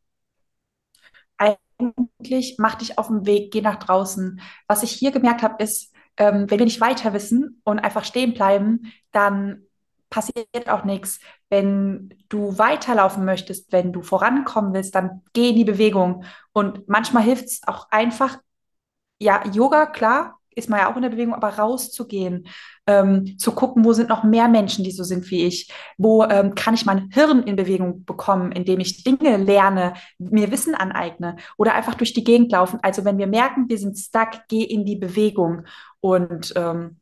Eigentlich 1.37 2.55
mach 2.57 2.75
dich 2.75 2.97
auf 2.97 3.07
den 3.07 3.25
Weg, 3.25 3.51
geh 3.51 3.61
nach 3.61 3.75
draußen. 3.77 4.41
Was 4.67 4.83
ich 4.83 4.91
hier 4.91 5.11
gemerkt 5.11 5.43
habe, 5.43 5.63
ist, 5.63 5.93
ähm, 6.17 6.49
wenn 6.49 6.59
wir 6.59 6.65
nicht 6.65 6.81
weiter 6.81 7.13
wissen 7.13 7.61
und 7.63 7.79
einfach 7.79 8.03
stehen 8.03 8.33
bleiben, 8.33 8.91
dann 9.11 9.63
passiert 10.09 10.69
auch 10.69 10.83
nichts. 10.85 11.19
Wenn 11.49 12.13
du 12.29 12.57
weiterlaufen 12.57 13.23
möchtest, 13.25 13.71
wenn 13.71 13.93
du 13.93 14.01
vorankommen 14.01 14.73
willst, 14.73 14.95
dann 14.95 15.21
geh 15.33 15.49
in 15.49 15.55
die 15.55 15.63
Bewegung. 15.63 16.23
Und 16.53 16.87
manchmal 16.87 17.23
hilft 17.23 17.45
es 17.45 17.61
auch 17.65 17.87
einfach, 17.89 18.39
ja, 19.19 19.43
Yoga, 19.47 19.85
klar, 19.85 20.37
ist 20.57 20.69
man 20.69 20.79
ja 20.79 20.91
auch 20.91 20.95
in 20.95 21.03
der 21.03 21.09
Bewegung, 21.09 21.35
aber 21.35 21.49
rauszugehen, 21.49 22.47
ähm, 22.87 23.37
zu 23.37 23.51
gucken, 23.51 23.85
wo 23.85 23.93
sind 23.93 24.09
noch 24.09 24.23
mehr 24.23 24.47
Menschen, 24.47 24.83
die 24.83 24.91
so 24.91 25.03
sind 25.03 25.29
wie 25.29 25.45
ich, 25.45 25.71
wo 25.97 26.23
ähm, 26.23 26.55
kann 26.55 26.73
ich 26.73 26.85
mein 26.85 27.09
Hirn 27.11 27.43
in 27.43 27.55
Bewegung 27.55 28.05
bekommen, 28.05 28.51
indem 28.51 28.79
ich 28.79 29.03
Dinge 29.03 29.37
lerne, 29.37 29.93
mir 30.17 30.51
Wissen 30.51 30.73
aneigne 30.73 31.37
oder 31.57 31.75
einfach 31.75 31.93
durch 31.93 32.13
die 32.13 32.23
Gegend 32.23 32.51
laufen. 32.51 32.79
Also 32.81 33.05
wenn 33.05 33.19
wir 33.19 33.27
merken, 33.27 33.69
wir 33.69 33.77
sind 33.77 33.97
stuck, 33.97 34.31
geh 34.47 34.63
in 34.63 34.83
die 34.83 34.95
Bewegung. 34.95 35.65
Und 35.99 36.53
ähm, 36.55 36.99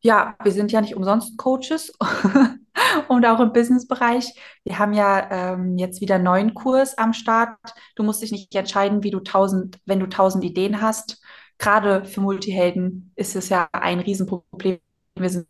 ja, 0.00 0.36
wir 0.42 0.52
sind 0.52 0.72
ja 0.72 0.80
nicht 0.80 0.96
umsonst 0.96 1.38
Coaches 1.38 1.92
und 3.08 3.24
auch 3.26 3.40
im 3.40 3.52
Businessbereich. 3.52 4.34
Wir 4.64 4.78
haben 4.78 4.92
ja 4.92 5.30
ähm, 5.30 5.78
jetzt 5.78 6.00
wieder 6.00 6.16
einen 6.16 6.24
neuen 6.24 6.54
Kurs 6.54 6.96
am 6.98 7.12
Start. 7.12 7.58
Du 7.94 8.02
musst 8.02 8.22
dich 8.22 8.32
nicht 8.32 8.54
entscheiden, 8.54 9.02
wie 9.02 9.10
du 9.10 9.20
tausend, 9.20 9.78
wenn 9.86 10.00
du 10.00 10.06
tausend 10.06 10.44
Ideen 10.44 10.80
hast. 10.80 11.20
Gerade 11.58 12.04
für 12.04 12.20
Multihelden 12.20 13.12
ist 13.16 13.36
es 13.36 13.48
ja 13.48 13.68
ein 13.72 14.00
Riesenproblem. 14.00 14.78
Wir 15.14 15.30
sind, 15.30 15.46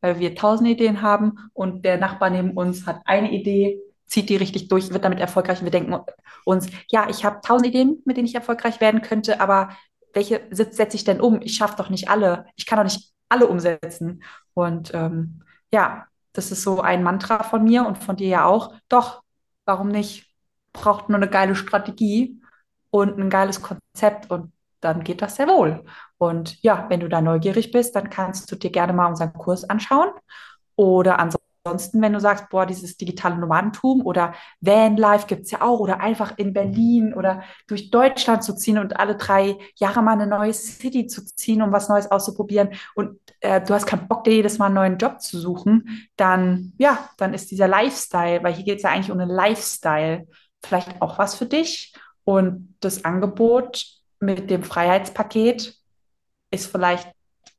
weil 0.00 0.18
wir 0.18 0.34
tausend 0.34 0.68
Ideen 0.68 1.02
haben 1.02 1.50
und 1.52 1.84
der 1.84 1.98
Nachbar 1.98 2.30
neben 2.30 2.52
uns 2.52 2.86
hat 2.86 3.00
eine 3.04 3.32
Idee, 3.32 3.80
zieht 4.06 4.28
die 4.28 4.36
richtig 4.36 4.68
durch, 4.68 4.90
wird 4.92 5.04
damit 5.04 5.20
erfolgreich. 5.20 5.58
Und 5.58 5.64
wir 5.64 5.72
denken 5.72 5.96
uns, 6.44 6.68
ja, 6.88 7.08
ich 7.08 7.24
habe 7.24 7.40
tausend 7.42 7.68
Ideen, 7.68 8.02
mit 8.04 8.16
denen 8.16 8.26
ich 8.26 8.34
erfolgreich 8.34 8.80
werden 8.80 9.02
könnte, 9.02 9.40
aber 9.40 9.70
welche 10.12 10.40
setze 10.50 10.96
ich 10.96 11.04
denn 11.04 11.20
um? 11.20 11.40
Ich 11.42 11.54
schaffe 11.54 11.76
doch 11.76 11.90
nicht 11.90 12.08
alle. 12.08 12.46
Ich 12.56 12.66
kann 12.66 12.78
doch 12.78 12.84
nicht 12.84 13.12
alle 13.28 13.46
umsetzen. 13.46 14.22
Und 14.54 14.92
ähm, 14.94 15.42
ja, 15.72 16.06
das 16.32 16.52
ist 16.52 16.62
so 16.62 16.80
ein 16.80 17.02
Mantra 17.02 17.42
von 17.42 17.64
mir 17.64 17.86
und 17.86 17.98
von 17.98 18.16
dir 18.16 18.28
ja 18.28 18.44
auch. 18.44 18.72
Doch, 18.88 19.22
warum 19.64 19.88
nicht? 19.88 20.26
Braucht 20.72 21.08
nur 21.08 21.16
eine 21.16 21.28
geile 21.28 21.56
Strategie 21.56 22.40
und 22.90 23.18
ein 23.18 23.30
geiles 23.30 23.62
Konzept 23.62 24.30
und 24.30 24.52
dann 24.80 25.04
geht 25.04 25.22
das 25.22 25.36
sehr 25.36 25.48
wohl. 25.48 25.84
Und 26.18 26.62
ja, 26.62 26.86
wenn 26.88 27.00
du 27.00 27.08
da 27.08 27.20
neugierig 27.20 27.70
bist, 27.72 27.96
dann 27.96 28.10
kannst 28.10 28.50
du 28.50 28.56
dir 28.56 28.70
gerne 28.70 28.92
mal 28.92 29.08
unseren 29.08 29.32
Kurs 29.32 29.68
anschauen. 29.68 30.10
Oder 30.76 31.18
ansonsten, 31.18 32.00
wenn 32.00 32.12
du 32.12 32.20
sagst, 32.20 32.48
boah, 32.48 32.66
dieses 32.66 32.96
digitale 32.96 33.36
Nomadentum 33.36 34.04
oder 34.06 34.34
Vanlife 34.60 35.26
gibt 35.26 35.42
es 35.42 35.50
ja 35.50 35.60
auch, 35.62 35.80
oder 35.80 36.00
einfach 36.00 36.38
in 36.38 36.52
Berlin 36.52 37.12
oder 37.14 37.42
durch 37.66 37.90
Deutschland 37.90 38.42
zu 38.42 38.54
ziehen 38.54 38.78
und 38.78 38.98
alle 38.98 39.16
drei 39.16 39.58
Jahre 39.76 40.02
mal 40.02 40.12
eine 40.12 40.26
neue 40.26 40.54
City 40.54 41.06
zu 41.06 41.24
ziehen, 41.24 41.62
um 41.62 41.72
was 41.72 41.88
Neues 41.88 42.10
auszuprobieren 42.10 42.70
und 42.94 43.18
äh, 43.40 43.60
du 43.60 43.74
hast 43.74 43.86
keinen 43.86 44.08
Bock, 44.08 44.24
dir 44.24 44.34
jedes 44.34 44.58
Mal 44.58 44.66
einen 44.66 44.74
neuen 44.74 44.98
Job 44.98 45.20
zu 45.20 45.38
suchen, 45.38 46.08
dann 46.16 46.72
ja, 46.78 47.10
dann 47.16 47.34
ist 47.34 47.50
dieser 47.50 47.68
Lifestyle, 47.68 48.42
weil 48.42 48.54
hier 48.54 48.64
geht 48.64 48.76
es 48.78 48.82
ja 48.82 48.90
eigentlich 48.90 49.10
um 49.10 49.18
einen 49.18 49.30
Lifestyle, 49.30 50.26
vielleicht 50.62 51.00
auch 51.00 51.18
was 51.18 51.34
für 51.34 51.46
dich. 51.46 51.94
Und 52.24 52.74
das 52.80 53.04
Angebot 53.04 53.86
mit 54.20 54.50
dem 54.50 54.62
Freiheitspaket 54.62 55.74
ist 56.50 56.70
vielleicht 56.70 57.10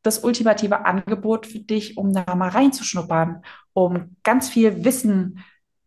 das 0.04 0.20
ultimative 0.20 0.86
Angebot 0.86 1.46
für 1.46 1.60
dich, 1.60 1.98
um 1.98 2.14
da 2.14 2.36
mal 2.36 2.50
reinzuschnuppern, 2.50 3.44
um 3.74 4.16
ganz 4.24 4.50
viel 4.50 4.84
Wissen 4.84 5.44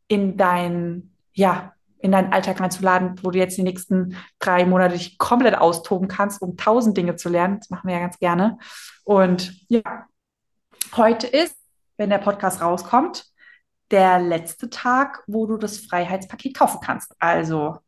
in 0.08 0.36
dein, 0.36 1.14
ja, 1.32 1.72
in 2.04 2.12
deinen 2.12 2.34
Alltag 2.34 2.60
reinzuladen, 2.60 3.18
wo 3.22 3.30
du 3.30 3.38
jetzt 3.38 3.56
die 3.56 3.62
nächsten 3.62 4.18
drei 4.38 4.66
Monate 4.66 4.92
dich 4.92 5.16
komplett 5.16 5.56
austoben 5.56 6.06
kannst, 6.06 6.42
um 6.42 6.54
tausend 6.58 6.98
Dinge 6.98 7.16
zu 7.16 7.30
lernen. 7.30 7.60
Das 7.60 7.70
machen 7.70 7.88
wir 7.88 7.94
ja 7.94 8.02
ganz 8.02 8.18
gerne. 8.18 8.58
Und 9.04 9.58
ja, 9.70 10.04
heute 10.96 11.26
ist, 11.26 11.56
wenn 11.96 12.10
der 12.10 12.18
Podcast 12.18 12.60
rauskommt, 12.60 13.24
der 13.90 14.18
letzte 14.18 14.68
Tag, 14.68 15.22
wo 15.26 15.46
du 15.46 15.56
das 15.56 15.78
Freiheitspaket 15.78 16.54
kaufen 16.54 16.80
kannst. 16.84 17.14
Also 17.20 17.78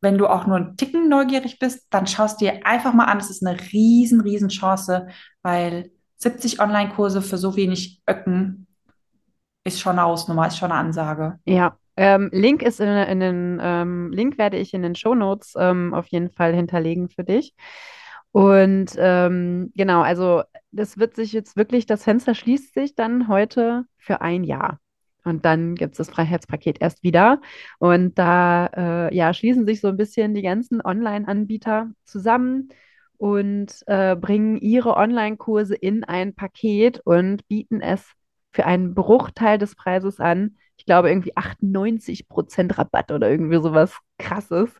wenn 0.00 0.18
du 0.18 0.28
auch 0.28 0.46
nur 0.46 0.58
einen 0.58 0.76
Ticken 0.76 1.08
neugierig 1.08 1.58
bist, 1.58 1.84
dann 1.90 2.06
schaust 2.06 2.40
dir 2.40 2.64
einfach 2.64 2.92
mal 2.92 3.06
an. 3.06 3.18
Es 3.18 3.28
ist 3.28 3.44
eine 3.44 3.58
riesen, 3.72 4.20
riesen 4.20 4.50
Chance, 4.50 5.08
weil 5.42 5.90
70 6.18 6.60
Online-Kurse 6.60 7.22
für 7.22 7.38
so 7.38 7.56
wenig 7.56 8.00
Öcken 8.08 8.68
ist 9.64 9.80
schon 9.80 9.98
eine 9.98 10.02
Hausnummer, 10.02 10.46
ist 10.46 10.58
schon 10.58 10.70
eine 10.70 10.78
Ansage. 10.78 11.40
Ja, 11.44 11.76
ähm, 11.96 12.30
Link 12.32 12.62
ist 12.62 12.80
in, 12.80 12.88
in 12.88 13.20
den 13.20 13.60
ähm, 13.62 14.12
Link 14.12 14.38
werde 14.38 14.58
ich 14.58 14.74
in 14.74 14.82
den 14.82 14.94
Shownotes 14.94 15.54
ähm, 15.58 15.94
auf 15.94 16.06
jeden 16.08 16.30
Fall 16.30 16.54
hinterlegen 16.54 17.08
für 17.08 17.24
dich. 17.24 17.54
Und 18.32 18.92
ähm, 18.98 19.72
genau, 19.74 20.02
also 20.02 20.42
das 20.70 20.98
wird 20.98 21.16
sich 21.16 21.32
jetzt 21.32 21.56
wirklich, 21.56 21.86
das 21.86 22.04
Fenster 22.04 22.34
schließt 22.34 22.74
sich 22.74 22.94
dann 22.94 23.28
heute 23.28 23.84
für 23.96 24.20
ein 24.20 24.44
Jahr. 24.44 24.78
Und 25.24 25.44
dann 25.44 25.74
gibt 25.74 25.92
es 25.92 25.98
das 25.98 26.10
Freiheitspaket 26.10 26.80
erst 26.80 27.02
wieder. 27.02 27.40
Und 27.78 28.18
da 28.18 28.66
äh, 29.08 29.14
ja, 29.16 29.34
schließen 29.34 29.66
sich 29.66 29.80
so 29.80 29.88
ein 29.88 29.96
bisschen 29.96 30.34
die 30.34 30.42
ganzen 30.42 30.80
Online-Anbieter 30.80 31.90
zusammen 32.04 32.68
und 33.16 33.82
äh, 33.86 34.14
bringen 34.14 34.56
ihre 34.58 34.96
Online-Kurse 34.96 35.74
in 35.74 36.04
ein 36.04 36.34
Paket 36.34 37.00
und 37.04 37.48
bieten 37.48 37.80
es 37.80 38.06
für 38.52 38.66
einen 38.66 38.94
Bruchteil 38.94 39.58
des 39.58 39.74
Preises 39.74 40.20
an. 40.20 40.56
Ich 40.76 40.84
glaube, 40.86 41.08
irgendwie 41.10 41.36
98% 41.36 42.78
Rabatt 42.78 43.10
oder 43.12 43.30
irgendwie 43.30 43.56
sowas 43.60 43.96
krasses. 44.18 44.70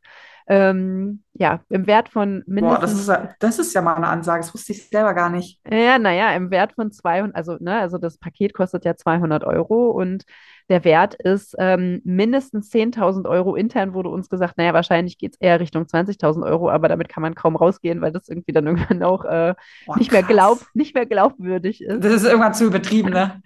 Ähm, 0.49 1.23
ja, 1.35 1.61
im 1.69 1.87
Wert 1.87 2.09
von 2.09 2.45
Boah, 2.47 2.79
das 2.79 2.93
ist, 2.95 3.09
mindestens 3.09 3.09
ja- 3.09 3.35
das 3.41 3.59
ist 3.59 3.75
ja 3.75 3.83
mal 3.83 3.95
eine 3.97 4.09
Ansage, 4.09 4.43
das 4.43 4.55
wusste 4.55 4.73
ich 4.73 4.89
selber 4.89 5.15
gar 5.15 5.31
nicht. 5.31 5.61
ja, 5.69 5.99
naja, 5.99 6.31
im 6.37 6.51
Wert 6.51 6.75
von 6.75 6.93
200, 6.93 7.37
also, 7.37 7.57
ne, 7.61 7.81
also 7.81 7.99
das 7.99 8.19
Paket 8.19 8.55
kostet 8.55 8.85
ja 8.85 8.95
200 8.97 9.43
Euro 9.45 9.91
und 9.91 10.25
der 10.69 10.85
Wert 10.85 11.15
ist 11.15 11.55
ähm, 11.59 12.01
mindestens 12.05 12.71
10.000 12.71 13.27
Euro. 13.27 13.55
Intern 13.57 13.95
wurde 13.95 14.09
uns 14.09 14.29
gesagt, 14.29 14.57
naja, 14.59 14.75
wahrscheinlich 14.75 15.19
geht 15.19 15.35
es 15.35 15.41
eher 15.41 15.61
Richtung 15.61 15.89
20.000 15.89 16.45
Euro, 16.45 16.71
aber 16.71 16.89
damit 16.89 17.09
kann 17.09 17.23
man 17.23 17.35
kaum 17.35 17.57
rausgehen, 17.57 18.01
weil 18.01 18.13
das 18.13 18.29
irgendwie 18.29 18.53
dann 18.53 18.67
irgendwann 18.67 19.03
auch 19.03 19.25
äh, 19.25 19.55
Boah, 19.85 19.97
nicht 19.99 20.11
mehr 20.13 20.23
glaub, 20.23 20.67
nicht 20.75 20.95
mehr 20.95 21.07
glaubwürdig 21.07 21.83
ist. 21.83 22.05
Das 22.05 22.13
ist 22.13 22.25
irgendwann 22.25 22.55
zu 22.55 22.65
übertrieben, 22.67 23.11
ne? 23.11 23.43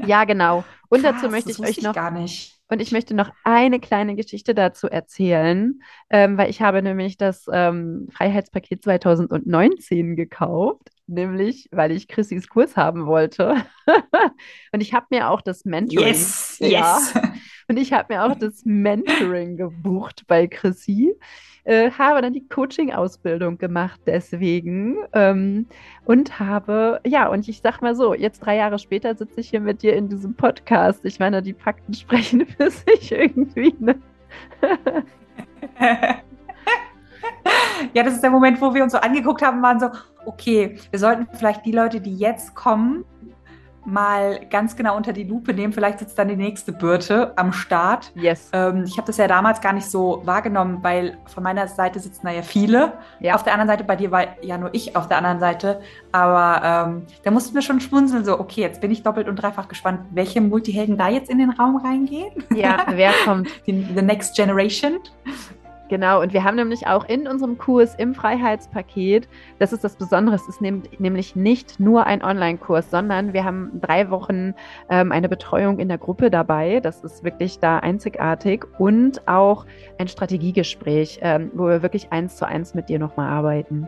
Ja, 0.00 0.24
genau. 0.24 0.64
Und 0.88 1.04
dazu 1.04 1.26
Krass, 1.26 1.32
möchte 1.32 1.50
das 1.50 1.58
ich 1.58 1.62
euch 1.62 1.78
ich 1.78 1.82
noch 1.82 1.94
gar 1.94 2.10
nicht. 2.10 2.60
Und 2.72 2.80
ich 2.80 2.90
möchte 2.90 3.12
noch 3.12 3.30
eine 3.44 3.80
kleine 3.80 4.16
Geschichte 4.16 4.54
dazu 4.54 4.88
erzählen, 4.88 5.82
ähm, 6.08 6.38
weil 6.38 6.48
ich 6.48 6.62
habe 6.62 6.80
nämlich 6.80 7.18
das 7.18 7.44
ähm, 7.52 8.08
Freiheitspaket 8.10 8.82
2019 8.82 10.16
gekauft, 10.16 10.88
nämlich 11.06 11.68
weil 11.70 11.92
ich 11.92 12.08
Chrissys 12.08 12.48
Kurs 12.48 12.74
haben 12.74 13.04
wollte. 13.04 13.56
Und 14.72 14.80
ich 14.80 14.94
habe 14.94 15.04
mir 15.10 15.28
auch 15.28 15.42
das 15.42 15.66
Mentoring, 15.66 16.08
Yes, 16.08 16.56
ja, 16.60 16.96
yes. 16.96 17.14
Und 17.68 17.78
ich 17.78 17.92
habe 17.92 18.14
mir 18.14 18.24
auch 18.24 18.34
das 18.34 18.64
Mentoring 18.64 19.56
gebucht 19.56 20.24
bei 20.26 20.46
Chrissy, 20.46 21.14
äh, 21.64 21.90
habe 21.92 22.22
dann 22.22 22.32
die 22.32 22.46
Coaching-Ausbildung 22.48 23.58
gemacht 23.58 24.00
deswegen 24.06 24.96
ähm, 25.12 25.66
und 26.04 26.40
habe, 26.40 27.00
ja, 27.06 27.28
und 27.28 27.48
ich 27.48 27.60
sag 27.60 27.80
mal 27.82 27.94
so, 27.94 28.14
jetzt 28.14 28.40
drei 28.40 28.56
Jahre 28.56 28.78
später 28.78 29.14
sitze 29.14 29.40
ich 29.40 29.50
hier 29.50 29.60
mit 29.60 29.82
dir 29.82 29.94
in 29.94 30.08
diesem 30.08 30.34
Podcast. 30.34 31.04
Ich 31.04 31.18
meine, 31.18 31.42
die 31.42 31.54
Fakten 31.54 31.94
sprechen 31.94 32.46
für 32.46 32.70
sich 32.70 33.12
irgendwie. 33.12 33.74
Ne? 33.78 33.94
Ja, 37.94 38.02
das 38.02 38.14
ist 38.14 38.22
der 38.22 38.30
Moment, 38.30 38.60
wo 38.60 38.74
wir 38.74 38.82
uns 38.82 38.92
so 38.92 38.98
angeguckt 38.98 39.42
haben 39.42 39.58
und 39.58 39.62
waren 39.62 39.80
so, 39.80 39.90
okay, 40.24 40.78
wir 40.90 40.98
sollten 40.98 41.26
vielleicht 41.34 41.64
die 41.66 41.72
Leute, 41.72 42.00
die 42.00 42.16
jetzt 42.16 42.54
kommen, 42.54 43.04
mal 43.84 44.40
ganz 44.50 44.76
genau 44.76 44.96
unter 44.96 45.12
die 45.12 45.24
Lupe 45.24 45.54
nehmen. 45.54 45.72
Vielleicht 45.72 45.98
sitzt 45.98 46.18
dann 46.18 46.28
die 46.28 46.36
nächste 46.36 46.72
Birte 46.72 47.32
am 47.36 47.52
Start. 47.52 48.12
Yes. 48.14 48.50
Ähm, 48.52 48.84
ich 48.84 48.96
habe 48.96 49.06
das 49.06 49.16
ja 49.16 49.26
damals 49.26 49.60
gar 49.60 49.72
nicht 49.72 49.86
so 49.86 50.22
wahrgenommen, 50.24 50.78
weil 50.82 51.18
von 51.26 51.42
meiner 51.42 51.66
Seite 51.68 51.98
sitzen 52.00 52.26
da 52.26 52.32
ja 52.32 52.42
viele. 52.42 52.94
Ja. 53.20 53.34
Auf 53.34 53.42
der 53.42 53.52
anderen 53.54 53.68
Seite, 53.68 53.84
bei 53.84 53.96
dir 53.96 54.10
war 54.10 54.42
ja 54.42 54.58
nur 54.58 54.72
ich 54.72 54.96
auf 54.96 55.08
der 55.08 55.18
anderen 55.18 55.40
Seite. 55.40 55.80
Aber 56.12 56.62
ähm, 56.64 57.06
da 57.24 57.30
mussten 57.30 57.54
wir 57.54 57.62
schon 57.62 57.80
schmunzeln, 57.80 58.24
so, 58.24 58.38
okay, 58.38 58.60
jetzt 58.60 58.80
bin 58.80 58.90
ich 58.90 59.02
doppelt 59.02 59.28
und 59.28 59.36
dreifach 59.36 59.68
gespannt, 59.68 60.00
welche 60.10 60.40
Multihelden 60.40 60.96
da 60.96 61.08
jetzt 61.08 61.30
in 61.30 61.38
den 61.38 61.50
Raum 61.50 61.76
reingehen. 61.76 62.32
Ja, 62.54 62.86
wer 62.90 63.12
kommt? 63.24 63.48
Die, 63.66 63.86
the 63.94 64.02
Next 64.02 64.36
Generation. 64.36 64.98
Genau, 65.92 66.22
und 66.22 66.32
wir 66.32 66.42
haben 66.42 66.56
nämlich 66.56 66.86
auch 66.86 67.04
in 67.04 67.28
unserem 67.28 67.58
Kurs 67.58 67.94
im 67.96 68.14
Freiheitspaket, 68.14 69.28
das 69.58 69.74
ist 69.74 69.84
das 69.84 69.94
Besondere, 69.96 70.36
es 70.36 70.48
ist 70.48 70.62
nehm, 70.62 70.84
nämlich 70.98 71.36
nicht 71.36 71.80
nur 71.80 72.06
ein 72.06 72.24
Online-Kurs, 72.24 72.90
sondern 72.90 73.34
wir 73.34 73.44
haben 73.44 73.78
drei 73.78 74.08
Wochen 74.08 74.54
ähm, 74.88 75.12
eine 75.12 75.28
Betreuung 75.28 75.78
in 75.78 75.88
der 75.88 75.98
Gruppe 75.98 76.30
dabei. 76.30 76.80
Das 76.80 77.04
ist 77.04 77.24
wirklich 77.24 77.58
da 77.58 77.80
einzigartig 77.80 78.64
und 78.78 79.28
auch 79.28 79.66
ein 79.98 80.08
Strategiegespräch, 80.08 81.18
ähm, 81.20 81.50
wo 81.52 81.68
wir 81.68 81.82
wirklich 81.82 82.10
eins 82.10 82.36
zu 82.36 82.46
eins 82.46 82.72
mit 82.72 82.88
dir 82.88 82.98
nochmal 82.98 83.28
arbeiten. 83.28 83.86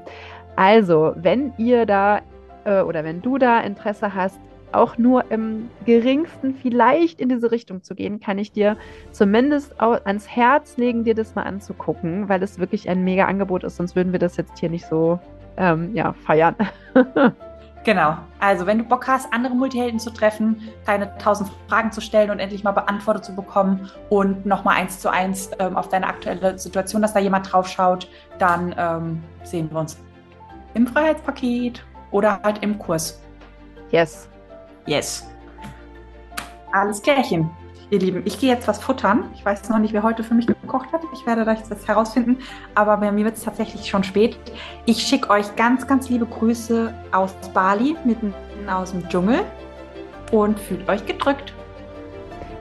Also, 0.56 1.14
wenn 1.16 1.54
ihr 1.56 1.86
da 1.86 2.20
äh, 2.66 2.82
oder 2.82 3.02
wenn 3.04 3.22
du 3.22 3.38
da 3.38 3.60
Interesse 3.60 4.14
hast, 4.14 4.38
auch 4.74 4.98
nur 4.98 5.30
im 5.30 5.70
geringsten 5.84 6.54
vielleicht 6.54 7.20
in 7.20 7.28
diese 7.28 7.50
Richtung 7.50 7.82
zu 7.82 7.94
gehen, 7.94 8.20
kann 8.20 8.38
ich 8.38 8.52
dir 8.52 8.76
zumindest 9.12 9.80
ans 9.80 10.28
Herz 10.28 10.76
legen, 10.76 11.04
dir 11.04 11.14
das 11.14 11.34
mal 11.34 11.42
anzugucken, 11.42 12.28
weil 12.28 12.42
es 12.42 12.58
wirklich 12.58 12.88
ein 12.88 13.04
mega 13.04 13.26
Angebot 13.26 13.64
ist, 13.64 13.76
sonst 13.76 13.96
würden 13.96 14.12
wir 14.12 14.18
das 14.18 14.36
jetzt 14.36 14.58
hier 14.58 14.70
nicht 14.70 14.86
so 14.86 15.18
ähm, 15.56 15.94
ja, 15.94 16.12
feiern. 16.12 16.56
Genau. 17.84 18.16
Also, 18.40 18.66
wenn 18.66 18.78
du 18.78 18.84
Bock 18.84 19.06
hast, 19.06 19.32
andere 19.32 19.54
Multihelden 19.54 20.00
zu 20.00 20.10
treffen, 20.10 20.70
deine 20.86 21.16
tausend 21.18 21.50
Fragen 21.68 21.92
zu 21.92 22.00
stellen 22.00 22.30
und 22.30 22.38
endlich 22.38 22.64
mal 22.64 22.72
beantwortet 22.72 23.26
zu 23.26 23.34
bekommen 23.34 23.90
und 24.08 24.46
nochmal 24.46 24.76
eins 24.76 25.00
zu 25.00 25.10
eins 25.10 25.50
ähm, 25.58 25.76
auf 25.76 25.90
deine 25.90 26.06
aktuelle 26.06 26.58
Situation, 26.58 27.02
dass 27.02 27.12
da 27.12 27.20
jemand 27.20 27.52
drauf 27.52 27.68
schaut, 27.68 28.08
dann 28.38 28.74
ähm, 28.78 29.22
sehen 29.42 29.70
wir 29.70 29.78
uns 29.80 29.98
im 30.72 30.86
Freiheitspaket 30.86 31.84
oder 32.10 32.40
halt 32.42 32.62
im 32.62 32.78
Kurs. 32.78 33.20
Yes. 33.90 34.30
Yes. 34.86 35.26
Alles 36.72 37.00
klärchen. 37.00 37.50
Ihr 37.90 37.98
Lieben, 37.98 38.22
ich 38.24 38.38
gehe 38.40 38.50
jetzt 38.50 38.66
was 38.66 38.82
futtern. 38.82 39.30
Ich 39.34 39.44
weiß 39.44 39.68
noch 39.68 39.78
nicht, 39.78 39.92
wer 39.92 40.02
heute 40.02 40.24
für 40.24 40.34
mich 40.34 40.46
gekocht 40.46 40.92
hat. 40.92 41.02
Ich 41.12 41.26
werde 41.26 41.44
das 41.44 41.68
jetzt 41.68 41.86
herausfinden. 41.86 42.38
Aber 42.74 42.96
bei 42.96 43.12
mir 43.12 43.24
wird 43.24 43.36
es 43.36 43.44
tatsächlich 43.44 43.88
schon 43.88 44.02
spät. 44.04 44.36
Ich 44.84 45.02
schicke 45.02 45.30
euch 45.30 45.54
ganz, 45.56 45.86
ganz 45.86 46.08
liebe 46.08 46.26
Grüße 46.26 46.92
aus 47.12 47.34
Bali, 47.52 47.96
mitten 48.04 48.34
aus 48.68 48.92
dem 48.92 49.08
Dschungel. 49.08 49.40
Und 50.32 50.58
fühlt 50.58 50.88
euch 50.88 51.04
gedrückt. 51.06 51.52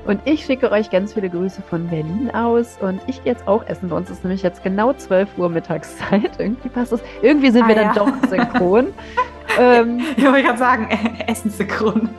Und 0.06 0.20
ich 0.26 0.46
schicke 0.46 0.70
euch 0.70 0.90
ganz 0.90 1.14
viele 1.14 1.30
Grüße 1.30 1.62
von 1.62 1.88
Berlin 1.88 2.30
aus. 2.34 2.78
Und 2.82 3.02
ich 3.08 3.24
gehe 3.24 3.34
jetzt 3.34 3.48
auch 3.48 3.66
essen. 3.66 3.90
Bei 3.90 3.96
uns 3.96 4.10
ist 4.10 4.24
nämlich 4.24 4.44
jetzt 4.44 4.62
genau 4.62 4.94
12 4.94 5.38
Uhr 5.38 5.50
Mittagszeit. 5.50 6.32
Irgendwie 6.38 6.70
passt 6.70 6.92
das. 6.92 7.02
Irgendwie 7.22 7.52
sind 7.52 7.64
ah, 7.64 7.68
wir 7.70 7.76
ja. 7.76 7.94
dann 7.94 7.96
doch 7.96 8.30
synchron. 8.30 8.88
Ähm, 9.60 10.02
ich 10.18 10.24
wollte 10.24 10.44
gerade 10.44 10.60
sagen, 10.60 10.90
Essenssynchron. 11.28 12.10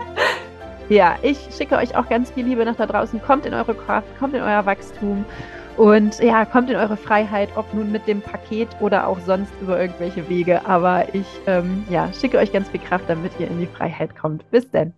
Ja, 0.89 1.17
ich 1.23 1.39
schicke 1.57 1.77
euch 1.77 1.97
auch 1.97 2.09
ganz 2.09 2.31
viel 2.31 2.45
Liebe 2.45 2.65
nach 2.65 2.77
da 2.77 2.87
draußen. 2.87 3.21
Kommt 3.23 3.47
in 3.47 3.55
eure 3.55 3.75
Kraft, 3.75 4.07
kommt 4.19 4.35
in 4.35 4.43
euer 4.43 4.67
Wachstum 4.67 5.25
und 5.77 6.21
ja, 6.21 6.45
kommt 6.45 6.71
in 6.71 6.77
eure 6.77 6.97
Freiheit, 6.97 7.49
ob 7.57 7.73
nun 7.75 7.91
mit 7.91 8.07
dem 8.07 8.21
Paket 8.21 8.69
oder 8.81 9.07
auch 9.07 9.19
sonst 9.27 9.53
über 9.61 9.81
irgendwelche 9.81 10.29
Wege. 10.29 10.65
Aber 10.67 11.15
ich 11.15 11.27
ähm, 11.47 11.85
ja, 11.89 12.13
schicke 12.13 12.39
euch 12.39 12.53
ganz 12.53 12.69
viel 12.69 12.81
Kraft, 12.81 13.05
damit 13.09 13.33
ihr 13.39 13.49
in 13.49 13.59
die 13.59 13.67
Freiheit 13.67 14.17
kommt. 14.17 14.49
Bis 14.51 14.71
denn. 14.71 14.93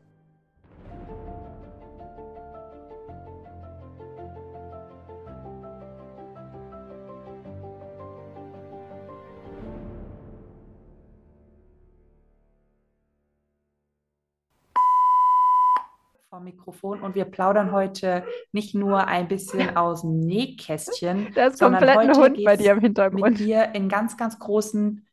Vom 16.36 16.44
Mikrofon 16.44 17.00
und 17.00 17.14
wir 17.14 17.24
plaudern 17.24 17.72
heute 17.72 18.22
nicht 18.52 18.74
nur 18.74 19.06
ein 19.06 19.26
bisschen 19.26 19.74
aus 19.74 20.02
dem 20.02 20.20
Nähkästchen, 20.20 21.32
da 21.34 21.46
ist 21.46 21.56
sondern 21.56 21.82
komplett 21.82 21.96
heute 21.96 22.10
ein 22.10 22.24
Hund 22.24 22.44
bei 22.44 22.56
dir 22.58 22.72
im 22.72 22.80
Hintergrund. 22.80 23.22
Mit 23.22 23.38
dir 23.38 23.74
in 23.74 23.88
ganz, 23.88 24.18
ganz 24.18 24.38
großen 24.38 25.06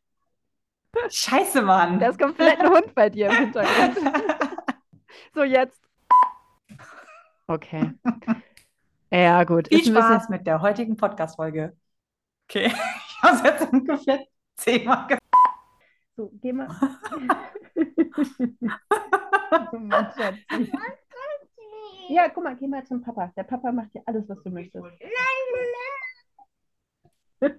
Scheiße, 1.08 1.62
Mann. 1.62 1.98
Da 1.98 2.10
ist 2.10 2.20
komplett 2.20 2.60
ein 2.60 2.68
Hund 2.68 2.94
bei 2.94 3.08
dir 3.08 3.30
im 3.30 3.36
Hintergrund. 3.36 3.96
so, 5.34 5.44
jetzt. 5.44 5.80
Okay. 7.46 7.92
Ja, 9.10 9.44
gut. 9.44 9.68
Viel 9.68 9.82
Spaß 9.82 10.28
mit 10.28 10.46
der 10.46 10.60
heutigen 10.60 10.96
Podcast-Folge. 10.96 11.74
Okay, 12.50 12.66
ich 12.66 13.22
habe 13.22 13.36
es 13.36 13.42
jetzt 13.42 13.72
ungefähr 13.72 14.26
zehnmal 14.56 15.06
gesagt. 15.06 15.22
So, 16.16 16.30
geh 16.34 16.52
mal. 16.52 16.68
Ja, 22.08 22.28
guck 22.28 22.44
mal, 22.44 22.56
geh 22.56 22.66
mal 22.66 22.84
zum 22.84 23.02
Papa. 23.02 23.32
Der 23.36 23.44
Papa 23.44 23.72
macht 23.72 23.94
dir 23.94 24.02
alles, 24.06 24.28
was 24.28 24.42
du 24.42 24.50
möchtest. 24.50 24.84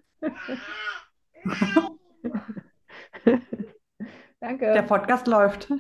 Danke. 4.39 4.73
Der 4.73 4.83
Podcast 4.83 5.27
läuft. 5.27 5.71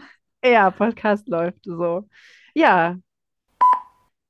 Ja, 0.43 0.71
Podcast 0.71 1.27
läuft 1.27 1.63
so. 1.63 2.07
Ja. 2.53 2.97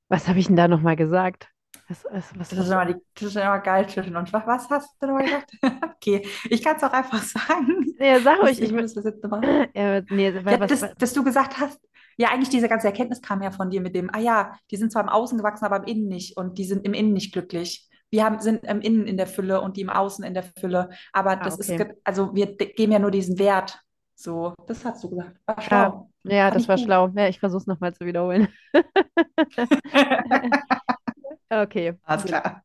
Was 0.10 0.28
habe 0.28 0.40
ich 0.40 0.48
denn 0.48 0.56
da 0.56 0.68
nochmal 0.68 0.96
gesagt? 0.96 1.50
Was, 1.88 2.04
was, 2.06 2.40
was 2.40 2.50
das, 2.50 2.60
ist 2.60 2.72
immer 2.72 2.86
die, 2.86 2.96
das 3.14 3.24
ist 3.24 3.36
immer 3.36 3.60
geil 3.60 3.88
zwischen 3.88 4.16
uns. 4.16 4.34
Was, 4.34 4.46
was 4.48 4.70
hast 4.70 4.96
du 5.00 5.08
nochmal 5.08 5.26
gesagt? 5.26 5.52
okay, 5.96 6.28
ich 6.50 6.64
kann 6.64 6.78
es 6.78 6.84
auch 6.84 6.94
einfach 6.94 7.22
sagen. 7.22 7.86
Ja, 8.00 8.20
sag 8.20 8.42
ruhig. 8.42 8.60
Ich 8.62 8.72
muss 8.72 8.94
das 8.94 9.06
jetzt 9.06 9.24
nochmal. 9.24 9.70
Ja, 9.76 10.02
nee, 10.10 10.30
ja, 10.32 10.58
das, 10.58 10.96
dass 10.98 11.14
du 11.14 11.24
gesagt 11.24 11.60
hast, 11.60 11.80
ja, 12.18 12.30
eigentlich 12.30 12.50
diese 12.50 12.70
ganze 12.70 12.88
Erkenntnis 12.88 13.22
kam 13.22 13.42
ja 13.42 13.52
von 13.52 13.70
dir 13.70 13.82
mit 13.82 13.96
dem, 13.96 14.10
ah 14.14 14.20
ja, 14.20 14.58
die 14.72 14.78
sind 14.78 14.92
zwar 14.92 15.04
im 15.04 15.10
Außen 15.10 15.38
gewachsen, 15.38 15.66
aber 15.66 15.78
im 15.78 15.84
Innen 15.84 16.08
nicht 16.08 16.38
und 16.38 16.58
die 16.58 16.66
sind 16.66 16.86
im 16.86 16.94
Innen 16.94 17.14
nicht 17.14 17.34
glücklich. 17.34 17.90
Wir 18.10 18.24
haben, 18.24 18.40
sind 18.40 18.64
im 18.64 18.82
Innen 18.82 19.08
in 19.08 19.18
der 19.18 19.28
Fülle 19.28 19.62
und 19.62 19.78
die 19.78 19.82
im 19.82 19.90
Außen 19.90 20.24
in 20.24 20.34
der 20.34 20.44
Fülle. 20.44 20.90
Aber 21.12 21.32
ah, 21.32 21.36
das 21.36 21.60
okay. 21.60 21.76
ist, 21.76 21.86
also 22.04 22.34
wir 22.34 22.56
geben 22.56 22.92
ja 22.92 23.00
nur 23.00 23.12
diesen 23.12 23.38
Wert. 23.40 23.80
So, 24.16 24.54
das 24.68 24.86
hast 24.86 25.04
du 25.04 25.10
gesagt. 25.10 25.36
War 25.46 25.62
schlau. 25.62 26.10
Ja, 26.24 26.36
ja 26.36 26.52
das 26.52 26.68
war 26.70 26.78
gut. 26.78 26.86
schlau. 26.86 27.12
Ja, 27.16 27.28
ich 27.28 27.40
versuche 27.40 27.62
es 27.62 27.68
nochmal 27.68 27.94
zu 27.94 28.06
wiederholen. 28.06 28.48
okay. 31.50 31.94
Alles 32.04 32.24
klar. 32.24 32.64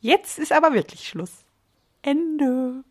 Jetzt 0.00 0.38
ist 0.38 0.52
aber 0.52 0.74
wirklich 0.74 1.08
Schluss. 1.08 1.46
Ende. 2.02 2.84